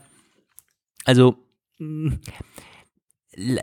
also, 1.05 1.37
mm, 1.79 2.15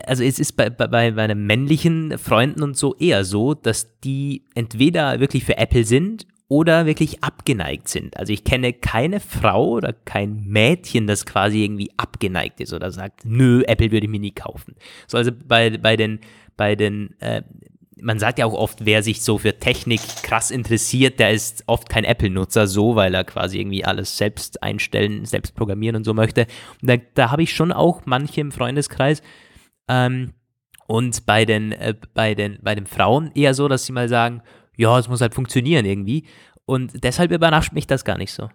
also 0.06 0.22
es 0.22 0.38
ist 0.38 0.52
bei, 0.52 0.70
bei, 0.70 0.86
bei 0.86 1.10
meinen 1.10 1.46
männlichen 1.46 2.16
Freunden 2.18 2.62
und 2.62 2.76
so 2.76 2.94
eher 2.96 3.24
so, 3.24 3.54
dass 3.54 3.98
die 4.00 4.44
entweder 4.54 5.18
wirklich 5.20 5.44
für 5.44 5.56
Apple 5.56 5.84
sind 5.84 6.26
oder 6.46 6.86
wirklich 6.86 7.24
abgeneigt 7.24 7.88
sind. 7.88 8.16
Also 8.16 8.32
ich 8.32 8.44
kenne 8.44 8.72
keine 8.72 9.18
Frau 9.18 9.70
oder 9.70 9.92
kein 9.92 10.44
Mädchen, 10.44 11.06
das 11.06 11.26
quasi 11.26 11.64
irgendwie 11.64 11.90
abgeneigt 11.96 12.60
ist 12.60 12.72
oder 12.72 12.92
sagt, 12.92 13.24
nö, 13.24 13.62
Apple 13.66 13.90
würde 13.90 14.06
ich 14.06 14.10
mir 14.10 14.20
nie 14.20 14.30
kaufen. 14.30 14.76
So 15.06 15.18
also 15.18 15.32
bei, 15.32 15.76
bei 15.78 15.96
den, 15.96 16.20
bei 16.56 16.76
den, 16.76 17.18
äh, 17.20 17.42
man 18.00 18.18
sagt 18.18 18.38
ja 18.38 18.46
auch 18.46 18.54
oft, 18.54 18.84
wer 18.84 19.02
sich 19.02 19.22
so 19.22 19.38
für 19.38 19.58
Technik 19.58 20.00
krass 20.22 20.50
interessiert, 20.50 21.20
der 21.20 21.32
ist 21.32 21.64
oft 21.66 21.88
kein 21.88 22.04
Apple-Nutzer, 22.04 22.66
so, 22.66 22.96
weil 22.96 23.14
er 23.14 23.24
quasi 23.24 23.60
irgendwie 23.60 23.84
alles 23.84 24.16
selbst 24.16 24.62
einstellen, 24.62 25.24
selbst 25.24 25.54
programmieren 25.54 25.96
und 25.96 26.04
so 26.04 26.14
möchte. 26.14 26.46
Und 26.82 26.90
da, 26.90 26.96
da 27.14 27.30
habe 27.30 27.42
ich 27.42 27.54
schon 27.54 27.72
auch 27.72 28.02
manche 28.04 28.40
im 28.40 28.52
Freundeskreis. 28.52 29.22
Ähm, 29.88 30.32
und 30.86 31.26
bei 31.26 31.44
den, 31.44 31.72
äh, 31.72 31.94
bei, 32.14 32.34
den, 32.34 32.58
bei 32.62 32.74
den 32.74 32.86
Frauen 32.86 33.30
eher 33.34 33.54
so, 33.54 33.68
dass 33.68 33.86
sie 33.86 33.92
mal 33.92 34.08
sagen, 34.08 34.42
ja, 34.76 34.98
es 34.98 35.08
muss 35.08 35.20
halt 35.20 35.34
funktionieren 35.34 35.84
irgendwie. 35.84 36.26
Und 36.66 37.04
deshalb 37.04 37.30
überrascht 37.30 37.72
mich 37.72 37.86
das 37.86 38.04
gar 38.04 38.18
nicht 38.18 38.32
so. 38.32 38.48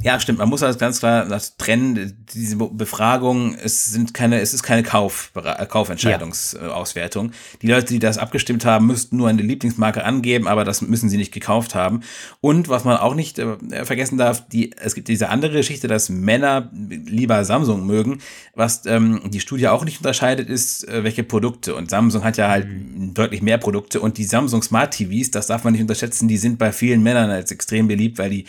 Ja, 0.00 0.18
stimmt. 0.18 0.40
Man 0.40 0.48
muss 0.48 0.60
das 0.60 0.78
ganz 0.78 0.98
klar 0.98 1.26
das 1.26 1.56
trennen. 1.56 2.24
Diese 2.34 2.56
Befragung, 2.56 3.54
es 3.54 3.84
sind 3.84 4.14
keine, 4.14 4.40
es 4.40 4.52
ist 4.52 4.64
keine 4.64 4.82
Kauf, 4.82 5.30
äh, 5.36 5.64
Kaufentscheidungsauswertung. 5.66 7.26
Ja. 7.26 7.32
Die 7.62 7.66
Leute, 7.68 7.86
die 7.86 7.98
das 8.00 8.18
abgestimmt 8.18 8.64
haben, 8.64 8.86
müssten 8.86 9.16
nur 9.16 9.28
eine 9.28 9.42
Lieblingsmarke 9.42 10.04
angeben, 10.04 10.48
aber 10.48 10.64
das 10.64 10.82
müssen 10.82 11.08
sie 11.08 11.18
nicht 11.18 11.32
gekauft 11.32 11.76
haben. 11.76 12.00
Und 12.40 12.68
was 12.68 12.84
man 12.84 12.96
auch 12.96 13.14
nicht 13.14 13.38
äh, 13.38 13.84
vergessen 13.84 14.18
darf, 14.18 14.48
die, 14.48 14.74
es 14.76 14.96
gibt 14.96 15.06
diese 15.06 15.28
andere 15.28 15.52
Geschichte, 15.52 15.86
dass 15.86 16.08
Männer 16.08 16.68
lieber 16.72 17.44
Samsung 17.44 17.86
mögen. 17.86 18.18
Was 18.54 18.84
ähm, 18.86 19.20
die 19.26 19.40
Studie 19.40 19.68
auch 19.68 19.84
nicht 19.84 19.98
unterscheidet, 19.98 20.48
ist, 20.48 20.88
äh, 20.88 21.04
welche 21.04 21.22
Produkte. 21.22 21.76
Und 21.76 21.90
Samsung 21.90 22.24
hat 22.24 22.36
ja 22.38 22.48
halt 22.48 22.66
mhm. 22.66 23.14
deutlich 23.14 23.40
mehr 23.40 23.58
Produkte. 23.58 24.00
Und 24.00 24.18
die 24.18 24.24
Samsung 24.24 24.62
Smart 24.62 24.94
TVs, 24.94 25.30
das 25.30 25.46
darf 25.46 25.62
man 25.62 25.74
nicht 25.74 25.82
unterschätzen, 25.82 26.26
die 26.26 26.38
sind 26.38 26.58
bei 26.58 26.72
vielen 26.72 27.04
Männern 27.04 27.30
als 27.30 27.52
extrem 27.52 27.86
beliebt, 27.86 28.18
weil 28.18 28.30
die 28.30 28.46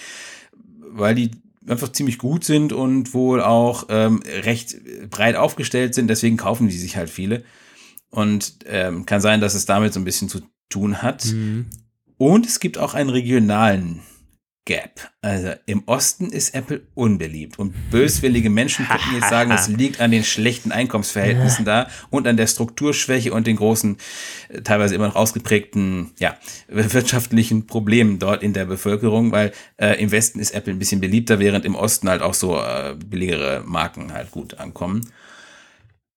weil 0.94 1.16
die 1.16 1.32
einfach 1.68 1.92
ziemlich 1.92 2.18
gut 2.18 2.44
sind 2.44 2.74
und 2.74 3.14
wohl 3.14 3.42
auch 3.42 3.86
ähm, 3.90 4.22
recht 4.26 4.78
breit 5.10 5.36
aufgestellt 5.36 5.96
sind. 5.96 6.08
Deswegen 6.08 6.38
kaufen 6.38 6.68
die 6.68 6.78
sich 6.78 6.98
halt 6.98 7.10
viele. 7.10 7.44
Und 8.10 8.58
ähm, 8.66 9.06
kann 9.06 9.22
sein, 9.22 9.42
dass 9.42 9.56
es 9.56 9.66
damit 9.66 9.94
so 9.94 10.00
ein 10.00 10.06
bisschen 10.06 10.30
zu 10.30 10.42
tun 10.70 11.02
hat. 11.02 11.26
Mhm. 11.26 11.68
Und 12.18 12.46
es 12.46 12.60
gibt 12.60 12.78
auch 12.78 12.94
einen 12.94 13.10
regionalen 13.10 14.02
Gap. 14.66 15.12
Also 15.22 15.54
im 15.66 15.84
Osten 15.88 16.30
ist 16.30 16.56
Apple 16.56 16.84
unbeliebt 16.94 17.60
und 17.60 17.74
böswillige 17.92 18.50
Menschen 18.50 18.88
könnten 18.88 19.16
jetzt 19.16 19.30
sagen, 19.30 19.52
es 19.52 19.68
liegt 19.78 20.00
an 20.00 20.12
den 20.12 20.24
schlechten 20.24 20.72
Einkommensverhältnissen 20.72 21.66
da 21.66 21.90
und 22.10 22.28
an 22.28 22.38
der 22.38 22.48
Strukturschwäche 22.48 23.34
und 23.34 23.46
den 23.46 23.58
großen, 23.58 23.98
äh, 24.50 24.62
teilweise 24.62 24.96
immer 24.96 25.08
noch 25.08 25.16
ausgeprägten, 25.16 26.12
ja, 26.18 26.38
wirtschaftlichen 26.70 27.68
Problemen 27.68 28.20
dort 28.20 28.42
in 28.42 28.54
der 28.54 28.66
Bevölkerung, 28.66 29.32
weil 29.34 29.52
äh, 29.78 30.02
im 30.02 30.12
Westen 30.12 30.40
ist 30.40 30.52
Apple 30.52 30.74
ein 30.74 30.80
bisschen 30.80 31.02
beliebter, 31.02 31.40
während 31.40 31.66
im 31.66 31.76
Osten 31.76 32.08
halt 32.08 32.22
auch 32.22 32.34
so 32.34 32.58
äh, 32.58 32.96
billigere 32.96 33.64
Marken 33.66 34.14
halt 34.14 34.32
gut 34.32 34.60
ankommen. 34.60 35.02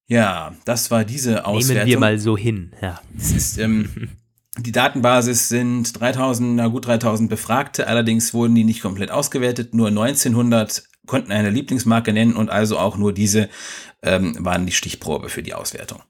Ja, 0.09 0.54
das 0.64 0.92
war 0.92 1.04
diese 1.04 1.46
Auswertung. 1.46 1.88
Nehmen 1.88 1.90
wir 1.90 1.98
mal 1.98 2.18
so 2.18 2.37
hin, 2.37 2.72
ja. 2.80 3.00
Es 3.18 3.32
ist, 3.32 3.59
ähm, 3.59 4.11
Die 4.59 4.73
Datenbasis 4.73 5.49
sind 5.49 6.01
3000, 6.01 6.57
na 6.57 6.69
gut 6.69 6.87
3000 6.87 7.29
Befragte, 7.29 7.87
allerdings 7.87 8.33
wurden 8.33 8.55
die 8.55 8.64
nicht 8.64 8.81
komplett 8.81 9.11
ausgewertet. 9.11 9.75
Nur 9.75 9.88
1900 9.88 10.85
konnten 11.07 11.31
eine 11.31 11.51
Lieblingsmarke 11.51 12.12
nennen 12.12 12.35
und 12.35 12.51
also 12.51 12.79
auch 12.79 12.97
nur 12.97 13.12
diese 13.12 13.49
ähm, 14.03 14.37
waren 14.40 14.66
die 14.66 14.73
Stichprobe 14.73 15.29
für 15.29 15.42
die 15.42 15.55
Auswertung. 15.55 16.03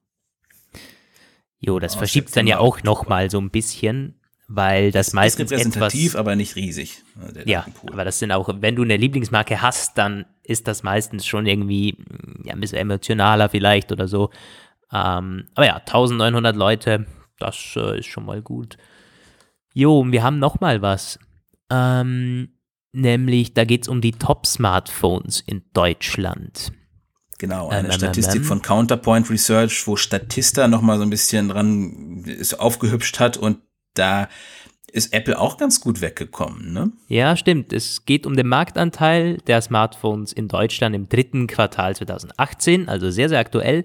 Jo, 1.58 1.78
das 1.78 1.94
verschiebt 1.94 2.36
dann 2.36 2.46
ja 2.46 2.58
auch 2.58 2.82
nochmal 2.82 3.30
so 3.30 3.40
ein 3.40 3.50
bisschen, 3.50 4.20
weil 4.46 4.92
das, 4.92 5.06
das 5.06 5.14
meistens 5.14 5.50
ist 5.50 5.58
repräsentativ, 5.58 6.12
etwas, 6.12 6.16
aber 6.20 6.36
nicht 6.36 6.54
riesig. 6.54 7.02
Äh, 7.34 7.50
ja, 7.50 7.66
aber 7.90 8.04
das 8.04 8.18
sind 8.18 8.30
auch, 8.30 8.48
wenn 8.60 8.76
du 8.76 8.82
eine 8.82 8.96
Lieblingsmarke 8.96 9.60
hast, 9.60 9.98
dann 9.98 10.26
ist 10.42 10.68
das 10.68 10.82
meistens 10.82 11.26
schon 11.26 11.46
irgendwie 11.46 11.96
ja, 12.44 12.54
ein 12.54 12.60
bisschen 12.60 12.78
emotionaler 12.78 13.48
vielleicht 13.48 13.90
oder 13.90 14.06
so. 14.06 14.30
Ähm, 14.92 15.46
aber 15.54 15.66
ja, 15.66 15.76
1900 15.76 16.54
Leute, 16.54 17.06
das 17.38 17.74
äh, 17.76 17.98
ist 17.98 18.06
schon 18.06 18.24
mal 18.24 18.42
gut. 18.42 18.76
Jo, 19.74 20.04
wir 20.08 20.22
haben 20.22 20.38
noch 20.38 20.60
mal 20.60 20.82
was. 20.82 21.18
Ähm, 21.70 22.48
nämlich, 22.92 23.54
da 23.54 23.64
geht 23.64 23.82
es 23.82 23.88
um 23.88 24.00
die 24.00 24.12
Top-Smartphones 24.12 25.40
in 25.40 25.62
Deutschland. 25.72 26.72
Genau, 27.38 27.68
eine 27.68 27.88
ähm, 27.88 27.92
Statistik 27.92 28.40
ähm, 28.40 28.44
von 28.44 28.62
Counterpoint 28.62 29.28
Research, 29.28 29.86
wo 29.86 29.96
Statista 29.96 30.68
noch 30.68 30.80
mal 30.80 30.96
so 30.96 31.02
ein 31.02 31.10
bisschen 31.10 31.50
dran 31.50 32.24
ist, 32.24 32.58
aufgehübscht 32.58 33.20
hat 33.20 33.36
und 33.36 33.58
da 33.94 34.28
ist 34.90 35.12
Apple 35.12 35.38
auch 35.38 35.58
ganz 35.58 35.80
gut 35.80 36.00
weggekommen, 36.00 36.72
ne? 36.72 36.92
Ja, 37.08 37.36
stimmt. 37.36 37.72
Es 37.72 38.06
geht 38.06 38.24
um 38.24 38.36
den 38.36 38.46
Marktanteil 38.46 39.38
der 39.46 39.60
Smartphones 39.60 40.32
in 40.32 40.48
Deutschland 40.48 40.94
im 40.94 41.08
dritten 41.08 41.46
Quartal 41.46 41.94
2018, 41.94 42.88
also 42.88 43.10
sehr, 43.10 43.28
sehr 43.28 43.38
aktuell. 43.38 43.84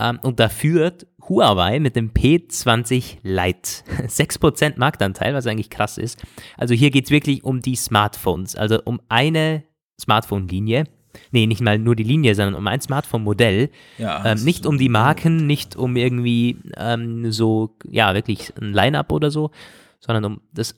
Ähm, 0.00 0.18
und 0.22 0.40
da 0.40 0.48
führt 0.48 1.06
Huawei 1.28 1.78
mit 1.78 1.94
dem 1.94 2.12
P20 2.12 3.18
Lite 3.22 3.70
6% 4.08 4.78
Marktanteil, 4.78 5.34
was 5.34 5.46
eigentlich 5.46 5.70
krass 5.70 5.98
ist. 5.98 6.22
Also 6.56 6.74
hier 6.74 6.90
geht 6.90 7.04
es 7.04 7.10
wirklich 7.10 7.44
um 7.44 7.60
die 7.60 7.76
Smartphones, 7.76 8.56
also 8.56 8.80
um 8.84 9.00
eine 9.08 9.64
Smartphone-Linie. 10.00 10.84
Nee, 11.32 11.46
nicht 11.46 11.60
mal 11.60 11.78
nur 11.78 11.96
die 11.96 12.04
Linie, 12.04 12.34
sondern 12.34 12.54
um 12.54 12.66
ein 12.66 12.80
Smartphone-Modell. 12.80 13.70
Ja, 13.98 14.24
ähm, 14.24 14.42
nicht 14.44 14.64
um 14.64 14.78
die 14.78 14.88
Marken, 14.88 15.46
nicht 15.46 15.76
um 15.76 15.96
irgendwie 15.96 16.58
ähm, 16.76 17.30
so, 17.32 17.76
ja, 17.84 18.14
wirklich 18.14 18.52
ein 18.60 18.72
Line-Up 18.72 19.12
oder 19.12 19.30
so, 19.30 19.50
sondern 19.98 20.24
um 20.24 20.40
das 20.52 20.76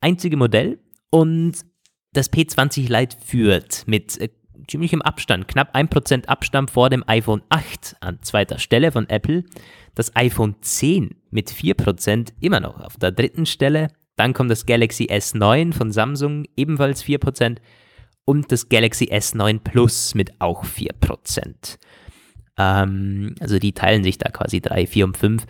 einzige 0.00 0.36
Modell. 0.36 0.78
Und 1.10 1.54
das 2.12 2.32
P20 2.32 2.88
Lite 2.88 3.16
führt 3.24 3.84
mit 3.86 4.18
äh, 4.62 4.66
ziemlichem 4.66 5.02
Abstand, 5.02 5.48
knapp 5.48 5.74
1% 5.74 6.26
Abstand 6.26 6.70
vor 6.70 6.90
dem 6.90 7.04
iPhone 7.06 7.42
8 7.48 7.96
an 8.00 8.18
zweiter 8.22 8.58
Stelle 8.58 8.92
von 8.92 9.08
Apple. 9.08 9.44
Das 9.94 10.14
iPhone 10.16 10.56
10 10.60 11.16
mit 11.30 11.50
4% 11.50 12.32
immer 12.40 12.60
noch 12.60 12.80
auf 12.80 12.96
der 12.96 13.12
dritten 13.12 13.46
Stelle. 13.46 13.88
Dann 14.16 14.34
kommt 14.34 14.50
das 14.50 14.66
Galaxy 14.66 15.04
S9 15.04 15.72
von 15.72 15.92
Samsung, 15.92 16.44
ebenfalls 16.56 17.04
4%. 17.04 17.58
Und 18.24 18.52
das 18.52 18.68
Galaxy 18.68 19.06
S9 19.06 19.60
Plus 19.60 20.14
mit 20.14 20.40
auch 20.40 20.64
4%. 20.64 21.78
Ähm, 22.58 23.34
also 23.40 23.58
die 23.58 23.72
teilen 23.72 24.04
sich 24.04 24.18
da 24.18 24.30
quasi 24.30 24.60
3, 24.60 24.86
4 24.86 25.04
und 25.06 25.16
5. 25.16 25.46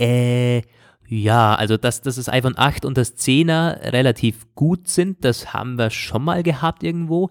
Äh, 0.00 0.62
ja, 1.06 1.54
also 1.54 1.76
dass, 1.76 2.00
dass 2.00 2.16
das 2.16 2.30
iPhone 2.30 2.56
8 2.56 2.86
und 2.86 2.96
das 2.96 3.18
10er 3.18 3.92
relativ 3.92 4.46
gut 4.54 4.88
sind, 4.88 5.24
das 5.24 5.52
haben 5.52 5.76
wir 5.76 5.90
schon 5.90 6.24
mal 6.24 6.42
gehabt 6.42 6.82
irgendwo. 6.82 7.30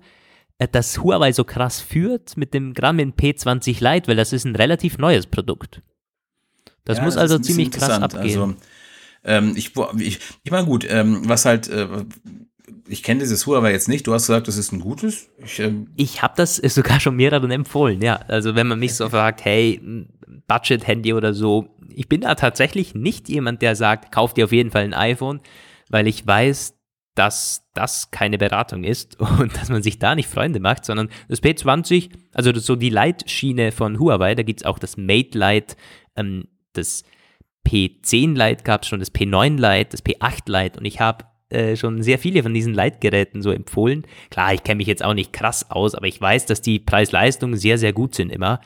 Äh, 0.61 0.67
dass 0.71 0.99
Huawei 0.99 1.31
so 1.31 1.43
krass 1.43 1.81
führt 1.81 2.37
mit 2.37 2.53
dem 2.53 2.75
dem 2.75 3.13
P20 3.13 3.83
Lite, 3.83 4.07
weil 4.07 4.15
das 4.15 4.31
ist 4.31 4.45
ein 4.45 4.55
relativ 4.55 4.99
neues 4.99 5.25
Produkt. 5.25 5.81
Das 6.85 6.99
ja, 6.99 7.03
muss 7.03 7.15
das 7.15 7.21
also 7.21 7.39
ziemlich 7.39 7.71
krass 7.71 7.89
abgehen. 7.89 8.21
Also, 8.21 8.55
ähm, 9.23 9.53
ich, 9.55 9.71
ich, 9.97 10.19
ich 10.43 10.51
meine, 10.51 10.67
gut, 10.67 10.85
ähm, 10.87 11.27
was 11.27 11.45
halt, 11.45 11.67
äh, 11.67 11.87
ich 12.87 13.01
kenne 13.01 13.21
dieses 13.21 13.47
Huawei 13.47 13.71
jetzt 13.71 13.89
nicht. 13.89 14.05
Du 14.05 14.13
hast 14.13 14.27
gesagt, 14.27 14.47
das 14.47 14.57
ist 14.57 14.71
ein 14.71 14.81
gutes. 14.81 15.29
Ich, 15.43 15.59
ähm 15.59 15.87
ich 15.95 16.21
habe 16.21 16.33
das 16.37 16.55
sogar 16.63 16.99
schon 16.99 17.15
mehreren 17.15 17.49
empfohlen, 17.49 17.99
ja. 18.01 18.17
Also 18.27 18.53
wenn 18.53 18.67
man 18.67 18.79
mich 18.79 18.93
so 18.93 19.09
fragt, 19.09 19.43
hey, 19.43 19.81
Budget-Handy 20.47 21.13
oder 21.13 21.33
so, 21.33 21.69
ich 21.89 22.07
bin 22.07 22.21
da 22.21 22.35
tatsächlich 22.35 22.93
nicht 22.93 23.29
jemand, 23.29 23.63
der 23.63 23.75
sagt, 23.75 24.11
kauf 24.11 24.35
dir 24.35 24.45
auf 24.45 24.51
jeden 24.51 24.69
Fall 24.69 24.83
ein 24.83 24.93
iPhone, 24.93 25.41
weil 25.89 26.07
ich 26.07 26.25
weiß, 26.25 26.75
dass 27.21 27.69
das 27.75 28.09
keine 28.09 28.39
Beratung 28.39 28.83
ist 28.83 29.19
und 29.39 29.55
dass 29.55 29.69
man 29.69 29.83
sich 29.83 29.99
da 29.99 30.15
nicht 30.15 30.27
Freunde 30.27 30.59
macht, 30.59 30.85
sondern 30.85 31.09
das 31.29 31.43
P20, 31.43 32.09
also 32.33 32.51
so 32.57 32.75
die 32.75 32.89
Lite-Schiene 32.89 33.71
von 33.71 33.99
Huawei, 33.99 34.33
da 34.33 34.41
gibt 34.41 34.61
es 34.61 34.65
auch 34.65 34.79
das 34.79 34.97
Mate 34.97 35.37
Lite, 35.37 35.75
ähm, 36.15 36.47
das 36.73 37.03
P10 37.67 38.35
Lite 38.35 38.63
gab 38.63 38.81
es 38.81 38.87
schon, 38.87 38.99
das 38.99 39.13
P9 39.13 39.57
Lite, 39.57 39.91
das 39.91 40.03
P8 40.03 40.51
Lite 40.51 40.79
und 40.79 40.85
ich 40.85 40.99
habe 40.99 41.25
äh, 41.49 41.75
schon 41.75 42.01
sehr 42.01 42.17
viele 42.17 42.41
von 42.41 42.55
diesen 42.55 42.73
Leitgeräten 42.73 43.43
so 43.43 43.51
empfohlen. 43.51 44.07
Klar, 44.31 44.55
ich 44.55 44.63
kenne 44.63 44.77
mich 44.77 44.87
jetzt 44.87 45.03
auch 45.03 45.13
nicht 45.13 45.31
krass 45.31 45.69
aus, 45.69 45.93
aber 45.93 46.07
ich 46.07 46.19
weiß, 46.19 46.47
dass 46.47 46.61
die 46.61 46.79
Preis-Leistung 46.79 47.55
sehr, 47.55 47.77
sehr 47.77 47.93
gut 47.93 48.15
sind 48.15 48.31
immer. 48.31 48.61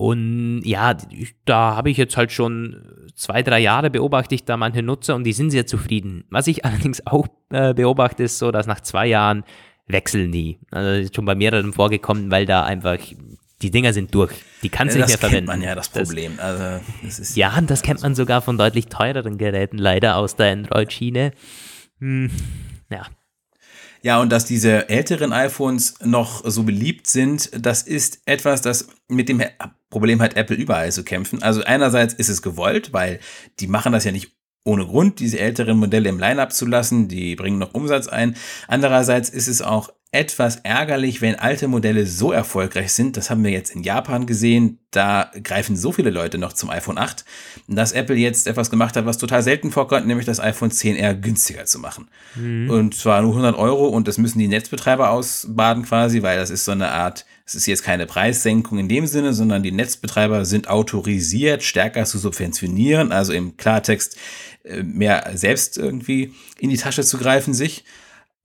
Und 0.00 0.62
ja, 0.64 0.96
da 1.44 1.74
habe 1.74 1.90
ich 1.90 1.96
jetzt 1.96 2.16
halt 2.16 2.30
schon 2.30 3.10
zwei, 3.16 3.42
drei 3.42 3.58
Jahre 3.58 3.90
beobachte 3.90 4.32
ich 4.32 4.44
da 4.44 4.56
manche 4.56 4.80
Nutzer 4.80 5.16
und 5.16 5.24
die 5.24 5.32
sind 5.32 5.50
sehr 5.50 5.66
zufrieden. 5.66 6.24
Was 6.30 6.46
ich 6.46 6.64
allerdings 6.64 7.04
auch 7.04 7.26
äh, 7.50 7.74
beobachte, 7.74 8.22
ist 8.22 8.38
so, 8.38 8.52
dass 8.52 8.68
nach 8.68 8.80
zwei 8.80 9.08
Jahren 9.08 9.42
wechseln 9.88 10.30
die. 10.30 10.60
Also 10.70 11.00
ist 11.00 11.16
schon 11.16 11.24
bei 11.24 11.34
mehreren 11.34 11.72
vorgekommen, 11.72 12.30
weil 12.30 12.46
da 12.46 12.62
einfach 12.62 12.98
die 13.60 13.70
Dinger 13.72 13.92
sind 13.92 14.14
durch. 14.14 14.30
Die 14.62 14.68
kannst 14.68 14.94
du 14.94 15.00
ja, 15.00 15.06
nicht 15.06 15.20
mehr 15.20 15.30
verwenden. 15.30 15.46
Das 15.46 15.54
kennt 15.54 15.62
man 15.62 15.68
ja, 15.68 15.74
das 15.74 15.88
Problem. 15.88 16.36
Das, 16.36 16.44
also, 16.44 16.84
das 17.02 17.18
ist, 17.18 17.36
ja, 17.36 17.58
und 17.58 17.68
das 17.68 17.82
kennt 17.82 18.00
man 18.00 18.14
sogar 18.14 18.40
von 18.40 18.56
deutlich 18.56 18.86
teureren 18.86 19.36
Geräten 19.36 19.78
leider 19.78 20.16
aus 20.16 20.36
der 20.36 20.52
Android-Schiene. 20.52 21.32
Hm, 21.98 22.30
ja. 22.88 23.02
Ja, 24.08 24.22
und 24.22 24.32
dass 24.32 24.46
diese 24.46 24.88
älteren 24.88 25.34
iPhones 25.34 25.96
noch 26.02 26.42
so 26.48 26.62
beliebt 26.62 27.06
sind, 27.06 27.50
das 27.52 27.82
ist 27.82 28.22
etwas, 28.24 28.62
das 28.62 28.88
mit 29.06 29.28
dem 29.28 29.42
Problem 29.90 30.22
hat 30.22 30.34
Apple 30.34 30.56
überall 30.56 30.90
zu 30.90 31.04
kämpfen. 31.04 31.42
Also 31.42 31.62
einerseits 31.62 32.14
ist 32.14 32.30
es 32.30 32.40
gewollt, 32.40 32.94
weil 32.94 33.20
die 33.60 33.66
machen 33.66 33.92
das 33.92 34.04
ja 34.04 34.12
nicht 34.12 34.32
ohne 34.64 34.86
Grund, 34.86 35.20
diese 35.20 35.38
älteren 35.38 35.76
Modelle 35.76 36.08
im 36.08 36.18
Line-up 36.18 36.54
zu 36.54 36.64
lassen. 36.64 37.08
Die 37.08 37.36
bringen 37.36 37.58
noch 37.58 37.74
Umsatz 37.74 38.08
ein. 38.08 38.34
Andererseits 38.66 39.28
ist 39.28 39.46
es 39.46 39.60
auch 39.60 39.90
etwas 40.10 40.56
ärgerlich, 40.56 41.20
wenn 41.20 41.34
alte 41.34 41.68
Modelle 41.68 42.06
so 42.06 42.32
erfolgreich 42.32 42.94
sind. 42.94 43.18
Das 43.18 43.28
haben 43.28 43.44
wir 43.44 43.50
jetzt 43.50 43.74
in 43.74 43.82
Japan 43.82 44.24
gesehen. 44.24 44.78
Da 44.90 45.30
greifen 45.44 45.76
so 45.76 45.92
viele 45.92 46.08
Leute 46.08 46.38
noch 46.38 46.54
zum 46.54 46.70
iPhone 46.70 46.96
8, 46.96 47.26
dass 47.66 47.92
Apple 47.92 48.16
jetzt 48.16 48.46
etwas 48.46 48.70
gemacht 48.70 48.96
hat, 48.96 49.04
was 49.04 49.18
total 49.18 49.42
selten 49.42 49.70
vorkommt, 49.70 50.06
nämlich 50.06 50.24
das 50.24 50.40
iPhone 50.40 50.70
10R 50.70 51.12
günstiger 51.12 51.66
zu 51.66 51.78
machen. 51.78 52.08
Mhm. 52.36 52.70
Und 52.70 52.94
zwar 52.94 53.20
nur 53.20 53.32
100 53.32 53.54
Euro 53.58 53.86
und 53.88 54.08
das 54.08 54.16
müssen 54.16 54.38
die 54.38 54.48
Netzbetreiber 54.48 55.10
ausbaden 55.10 55.84
quasi, 55.84 56.22
weil 56.22 56.38
das 56.38 56.48
ist 56.48 56.64
so 56.64 56.72
eine 56.72 56.90
Art, 56.90 57.26
es 57.44 57.54
ist 57.54 57.66
jetzt 57.66 57.82
keine 57.82 58.06
Preissenkung 58.06 58.78
in 58.78 58.88
dem 58.88 59.06
Sinne, 59.06 59.34
sondern 59.34 59.62
die 59.62 59.72
Netzbetreiber 59.72 60.46
sind 60.46 60.68
autorisiert, 60.68 61.62
stärker 61.62 62.06
zu 62.06 62.16
subventionieren, 62.16 63.12
also 63.12 63.34
im 63.34 63.58
Klartext 63.58 64.16
äh, 64.64 64.82
mehr 64.82 65.32
selbst 65.34 65.76
irgendwie 65.76 66.32
in 66.58 66.70
die 66.70 66.78
Tasche 66.78 67.02
zu 67.02 67.18
greifen 67.18 67.52
sich. 67.52 67.84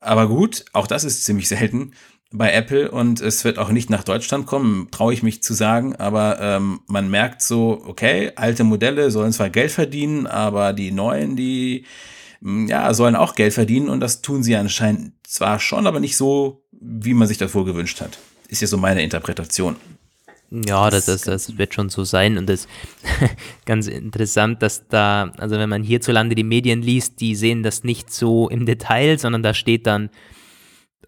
Aber 0.04 0.28
gut, 0.28 0.66
auch 0.74 0.88
das 0.88 1.04
ist 1.04 1.24
ziemlich 1.24 1.48
selten 1.48 1.94
bei 2.34 2.52
Apple 2.52 2.90
und 2.90 3.22
es 3.22 3.44
wird 3.46 3.60
auch 3.60 3.70
nicht 3.70 3.90
nach 3.90 4.04
Deutschland 4.04 4.48
kommen, 4.48 4.90
traue 4.90 5.14
ich 5.14 5.22
mich 5.22 5.44
zu 5.44 5.54
sagen, 5.54 5.96
aber 5.96 6.40
ähm, 6.42 6.82
man 6.88 7.10
merkt 7.10 7.44
so, 7.44 7.84
okay, 7.86 8.32
alte 8.36 8.64
Modelle 8.64 9.12
sollen 9.12 9.32
zwar 9.32 9.52
Geld 9.52 9.72
verdienen, 9.72 10.26
aber 10.26 10.74
die 10.74 10.92
neuen, 10.92 11.36
die 11.36 11.86
mm, 12.42 12.68
ja, 12.68 12.92
sollen 12.96 13.16
auch 13.16 13.36
Geld 13.36 13.54
verdienen 13.54 13.88
und 13.88 14.00
das 14.00 14.24
tun 14.24 14.42
sie 14.42 14.56
anscheinend 14.56 15.14
zwar 15.28 15.60
schon, 15.60 15.86
aber 15.86 16.00
nicht 16.00 16.18
so, 16.18 16.64
wie 16.72 17.14
man 17.14 17.28
sich 17.28 17.38
das 17.38 17.54
wohl 17.54 17.66
gewünscht 17.66 18.02
hat. 18.02 18.18
Ist 18.48 18.62
ja 18.62 18.68
so 18.68 18.78
meine 18.78 19.04
Interpretation. 19.04 19.76
Ja, 20.54 20.92
das, 20.92 21.08
das, 21.08 21.24
das 21.24 21.58
wird 21.58 21.74
schon 21.74 21.90
so 21.90 22.04
sein 22.04 22.38
und 22.38 22.48
das 22.48 22.68
ganz 23.66 23.88
interessant, 23.88 24.62
dass 24.62 24.88
da, 24.88 25.32
also 25.40 25.58
wenn 25.58 25.70
man 25.70 25.82
hierzulande 25.82 26.36
die 26.36 26.44
Medien 26.44 26.84
liest, 26.84 27.20
die 27.22 27.34
sehen 27.34 27.64
das 27.64 27.84
nicht 27.84 28.14
so 28.14 28.50
im 28.50 28.68
Detail, 28.68 29.18
sondern 29.18 29.42
da 29.42 29.56
steht 29.56 29.88
dann 29.88 30.12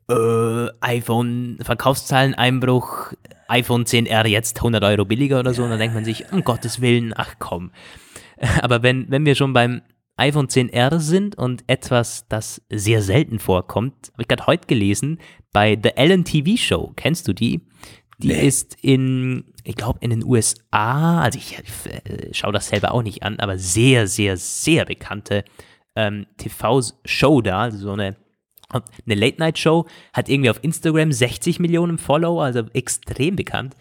äh, 0.10 0.68
iPhone 0.82 1.60
Verkaufszahleneinbruch, 1.62 3.14
iPhone 3.48 3.86
10R 3.86 4.26
jetzt 4.26 4.58
100 4.58 4.84
Euro 4.84 5.06
billiger 5.06 5.40
oder 5.40 5.54
so 5.54 5.64
und 5.64 5.70
dann 5.70 5.80
denkt 5.80 5.94
man 5.94 6.06
sich, 6.06 6.32
um 6.32 6.44
Gottes 6.44 6.82
Willen, 6.82 7.14
ach 7.16 7.36
komm. 7.38 7.72
Aber 8.64 8.82
wenn, 8.82 9.12
wenn 9.12 9.28
wir 9.28 9.36
schon 9.36 9.54
beim 9.54 9.84
iPhone 10.18 10.48
10R 10.48 11.00
sind 11.00 11.38
und 11.38 11.64
etwas, 11.68 12.26
das 12.30 12.64
sehr 12.70 13.04
selten 13.04 13.38
vorkommt, 13.38 14.10
habe 14.14 14.24
ich 14.24 14.28
gerade 14.28 14.48
heute 14.48 14.66
gelesen, 14.66 15.20
bei 15.52 15.78
The 15.82 15.90
Ellen 15.98 16.24
TV 16.24 16.58
Show, 16.58 16.94
kennst 16.96 17.28
du 17.28 17.34
die? 17.34 17.62
Die 18.20 18.28
nee. 18.28 18.48
ist 18.48 18.78
in, 18.82 19.54
ich 19.64 19.76
glaube, 19.76 20.00
in 20.02 20.10
den 20.10 20.24
USA, 20.24 21.22
also 21.22 21.38
ich, 21.38 21.58
äh, 21.60 22.34
schaue 22.34 22.54
das 22.54 22.70
selber 22.70 22.94
auch 22.94 23.04
nicht 23.04 23.24
an, 23.24 23.40
aber 23.40 23.58
sehr, 23.58 24.08
sehr, 24.08 24.38
sehr 24.38 24.86
bekannte 24.86 25.44
ähm, 25.96 26.26
TV-Show 26.38 27.42
da, 27.42 27.62
also 27.64 27.78
so 27.78 27.92
eine, 27.92 28.16
eine 28.70 29.16
Late-Night-Show, 29.16 29.86
hat 30.14 30.30
irgendwie 30.30 30.50
auf 30.50 30.64
Instagram 30.64 31.12
60 31.12 31.60
Millionen 31.60 31.98
Follower, 31.98 32.44
also 32.44 32.64
extrem 32.74 33.36
bekannt. 33.36 33.76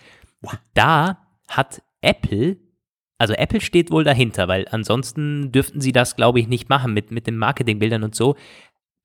Da 0.74 1.18
hat 1.48 1.82
Apple, 2.00 2.56
also 3.18 3.34
Apple 3.34 3.60
steht 3.60 3.90
wohl 3.90 4.04
dahinter, 4.04 4.48
weil 4.48 4.66
ansonsten 4.70 5.52
dürften 5.52 5.80
sie 5.80 5.92
das, 5.92 6.16
glaube 6.16 6.40
ich, 6.40 6.48
nicht 6.48 6.68
machen 6.68 6.92
mit, 6.92 7.10
mit 7.10 7.26
den 7.26 7.36
Marketingbildern 7.36 8.02
und 8.02 8.14
so, 8.14 8.36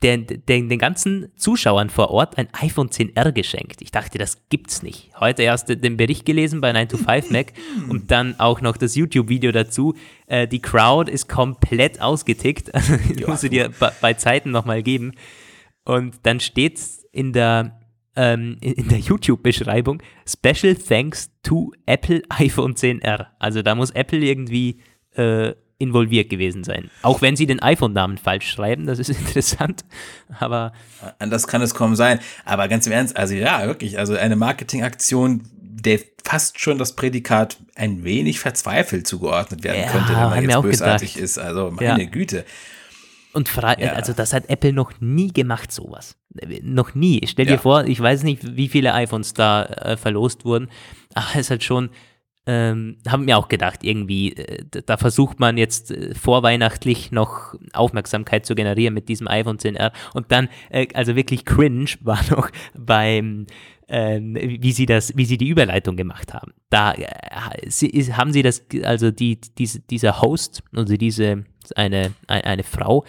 den, 0.01 0.25
den, 0.27 0.69
den 0.69 0.79
ganzen 0.79 1.29
Zuschauern 1.35 1.89
vor 1.89 2.09
Ort 2.11 2.37
ein 2.37 2.47
iPhone 2.53 2.89
10R 2.89 3.33
geschenkt. 3.33 3.81
Ich 3.81 3.91
dachte, 3.91 4.17
das 4.17 4.37
gibt's 4.47 4.81
nicht. 4.81 5.11
Heute 5.19 5.43
erst 5.43 5.67
den 5.69 5.97
Bericht 5.97 6.25
gelesen 6.25 6.61
bei 6.61 6.71
9 6.71 6.87
to 6.87 6.97
5 6.97 7.31
Mac 7.31 7.53
und 7.89 8.09
dann 8.09 8.39
auch 8.39 8.61
noch 8.61 8.77
das 8.77 8.95
YouTube-Video 8.95 9.51
dazu. 9.51 9.95
Äh, 10.27 10.47
die 10.47 10.61
Crowd 10.61 11.11
ist 11.11 11.27
komplett 11.27 12.01
ausgetickt. 12.01 12.71
Also, 12.79 12.93
ja. 12.93 13.27
musst 13.27 13.43
du 13.43 13.49
dir 13.49 13.71
bei, 13.77 13.91
bei 13.99 14.13
Zeiten 14.13 14.51
nochmal 14.51 14.83
geben. 14.83 15.11
Und 15.83 16.15
dann 16.23 16.39
steht's 16.39 17.05
in 17.11 17.33
der, 17.33 17.79
ähm, 18.15 18.57
in 18.61 18.87
der 18.87 18.99
YouTube-Beschreibung 18.99 20.01
Special 20.25 20.75
Thanks 20.75 21.29
to 21.43 21.73
Apple 21.85 22.21
iPhone 22.29 22.73
10R. 22.75 23.27
Also 23.37 23.61
da 23.61 23.75
muss 23.75 23.91
Apple 23.91 24.19
irgendwie 24.19 24.79
äh, 25.15 25.53
involviert 25.79 26.29
gewesen 26.29 26.63
sein. 26.63 26.91
Auch 27.01 27.21
wenn 27.21 27.35
sie 27.35 27.47
den 27.47 27.61
iPhone-Namen 27.61 28.17
falsch 28.17 28.49
schreiben, 28.49 28.85
das 28.85 28.99
ist 28.99 29.09
interessant, 29.19 29.83
aber. 30.39 30.73
Anders 31.17 31.47
kann 31.47 31.61
es 31.61 31.73
kaum 31.73 31.95
sein. 31.95 32.19
Aber 32.45 32.67
ganz 32.67 32.85
im 32.85 32.93
Ernst, 32.93 33.17
also 33.17 33.33
ja, 33.33 33.65
wirklich, 33.65 33.97
also 33.97 34.15
eine 34.15 34.35
Marketingaktion, 34.35 35.43
der 35.53 35.99
fast 36.23 36.59
schon 36.59 36.77
das 36.77 36.95
Prädikat 36.95 37.57
ein 37.75 38.03
wenig 38.03 38.39
verzweifelt 38.39 39.07
zugeordnet 39.07 39.63
werden 39.63 39.81
ja, 39.81 39.91
könnte, 39.91 40.09
wenn 40.09 40.45
man 40.45 40.49
jetzt 40.49 40.61
bösartig 40.61 41.13
gedacht. 41.13 41.23
ist. 41.23 41.37
Also 41.39 41.71
meine 41.71 42.03
ja. 42.03 42.09
Güte. 42.09 42.45
Und 43.31 43.49
ja. 43.55 43.93
also 43.93 44.11
das 44.13 44.33
hat 44.33 44.49
Apple 44.49 44.73
noch 44.73 44.91
nie 44.99 45.31
gemacht, 45.31 45.71
sowas. 45.71 46.15
Noch 46.61 46.95
nie. 46.95 47.21
Stell 47.25 47.45
dir 47.45 47.59
vor, 47.59 47.85
ich 47.85 47.99
weiß 47.99 48.23
nicht, 48.23 48.55
wie 48.57 48.67
viele 48.67 48.93
iPhones 48.93 49.33
da 49.33 49.65
äh, 49.65 49.97
verlost 49.97 50.45
wurden, 50.45 50.67
aber 51.13 51.27
es 51.35 51.49
hat 51.49 51.63
schon 51.63 51.89
ähm, 52.51 52.97
haben 53.07 53.25
mir 53.25 53.37
auch 53.37 53.47
gedacht, 53.47 53.83
irgendwie, 53.83 54.33
äh, 54.33 54.63
da 54.83 54.97
versucht 54.97 55.39
man 55.39 55.55
jetzt 55.55 55.91
äh, 55.91 56.15
vorweihnachtlich 56.15 57.11
noch 57.11 57.53
Aufmerksamkeit 57.73 58.43
zu 58.43 58.55
generieren 58.55 58.95
mit 58.95 59.07
diesem 59.07 59.27
iPhone 59.27 59.57
10R. 59.57 59.91
Und 60.15 60.31
dann, 60.31 60.49
äh, 60.71 60.87
also 60.95 61.15
wirklich 61.15 61.45
cringe 61.45 61.91
war 62.01 62.19
noch 62.31 62.49
beim, 62.75 63.45
ähm, 63.87 64.35
wie 64.35 64.71
sie 64.71 64.87
das, 64.87 65.15
wie 65.15 65.25
sie 65.25 65.37
die 65.37 65.47
Überleitung 65.47 65.95
gemacht 65.95 66.33
haben. 66.33 66.53
Da 66.71 66.93
äh, 66.93 67.07
sie, 67.67 68.11
haben 68.15 68.33
sie 68.33 68.41
das, 68.41 68.65
also 68.81 69.11
die, 69.11 69.39
diese, 69.59 69.81
dieser 69.81 70.19
Host, 70.23 70.63
also 70.73 70.97
diese, 70.97 71.45
eine, 71.75 72.15
eine 72.25 72.63
Frau, 72.63 73.05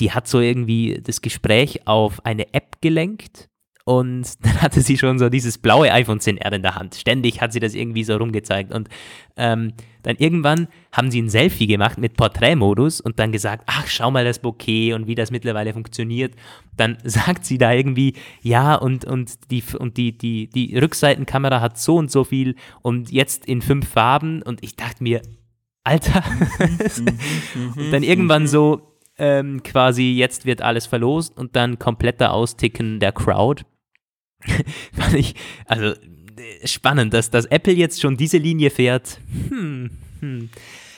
die 0.00 0.10
hat 0.10 0.26
so 0.26 0.40
irgendwie 0.40 1.00
das 1.00 1.20
Gespräch 1.20 1.86
auf 1.86 2.24
eine 2.26 2.52
App 2.54 2.80
gelenkt 2.80 3.49
und 3.90 4.24
dann 4.44 4.62
hatte 4.62 4.82
sie 4.82 4.96
schon 4.96 5.18
so 5.18 5.28
dieses 5.28 5.58
blaue 5.58 5.90
iPhone 5.90 6.20
10R 6.20 6.52
in 6.52 6.62
der 6.62 6.76
Hand. 6.76 6.94
Ständig 6.94 7.40
hat 7.40 7.52
sie 7.52 7.58
das 7.58 7.74
irgendwie 7.74 8.04
so 8.04 8.16
rumgezeigt. 8.16 8.72
Und 8.72 8.88
ähm, 9.36 9.72
dann 10.04 10.14
irgendwann 10.14 10.68
haben 10.92 11.10
sie 11.10 11.20
ein 11.20 11.28
Selfie 11.28 11.66
gemacht 11.66 11.98
mit 11.98 12.16
Porträtmodus 12.16 13.00
und 13.00 13.18
dann 13.18 13.32
gesagt, 13.32 13.64
ach, 13.66 13.88
schau 13.88 14.12
mal 14.12 14.24
das 14.24 14.38
Bouquet 14.38 14.92
und 14.92 15.08
wie 15.08 15.16
das 15.16 15.32
mittlerweile 15.32 15.72
funktioniert. 15.72 16.34
Dann 16.76 16.98
sagt 17.04 17.44
sie 17.44 17.58
da 17.58 17.72
irgendwie, 17.72 18.14
ja, 18.42 18.76
und, 18.76 19.04
und, 19.06 19.50
die, 19.50 19.64
und 19.76 19.96
die, 19.96 20.16
die, 20.16 20.48
die 20.48 20.78
Rückseitenkamera 20.78 21.60
hat 21.60 21.76
so 21.76 21.96
und 21.96 22.12
so 22.12 22.22
viel 22.22 22.54
und 22.82 23.10
jetzt 23.10 23.44
in 23.46 23.60
fünf 23.60 23.88
Farben. 23.88 24.42
Und 24.42 24.62
ich 24.62 24.76
dachte 24.76 25.02
mir, 25.02 25.20
Alter. 25.82 26.22
und 27.76 27.90
dann 27.90 28.04
irgendwann 28.04 28.46
so, 28.46 28.86
ähm, 29.18 29.64
quasi 29.64 30.12
jetzt 30.12 30.46
wird 30.46 30.62
alles 30.62 30.86
verlost 30.86 31.36
und 31.36 31.56
dann 31.56 31.80
kompletter 31.80 32.32
Austicken 32.32 33.00
der 33.00 33.10
Crowd. 33.10 33.64
fand 34.92 35.14
ich, 35.14 35.34
also 35.66 35.94
spannend, 36.64 37.14
dass, 37.14 37.30
dass 37.30 37.46
Apple 37.46 37.72
jetzt 37.72 38.00
schon 38.00 38.16
diese 38.16 38.38
Linie 38.38 38.70
fährt. 38.70 39.18
Hm, 39.50 39.90
hm. 40.20 40.50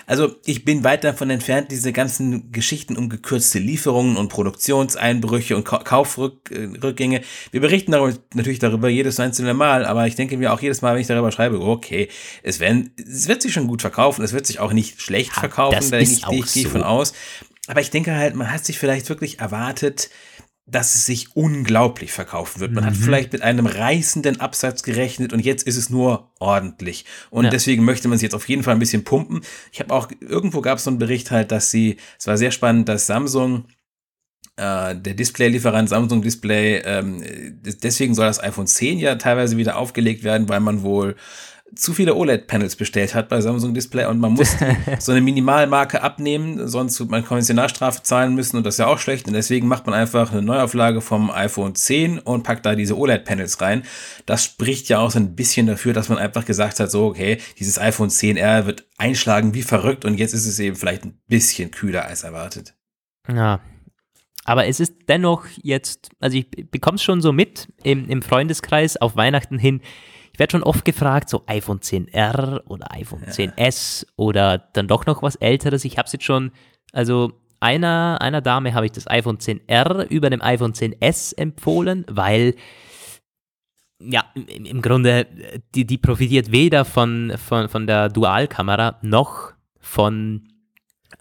Also 0.07 0.34
ich 0.45 0.64
bin 0.64 0.84
weit 0.84 1.05
davon 1.05 1.30
entfernt, 1.30 1.70
diese 1.70 1.93
ganzen 1.93 2.51
Geschichten 2.51 2.97
um 2.97 3.09
gekürzte 3.09 3.59
Lieferungen 3.59 4.16
und 4.16 4.28
Produktionseinbrüche 4.28 5.57
und 5.57 5.64
Kaufrückgänge. 5.64 7.22
Wir 7.51 7.61
berichten 7.61 7.93
darüber, 7.93 8.18
natürlich 8.34 8.59
darüber 8.59 8.88
jedes 8.88 9.20
einzelne 9.20 9.55
Mal, 9.55 9.84
aber 9.84 10.07
ich 10.07 10.16
denke 10.16 10.36
mir 10.36 10.53
auch 10.53 10.61
jedes 10.61 10.82
Mal, 10.82 10.95
wenn 10.95 11.01
ich 11.01 11.07
darüber 11.07 11.30
schreibe, 11.30 11.61
okay, 11.61 12.09
es, 12.43 12.59
werden, 12.61 12.90
es 12.99 13.28
wird 13.28 13.43
sich 13.43 13.53
schon 13.53 13.68
gut 13.68 13.80
verkaufen, 13.80 14.24
es 14.24 14.32
wird 14.32 14.47
sich 14.47 14.59
auch 14.59 14.72
nicht 14.72 15.01
schlecht 15.01 15.32
verkaufen, 15.32 15.90
da 15.90 15.99
gehe 15.99 16.40
ich, 16.40 16.53
so. 16.53 16.68
von 16.68 16.82
aus. 16.82 17.12
Aber 17.68 17.80
ich 17.80 17.90
denke 17.90 18.14
halt, 18.14 18.34
man 18.34 18.51
hat 18.51 18.64
sich 18.64 18.78
vielleicht 18.78 19.09
wirklich 19.09 19.38
erwartet, 19.38 20.11
dass 20.72 20.94
es 20.94 21.06
sich 21.06 21.36
unglaublich 21.36 22.12
verkaufen 22.12 22.60
wird. 22.60 22.72
Man 22.72 22.84
mhm. 22.84 22.88
hat 22.88 22.96
vielleicht 22.96 23.32
mit 23.32 23.42
einem 23.42 23.66
reißenden 23.66 24.40
Absatz 24.40 24.82
gerechnet 24.82 25.32
und 25.32 25.40
jetzt 25.40 25.66
ist 25.66 25.76
es 25.76 25.90
nur 25.90 26.30
ordentlich. 26.40 27.04
Und 27.30 27.44
ja. 27.44 27.50
deswegen 27.50 27.84
möchte 27.84 28.08
man 28.08 28.16
es 28.16 28.22
jetzt 28.22 28.34
auf 28.34 28.48
jeden 28.48 28.62
Fall 28.62 28.74
ein 28.74 28.80
bisschen 28.80 29.04
pumpen. 29.04 29.42
Ich 29.70 29.80
habe 29.80 29.94
auch, 29.94 30.08
irgendwo 30.20 30.62
gab 30.62 30.78
es 30.78 30.84
so 30.84 30.90
einen 30.90 30.98
Bericht 30.98 31.30
halt, 31.30 31.52
dass 31.52 31.70
sie, 31.70 31.98
es 32.18 32.26
war 32.26 32.38
sehr 32.38 32.50
spannend, 32.50 32.88
dass 32.88 33.06
Samsung 33.06 33.66
äh, 34.56 34.96
der 34.96 35.14
Display-Lieferant 35.14 35.88
Samsung 35.88 36.22
Display, 36.22 36.78
ähm, 36.84 37.22
deswegen 37.62 38.14
soll 38.14 38.26
das 38.26 38.42
iPhone 38.42 38.66
10 38.66 38.98
ja 38.98 39.14
teilweise 39.16 39.56
wieder 39.58 39.76
aufgelegt 39.76 40.24
werden, 40.24 40.48
weil 40.48 40.60
man 40.60 40.82
wohl 40.82 41.16
zu 41.74 41.94
viele 41.94 42.14
OLED-Panels 42.14 42.76
bestellt 42.76 43.14
hat 43.14 43.28
bei 43.28 43.40
Samsung 43.40 43.74
Display 43.74 44.06
und 44.06 44.18
man 44.18 44.32
muss 44.32 44.56
so 44.98 45.12
eine 45.12 45.20
Minimalmarke 45.20 46.02
abnehmen, 46.02 46.68
sonst 46.68 47.00
wird 47.00 47.10
man 47.10 47.24
Konventionalstrafe 47.24 48.02
zahlen 48.02 48.34
müssen 48.34 48.56
und 48.56 48.64
das 48.64 48.74
ist 48.74 48.78
ja 48.78 48.86
auch 48.86 48.98
schlecht 48.98 49.26
und 49.26 49.32
deswegen 49.32 49.68
macht 49.68 49.86
man 49.86 49.94
einfach 49.94 50.32
eine 50.32 50.42
Neuauflage 50.42 51.00
vom 51.00 51.30
iPhone 51.30 51.74
10 51.74 52.18
und 52.18 52.42
packt 52.42 52.66
da 52.66 52.74
diese 52.74 52.98
OLED-Panels 52.98 53.60
rein. 53.60 53.84
Das 54.26 54.44
spricht 54.44 54.88
ja 54.88 54.98
auch 54.98 55.10
so 55.10 55.18
ein 55.18 55.34
bisschen 55.34 55.66
dafür, 55.66 55.92
dass 55.92 56.08
man 56.08 56.18
einfach 56.18 56.44
gesagt 56.44 56.80
hat, 56.80 56.90
so 56.90 57.06
okay, 57.06 57.38
dieses 57.58 57.78
iPhone 57.78 58.10
10R 58.10 58.66
wird 58.66 58.86
einschlagen 58.98 59.54
wie 59.54 59.62
verrückt 59.62 60.04
und 60.04 60.18
jetzt 60.18 60.34
ist 60.34 60.46
es 60.46 60.58
eben 60.58 60.76
vielleicht 60.76 61.04
ein 61.04 61.18
bisschen 61.28 61.70
kühler 61.70 62.04
als 62.04 62.22
erwartet. 62.22 62.74
Ja, 63.32 63.60
aber 64.44 64.66
es 64.66 64.80
ist 64.80 64.94
dennoch 65.08 65.46
jetzt, 65.62 66.10
also 66.20 66.36
ich 66.36 66.50
bekomme 66.50 66.96
es 66.96 67.02
schon 67.02 67.20
so 67.20 67.32
mit 67.32 67.68
im, 67.84 68.08
im 68.08 68.22
Freundeskreis 68.22 68.96
auf 68.96 69.16
Weihnachten 69.16 69.58
hin, 69.58 69.80
ich 70.32 70.38
werde 70.38 70.52
schon 70.52 70.62
oft 70.62 70.84
gefragt, 70.84 71.28
so 71.28 71.42
iPhone 71.46 71.80
10R 71.80 72.66
oder 72.66 72.92
iPhone 72.92 73.22
ja. 73.26 73.32
10S 73.32 74.06
oder 74.16 74.58
dann 74.72 74.88
doch 74.88 75.04
noch 75.06 75.22
was 75.22 75.36
älteres. 75.36 75.84
Ich 75.84 75.98
habe 75.98 76.06
es 76.06 76.12
jetzt 76.12 76.24
schon, 76.24 76.52
also 76.92 77.32
einer, 77.60 78.18
einer 78.20 78.40
Dame 78.40 78.74
habe 78.74 78.86
ich 78.86 78.92
das 78.92 79.08
iPhone 79.08 79.38
10R 79.38 80.06
über 80.08 80.30
dem 80.30 80.42
iPhone 80.42 80.72
10S 80.72 81.36
empfohlen, 81.36 82.04
weil 82.08 82.54
ja, 84.00 84.24
im, 84.34 84.82
Grunde, 84.82 85.26
die, 85.74 85.84
die 85.84 85.98
profitiert 85.98 86.50
weder 86.50 86.84
von, 86.84 87.34
von, 87.36 87.68
von 87.68 87.86
der 87.86 88.08
Dualkamera 88.08 88.98
noch 89.02 89.52
von 89.78 90.48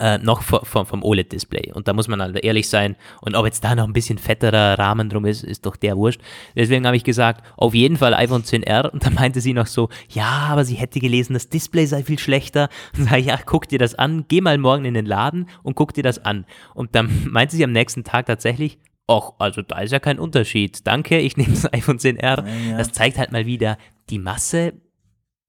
äh, 0.02 0.18
noch 0.18 0.42
vom, 0.42 0.86
vom 0.86 1.04
OLED-Display. 1.04 1.74
Und 1.74 1.88
da 1.88 1.94
muss 1.94 2.08
man 2.08 2.22
halt 2.22 2.44
ehrlich 2.44 2.68
sein. 2.68 2.96
Und 3.22 3.36
ob 3.36 3.46
jetzt 3.46 3.64
da 3.64 3.76
noch 3.76 3.86
ein 3.86 3.94
bisschen 3.94 4.18
fetterer 4.18 4.80
Rahmen 4.80 5.10
drum 5.10 5.26
ist, 5.26 5.44
ist 5.44 5.66
doch 5.66 5.76
der 5.76 5.96
wurscht. 5.96 6.20
Deswegen 6.56 6.88
habe 6.88 6.98
ich 6.98 7.04
gesagt, 7.04 7.46
auf 7.56 7.76
jeden 7.76 7.98
Fall 7.98 8.16
iPhone 8.16 8.42
10R. 8.42 8.90
Und 8.90 9.06
dann 9.06 9.14
meinte 9.14 9.42
sie 9.42 9.54
noch 9.54 9.68
so, 9.68 9.90
ja, 10.10 10.48
aber 10.50 10.66
sie 10.66 10.74
hätte 10.76 11.00
gelesen, 11.00 11.34
das 11.34 11.50
Display 11.50 11.86
sei 11.86 12.04
viel 12.04 12.18
schlechter. 12.18 12.70
Und 12.98 13.06
sage 13.06 13.20
ich, 13.20 13.28
ja, 13.28 13.40
guck 13.46 13.68
dir 13.68 13.78
das 13.78 13.94
an, 13.94 14.26
geh 14.28 14.42
mal 14.42 14.58
morgen 14.58 14.86
in 14.86 14.96
den 14.96 15.06
Laden 15.06 15.48
und 15.64 15.76
guck 15.76 15.94
dir 15.94 16.04
das 16.04 16.26
an. 16.26 16.46
Und 16.74 16.96
dann 16.96 17.28
meinte 17.30 17.56
sie 17.56 17.64
am 17.64 17.72
nächsten 17.72 18.04
Tag 18.04 18.26
tatsächlich, 18.26 18.80
ach, 19.08 19.34
also 19.38 19.62
da 19.62 19.80
ist 19.80 19.92
ja 19.92 20.00
kein 20.00 20.20
Unterschied. 20.20 20.88
Danke, 20.88 21.20
ich 21.20 21.38
nehme 21.38 21.54
das 21.54 21.72
iPhone 21.72 22.00
10R. 22.00 22.22
Ja, 22.22 22.72
ja. 22.72 22.78
Das 22.78 22.92
zeigt 22.92 23.18
halt 23.18 23.32
mal 23.32 23.46
wieder, 23.46 23.78
die 24.10 24.20
Masse 24.20 24.74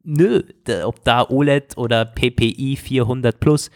nö, 0.04 0.42
ob 0.84 1.04
da 1.04 1.28
OLED 1.28 1.76
oder 1.76 2.04
PPI 2.04 2.76
400 2.76 3.38
Plus, 3.38 3.70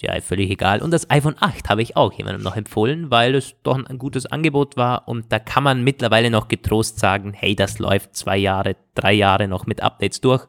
ja, 0.00 0.20
völlig 0.20 0.50
egal. 0.50 0.82
Und 0.82 0.90
das 0.90 1.10
iPhone 1.10 1.36
8 1.38 1.68
habe 1.68 1.82
ich 1.82 1.96
auch 1.96 2.12
jemandem 2.12 2.42
noch 2.42 2.56
empfohlen, 2.56 3.10
weil 3.10 3.34
es 3.34 3.54
doch 3.62 3.76
ein 3.76 3.98
gutes 3.98 4.26
Angebot 4.26 4.76
war 4.76 5.08
und 5.08 5.32
da 5.32 5.38
kann 5.38 5.62
man 5.62 5.84
mittlerweile 5.84 6.30
noch 6.30 6.48
getrost 6.48 6.98
sagen, 6.98 7.32
hey, 7.32 7.54
das 7.54 7.78
läuft 7.78 8.16
zwei 8.16 8.36
Jahre, 8.36 8.76
drei 8.94 9.12
Jahre 9.12 9.48
noch 9.48 9.66
mit 9.66 9.82
Updates 9.82 10.20
durch. 10.20 10.46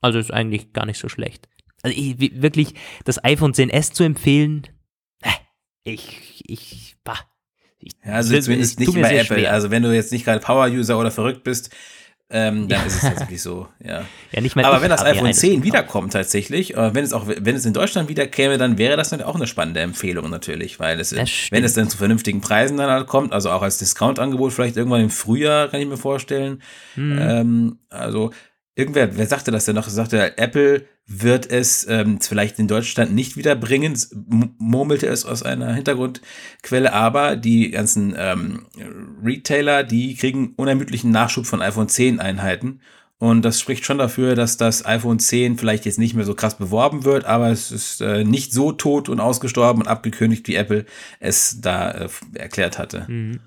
Also 0.00 0.18
ist 0.18 0.32
eigentlich 0.32 0.72
gar 0.72 0.86
nicht 0.86 0.98
so 0.98 1.08
schlecht. 1.08 1.48
Also 1.82 1.96
ich, 1.96 2.18
wirklich, 2.40 2.74
das 3.04 3.22
iPhone 3.24 3.52
10S 3.52 3.92
zu 3.92 4.04
empfehlen, 4.04 4.66
äh, 5.22 5.30
ich, 5.84 6.42
ich, 6.46 6.96
bah. 7.04 7.18
Ich, 7.78 7.92
ja, 8.04 8.12
also 8.12 8.38
zumindest 8.40 8.80
nicht 8.80 8.94
bei 8.94 9.16
Apple. 9.16 9.38
Schwer. 9.38 9.52
Also 9.52 9.70
wenn 9.70 9.82
du 9.82 9.94
jetzt 9.94 10.12
nicht 10.12 10.24
gerade 10.24 10.40
Power-User 10.40 10.98
oder 10.98 11.10
verrückt 11.10 11.44
bist, 11.44 11.74
ähm, 12.28 12.68
dann 12.68 12.80
ja. 12.80 12.86
ist 12.86 12.96
es 12.96 13.00
tatsächlich 13.02 13.40
so, 13.40 13.68
ja. 13.78 14.04
ja 14.32 14.40
nicht 14.40 14.56
mal 14.56 14.64
Aber 14.64 14.82
wenn 14.82 14.90
das 14.90 15.04
iPhone 15.04 15.32
10 15.32 15.62
wiederkommt 15.62 16.12
tatsächlich, 16.12 16.76
äh, 16.76 16.92
wenn 16.92 17.04
es 17.04 17.12
auch, 17.12 17.28
wenn 17.28 17.54
es 17.54 17.64
in 17.64 17.72
Deutschland 17.72 18.08
wieder 18.08 18.26
käme, 18.26 18.58
dann 18.58 18.78
wäre 18.78 18.96
das 18.96 19.12
natürlich 19.12 19.30
auch 19.30 19.36
eine 19.36 19.46
spannende 19.46 19.80
Empfehlung 19.80 20.28
natürlich, 20.28 20.80
weil 20.80 20.98
es, 20.98 21.14
wenn 21.14 21.64
es 21.64 21.74
dann 21.74 21.88
zu 21.88 21.96
vernünftigen 21.96 22.40
Preisen 22.40 22.78
dann 22.78 22.90
halt 22.90 23.06
kommt, 23.06 23.32
also 23.32 23.50
auch 23.50 23.62
als 23.62 23.78
Discount-Angebot 23.78 24.52
vielleicht 24.52 24.76
irgendwann 24.76 25.02
im 25.02 25.10
Frühjahr, 25.10 25.68
kann 25.68 25.80
ich 25.80 25.86
mir 25.86 25.96
vorstellen. 25.96 26.62
Mhm. 26.96 27.18
Ähm, 27.20 27.78
also 27.90 28.32
irgendwer, 28.76 29.16
wer 29.16 29.26
sagte 29.26 29.50
das 29.50 29.64
denn 29.64 29.74
noch? 29.74 29.88
Sagte, 29.88 30.38
Apple 30.38 30.84
wird 31.06 31.50
es 31.50 31.86
ähm, 31.88 32.20
vielleicht 32.20 32.58
in 32.58 32.68
Deutschland 32.68 33.14
nicht 33.14 33.36
wiederbringen, 33.36 33.98
murmelte 34.58 35.06
es 35.06 35.24
aus 35.24 35.42
einer 35.42 35.72
Hintergrundquelle, 35.72 36.92
aber 36.92 37.36
die 37.36 37.70
ganzen 37.70 38.14
ähm, 38.16 38.66
Retailer, 39.24 39.82
die 39.82 40.14
kriegen 40.14 40.52
unermüdlichen 40.56 41.10
Nachschub 41.10 41.46
von 41.46 41.62
iPhone 41.62 41.88
10 41.88 42.20
Einheiten. 42.20 42.80
Und 43.18 43.46
das 43.46 43.60
spricht 43.60 43.86
schon 43.86 43.96
dafür, 43.96 44.34
dass 44.34 44.58
das 44.58 44.84
iPhone 44.84 45.18
10 45.18 45.56
vielleicht 45.56 45.86
jetzt 45.86 45.98
nicht 45.98 46.14
mehr 46.14 46.26
so 46.26 46.34
krass 46.34 46.58
beworben 46.58 47.04
wird, 47.04 47.24
aber 47.24 47.50
es 47.50 47.72
ist 47.72 48.02
äh, 48.02 48.24
nicht 48.24 48.52
so 48.52 48.72
tot 48.72 49.08
und 49.08 49.20
ausgestorben 49.20 49.82
und 49.82 49.88
abgekündigt, 49.88 50.46
wie 50.48 50.56
Apple 50.56 50.84
es 51.18 51.62
da 51.62 51.92
äh, 51.92 52.08
erklärt 52.34 52.78
hatte. 52.78 53.06
Mhm. 53.08 53.40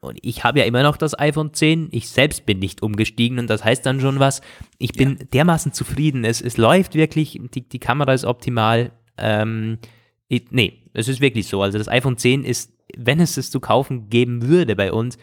Und 0.00 0.18
ich 0.22 0.44
habe 0.44 0.58
ja 0.60 0.64
immer 0.64 0.82
noch 0.82 0.96
das 0.96 1.18
iPhone 1.18 1.54
10. 1.54 1.88
Ich 1.92 2.08
selbst 2.08 2.46
bin 2.46 2.58
nicht 2.58 2.82
umgestiegen 2.82 3.38
und 3.38 3.48
das 3.48 3.64
heißt 3.64 3.84
dann 3.84 4.00
schon 4.00 4.18
was. 4.18 4.40
Ich 4.82 4.94
bin 4.94 5.16
ja. 5.18 5.24
dermaßen 5.32 5.72
zufrieden. 5.72 6.24
Es, 6.24 6.40
es 6.40 6.56
läuft 6.56 6.96
wirklich, 6.96 7.40
die, 7.54 7.68
die 7.68 7.78
Kamera 7.78 8.12
ist 8.12 8.24
optimal. 8.24 8.90
Ähm, 9.16 9.78
ich, 10.26 10.50
nee, 10.50 10.90
es 10.92 11.06
ist 11.06 11.20
wirklich 11.20 11.46
so. 11.46 11.62
Also 11.62 11.78
das 11.78 11.86
iPhone 11.86 12.18
10 12.18 12.42
ist, 12.42 12.72
wenn 12.96 13.20
es 13.20 13.36
es 13.36 13.52
zu 13.52 13.60
kaufen 13.60 14.08
geben 14.08 14.48
würde 14.48 14.74
bei 14.74 14.92
uns, 14.92 15.18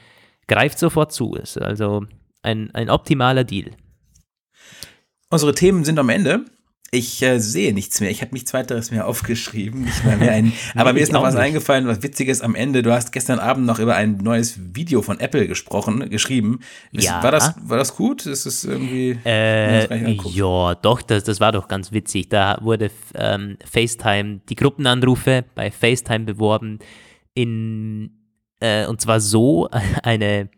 greift 0.47 0.79
sofort 0.79 1.11
zu. 1.11 1.33
Ist 1.35 1.61
also 1.61 2.05
ein, 2.41 2.73
ein 2.73 2.89
optimaler 2.89 3.43
Deal. 3.43 3.71
Unsere 5.29 5.53
Themen 5.53 5.83
sind 5.83 5.99
am 5.99 6.07
Ende. 6.07 6.45
Ich 6.91 7.21
äh, 7.21 7.39
sehe 7.39 7.73
nichts 7.73 8.01
mehr. 8.01 8.09
Ich 8.09 8.21
habe 8.21 8.33
nichts 8.33 8.53
weiteres 8.53 8.89
mehr 8.89 9.07
aufgeschrieben. 9.07 9.83
Nicht 9.83 10.03
mal 10.03 10.17
mehr 10.17 10.31
ein, 10.31 10.53
aber 10.75 10.93
mir 10.93 11.01
ist 11.01 11.11
noch 11.11 11.21
was 11.21 11.35
nicht. 11.35 11.43
eingefallen, 11.43 11.87
was 11.87 12.01
Witziges 12.01 12.41
am 12.41 12.55
Ende. 12.55 12.81
Du 12.81 12.91
hast 12.91 13.11
gestern 13.11 13.39
Abend 13.39 13.65
noch 13.65 13.79
über 13.79 13.95
ein 13.95 14.17
neues 14.17 14.75
Video 14.75 15.01
von 15.01 15.19
Apple 15.19 15.47
gesprochen, 15.47 16.09
geschrieben. 16.09 16.61
Ist, 16.91 17.05
ja. 17.05 17.21
War 17.21 17.31
das, 17.31 17.53
war 17.61 17.77
das 17.77 17.95
gut? 17.95 18.25
Ist 18.25 18.45
es 18.45 18.63
irgendwie. 18.63 19.19
Äh, 19.23 20.13
ja, 20.29 20.75
doch, 20.75 21.01
das, 21.03 21.23
das 21.23 21.39
war 21.39 21.51
doch 21.51 21.67
ganz 21.67 21.91
witzig. 21.91 22.29
Da 22.29 22.57
wurde 22.61 22.89
ähm, 23.13 23.57
FaceTime, 23.63 24.41
die 24.49 24.55
Gruppenanrufe 24.55 25.45
bei 25.53 25.69
FaceTime 25.69 26.25
beworben. 26.25 26.79
In, 27.35 28.11
äh, 28.59 28.87
und 28.87 28.99
zwar 28.99 29.19
so 29.19 29.69
eine 30.03 30.49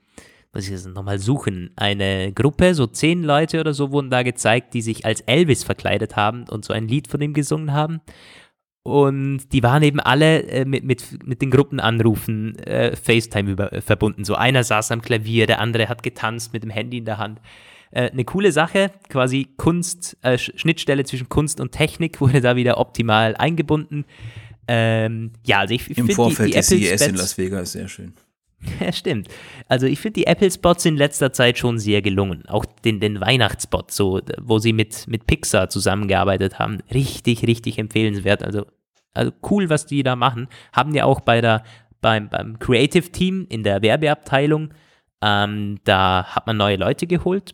muss 0.53 0.65
ich 0.65 0.71
jetzt 0.71 0.87
nochmal 0.87 1.19
suchen, 1.19 1.71
eine 1.75 2.33
Gruppe, 2.33 2.75
so 2.75 2.85
zehn 2.87 3.23
Leute 3.23 3.59
oder 3.59 3.73
so 3.73 3.91
wurden 3.91 4.09
da 4.09 4.23
gezeigt, 4.23 4.73
die 4.73 4.81
sich 4.81 5.05
als 5.05 5.21
Elvis 5.21 5.63
verkleidet 5.63 6.15
haben 6.15 6.45
und 6.49 6.65
so 6.65 6.73
ein 6.73 6.87
Lied 6.87 7.07
von 7.07 7.21
ihm 7.21 7.33
gesungen 7.33 7.71
haben. 7.71 8.01
Und 8.83 9.53
die 9.53 9.61
waren 9.61 9.83
eben 9.83 9.99
alle 9.99 10.43
äh, 10.43 10.65
mit, 10.65 10.83
mit, 10.83 11.23
mit 11.23 11.41
den 11.41 11.51
Gruppenanrufen 11.51 12.57
äh, 12.59 12.95
FaceTime 12.95 13.51
über, 13.51 13.71
äh, 13.71 13.81
verbunden. 13.81 14.25
So 14.25 14.33
einer 14.35 14.63
saß 14.63 14.91
am 14.91 15.01
Klavier, 15.01 15.45
der 15.45 15.59
andere 15.59 15.87
hat 15.87 16.01
getanzt 16.01 16.51
mit 16.51 16.63
dem 16.63 16.71
Handy 16.71 16.97
in 16.97 17.05
der 17.05 17.19
Hand. 17.19 17.39
Äh, 17.91 18.09
eine 18.09 18.25
coole 18.25 18.51
Sache, 18.51 18.91
quasi 19.07 19.49
Kunst, 19.55 20.17
äh, 20.23 20.37
Schnittstelle 20.37 21.03
zwischen 21.03 21.29
Kunst 21.29 21.61
und 21.61 21.71
Technik 21.71 22.19
wurde 22.21 22.41
da 22.41 22.55
wieder 22.55 22.79
optimal 22.79 23.35
eingebunden. 23.35 24.05
Ähm, 24.67 25.31
ja, 25.45 25.59
also 25.59 25.75
ich, 25.75 25.89
ich 25.89 25.95
finde 25.95 26.13
die, 26.13 26.35
die 26.35 26.53
Apple 26.53 26.63
CES 26.63 27.07
in 27.07 27.15
Las 27.15 27.37
Vegas 27.37 27.73
sehr 27.73 27.87
schön. 27.87 28.13
Ja, 28.79 28.91
stimmt. 28.91 29.27
Also 29.67 29.87
ich 29.87 29.99
finde 29.99 30.19
die 30.19 30.27
Apple-Spots 30.27 30.85
in 30.85 30.97
letzter 30.97 31.33
Zeit 31.33 31.57
schon 31.57 31.79
sehr 31.79 32.01
gelungen. 32.01 32.43
Auch 32.47 32.65
den, 32.65 32.99
den 32.99 33.21
Weihnachtsspot, 33.21 33.91
so, 33.91 34.21
wo 34.39 34.59
sie 34.59 34.73
mit, 34.73 35.07
mit 35.07 35.27
Pixar 35.27 35.69
zusammengearbeitet 35.69 36.59
haben. 36.59 36.79
Richtig, 36.93 37.45
richtig 37.47 37.79
empfehlenswert. 37.79 38.43
Also, 38.43 38.65
also 39.13 39.31
cool, 39.49 39.69
was 39.69 39.85
die 39.85 40.03
da 40.03 40.15
machen. 40.15 40.47
Haben 40.73 40.93
ja 40.93 41.05
auch 41.05 41.21
bei 41.21 41.41
der, 41.41 41.63
beim, 42.01 42.29
beim 42.29 42.59
Creative 42.59 43.11
Team 43.11 43.45
in 43.49 43.63
der 43.63 43.81
Werbeabteilung, 43.81 44.73
ähm, 45.21 45.79
da 45.83 46.25
hat 46.25 46.47
man 46.47 46.57
neue 46.57 46.77
Leute 46.77 47.05
geholt, 47.05 47.53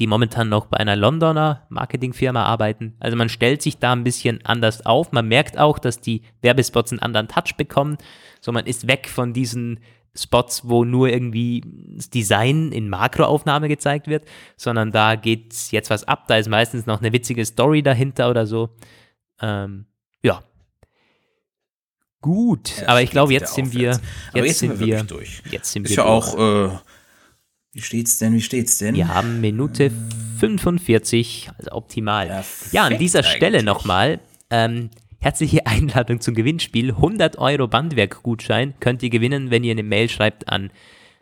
die 0.00 0.06
momentan 0.06 0.48
noch 0.48 0.66
bei 0.66 0.78
einer 0.78 0.96
Londoner 0.96 1.66
Marketingfirma 1.68 2.42
arbeiten. 2.44 2.96
Also 2.98 3.16
man 3.16 3.28
stellt 3.28 3.62
sich 3.62 3.78
da 3.78 3.92
ein 3.92 4.02
bisschen 4.02 4.40
anders 4.44 4.84
auf. 4.86 5.12
Man 5.12 5.28
merkt 5.28 5.58
auch, 5.58 5.78
dass 5.78 6.00
die 6.00 6.22
Werbespots 6.42 6.92
einen 6.92 7.00
anderen 7.00 7.28
Touch 7.28 7.56
bekommen. 7.56 7.98
So, 8.40 8.50
man 8.50 8.66
ist 8.66 8.88
weg 8.88 9.08
von 9.08 9.32
diesen 9.32 9.80
Spots, 10.14 10.62
wo 10.68 10.84
nur 10.84 11.08
irgendwie 11.08 11.62
das 11.96 12.10
Design 12.10 12.72
in 12.72 12.88
Makroaufnahme 12.88 13.68
gezeigt 13.68 14.08
wird, 14.08 14.24
sondern 14.56 14.90
da 14.90 15.14
geht 15.14 15.54
jetzt 15.70 15.90
was 15.90 16.04
ab. 16.04 16.26
Da 16.26 16.36
ist 16.36 16.48
meistens 16.48 16.86
noch 16.86 17.00
eine 17.00 17.12
witzige 17.12 17.44
Story 17.44 17.82
dahinter 17.82 18.28
oder 18.30 18.46
so. 18.46 18.70
Ähm, 19.40 19.86
ja. 20.22 20.42
Gut, 22.22 22.82
Ja, 22.82 22.88
aber 22.88 23.02
ich 23.02 23.10
glaube, 23.10 23.32
jetzt 23.32 23.54
sind 23.54 23.72
wir, 23.72 23.90
jetzt, 23.90 24.02
jetzt 24.34 24.58
sind 24.58 24.78
wir, 24.78 25.02
durch. 25.04 25.42
jetzt 25.50 25.72
sind 25.72 25.84
Ist 25.84 25.96
wir 25.96 26.04
ja 26.04 26.10
durch. 26.12 26.34
auch, 26.34 26.74
äh, 26.74 26.78
wie 27.72 27.80
steht's 27.80 28.18
denn, 28.18 28.34
wie 28.34 28.42
steht's 28.42 28.76
denn? 28.78 28.94
Wir 28.94 29.08
haben 29.08 29.40
Minute 29.40 29.90
45, 30.38 31.50
also 31.56 31.72
optimal. 31.72 32.44
Ja, 32.72 32.84
an 32.84 32.98
dieser 32.98 33.22
Stelle 33.22 33.62
nochmal 33.62 34.20
ähm, 34.50 34.90
herzliche 35.20 35.66
Einladung 35.70 36.20
zum 36.20 36.34
Gewinnspiel. 36.34 36.90
100 36.90 37.38
Euro 37.38 37.66
Bandwerk-Gutschein 37.68 38.74
könnt 38.80 39.02
ihr 39.02 39.08
gewinnen, 39.10 39.50
wenn 39.50 39.64
ihr 39.64 39.72
eine 39.72 39.82
Mail 39.82 40.08
schreibt 40.08 40.48
an 40.48 40.70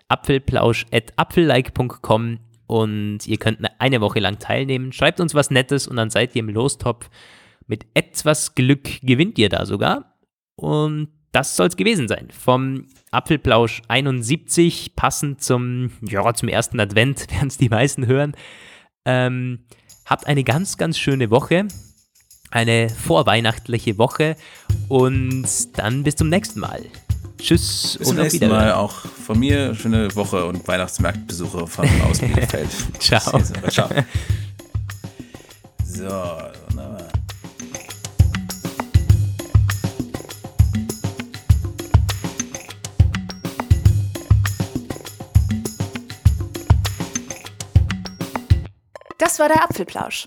apfelplausch.apfellike.com 0.08 2.38
und 2.66 3.26
ihr 3.26 3.38
könnt 3.38 3.58
eine, 3.58 3.80
eine 3.80 4.00
Woche 4.00 4.20
lang 4.20 4.38
teilnehmen. 4.38 4.92
Schreibt 4.92 5.18
uns 5.20 5.34
was 5.34 5.50
Nettes 5.50 5.88
und 5.88 5.96
dann 5.96 6.10
seid 6.10 6.36
ihr 6.36 6.40
im 6.40 6.48
Lostopf. 6.48 7.10
Mit 7.66 7.86
etwas 7.94 8.54
Glück 8.54 9.00
gewinnt 9.02 9.38
ihr 9.38 9.48
da 9.48 9.66
sogar. 9.66 10.14
Und 10.56 11.08
das 11.32 11.56
soll 11.56 11.66
es 11.68 11.76
gewesen 11.76 12.08
sein. 12.08 12.28
Vom 12.30 12.86
Apfelplausch 13.10 13.82
71, 13.88 14.96
passend 14.96 15.42
zum, 15.42 15.90
ja, 16.02 16.32
zum 16.34 16.48
ersten 16.48 16.80
Advent, 16.80 17.30
werden 17.30 17.48
es 17.48 17.58
die 17.58 17.68
meisten 17.68 18.06
hören. 18.06 18.34
Ähm, 19.04 19.64
habt 20.06 20.26
eine 20.26 20.44
ganz, 20.44 20.76
ganz 20.76 20.98
schöne 20.98 21.30
Woche. 21.30 21.68
Eine 22.50 22.88
vorweihnachtliche 22.88 23.98
Woche. 23.98 24.36
Und 24.88 25.46
dann 25.76 26.02
bis 26.02 26.16
zum 26.16 26.28
nächsten 26.28 26.60
Mal. 26.60 26.82
Tschüss 27.38 27.96
Bis 27.98 28.08
zum 28.08 28.16
und 28.16 28.20
auf 28.20 28.32
nächsten 28.32 28.48
Mal 28.48 28.72
auch 28.72 28.92
von 28.92 29.38
mir 29.38 29.74
schöne 29.74 30.14
Woche 30.16 30.44
und 30.44 30.66
Weihnachtsmarktbesuche 30.66 31.66
von 31.66 31.88
aus 32.08 32.18
Bielefeld. 32.18 32.68
Ciao. 32.98 33.40
Ciao. 33.68 33.88
So, 35.84 36.04
wunderbar. 36.04 37.08
Das 49.18 49.38
war 49.38 49.48
der 49.48 49.62
Apfelplausch. 49.62 50.26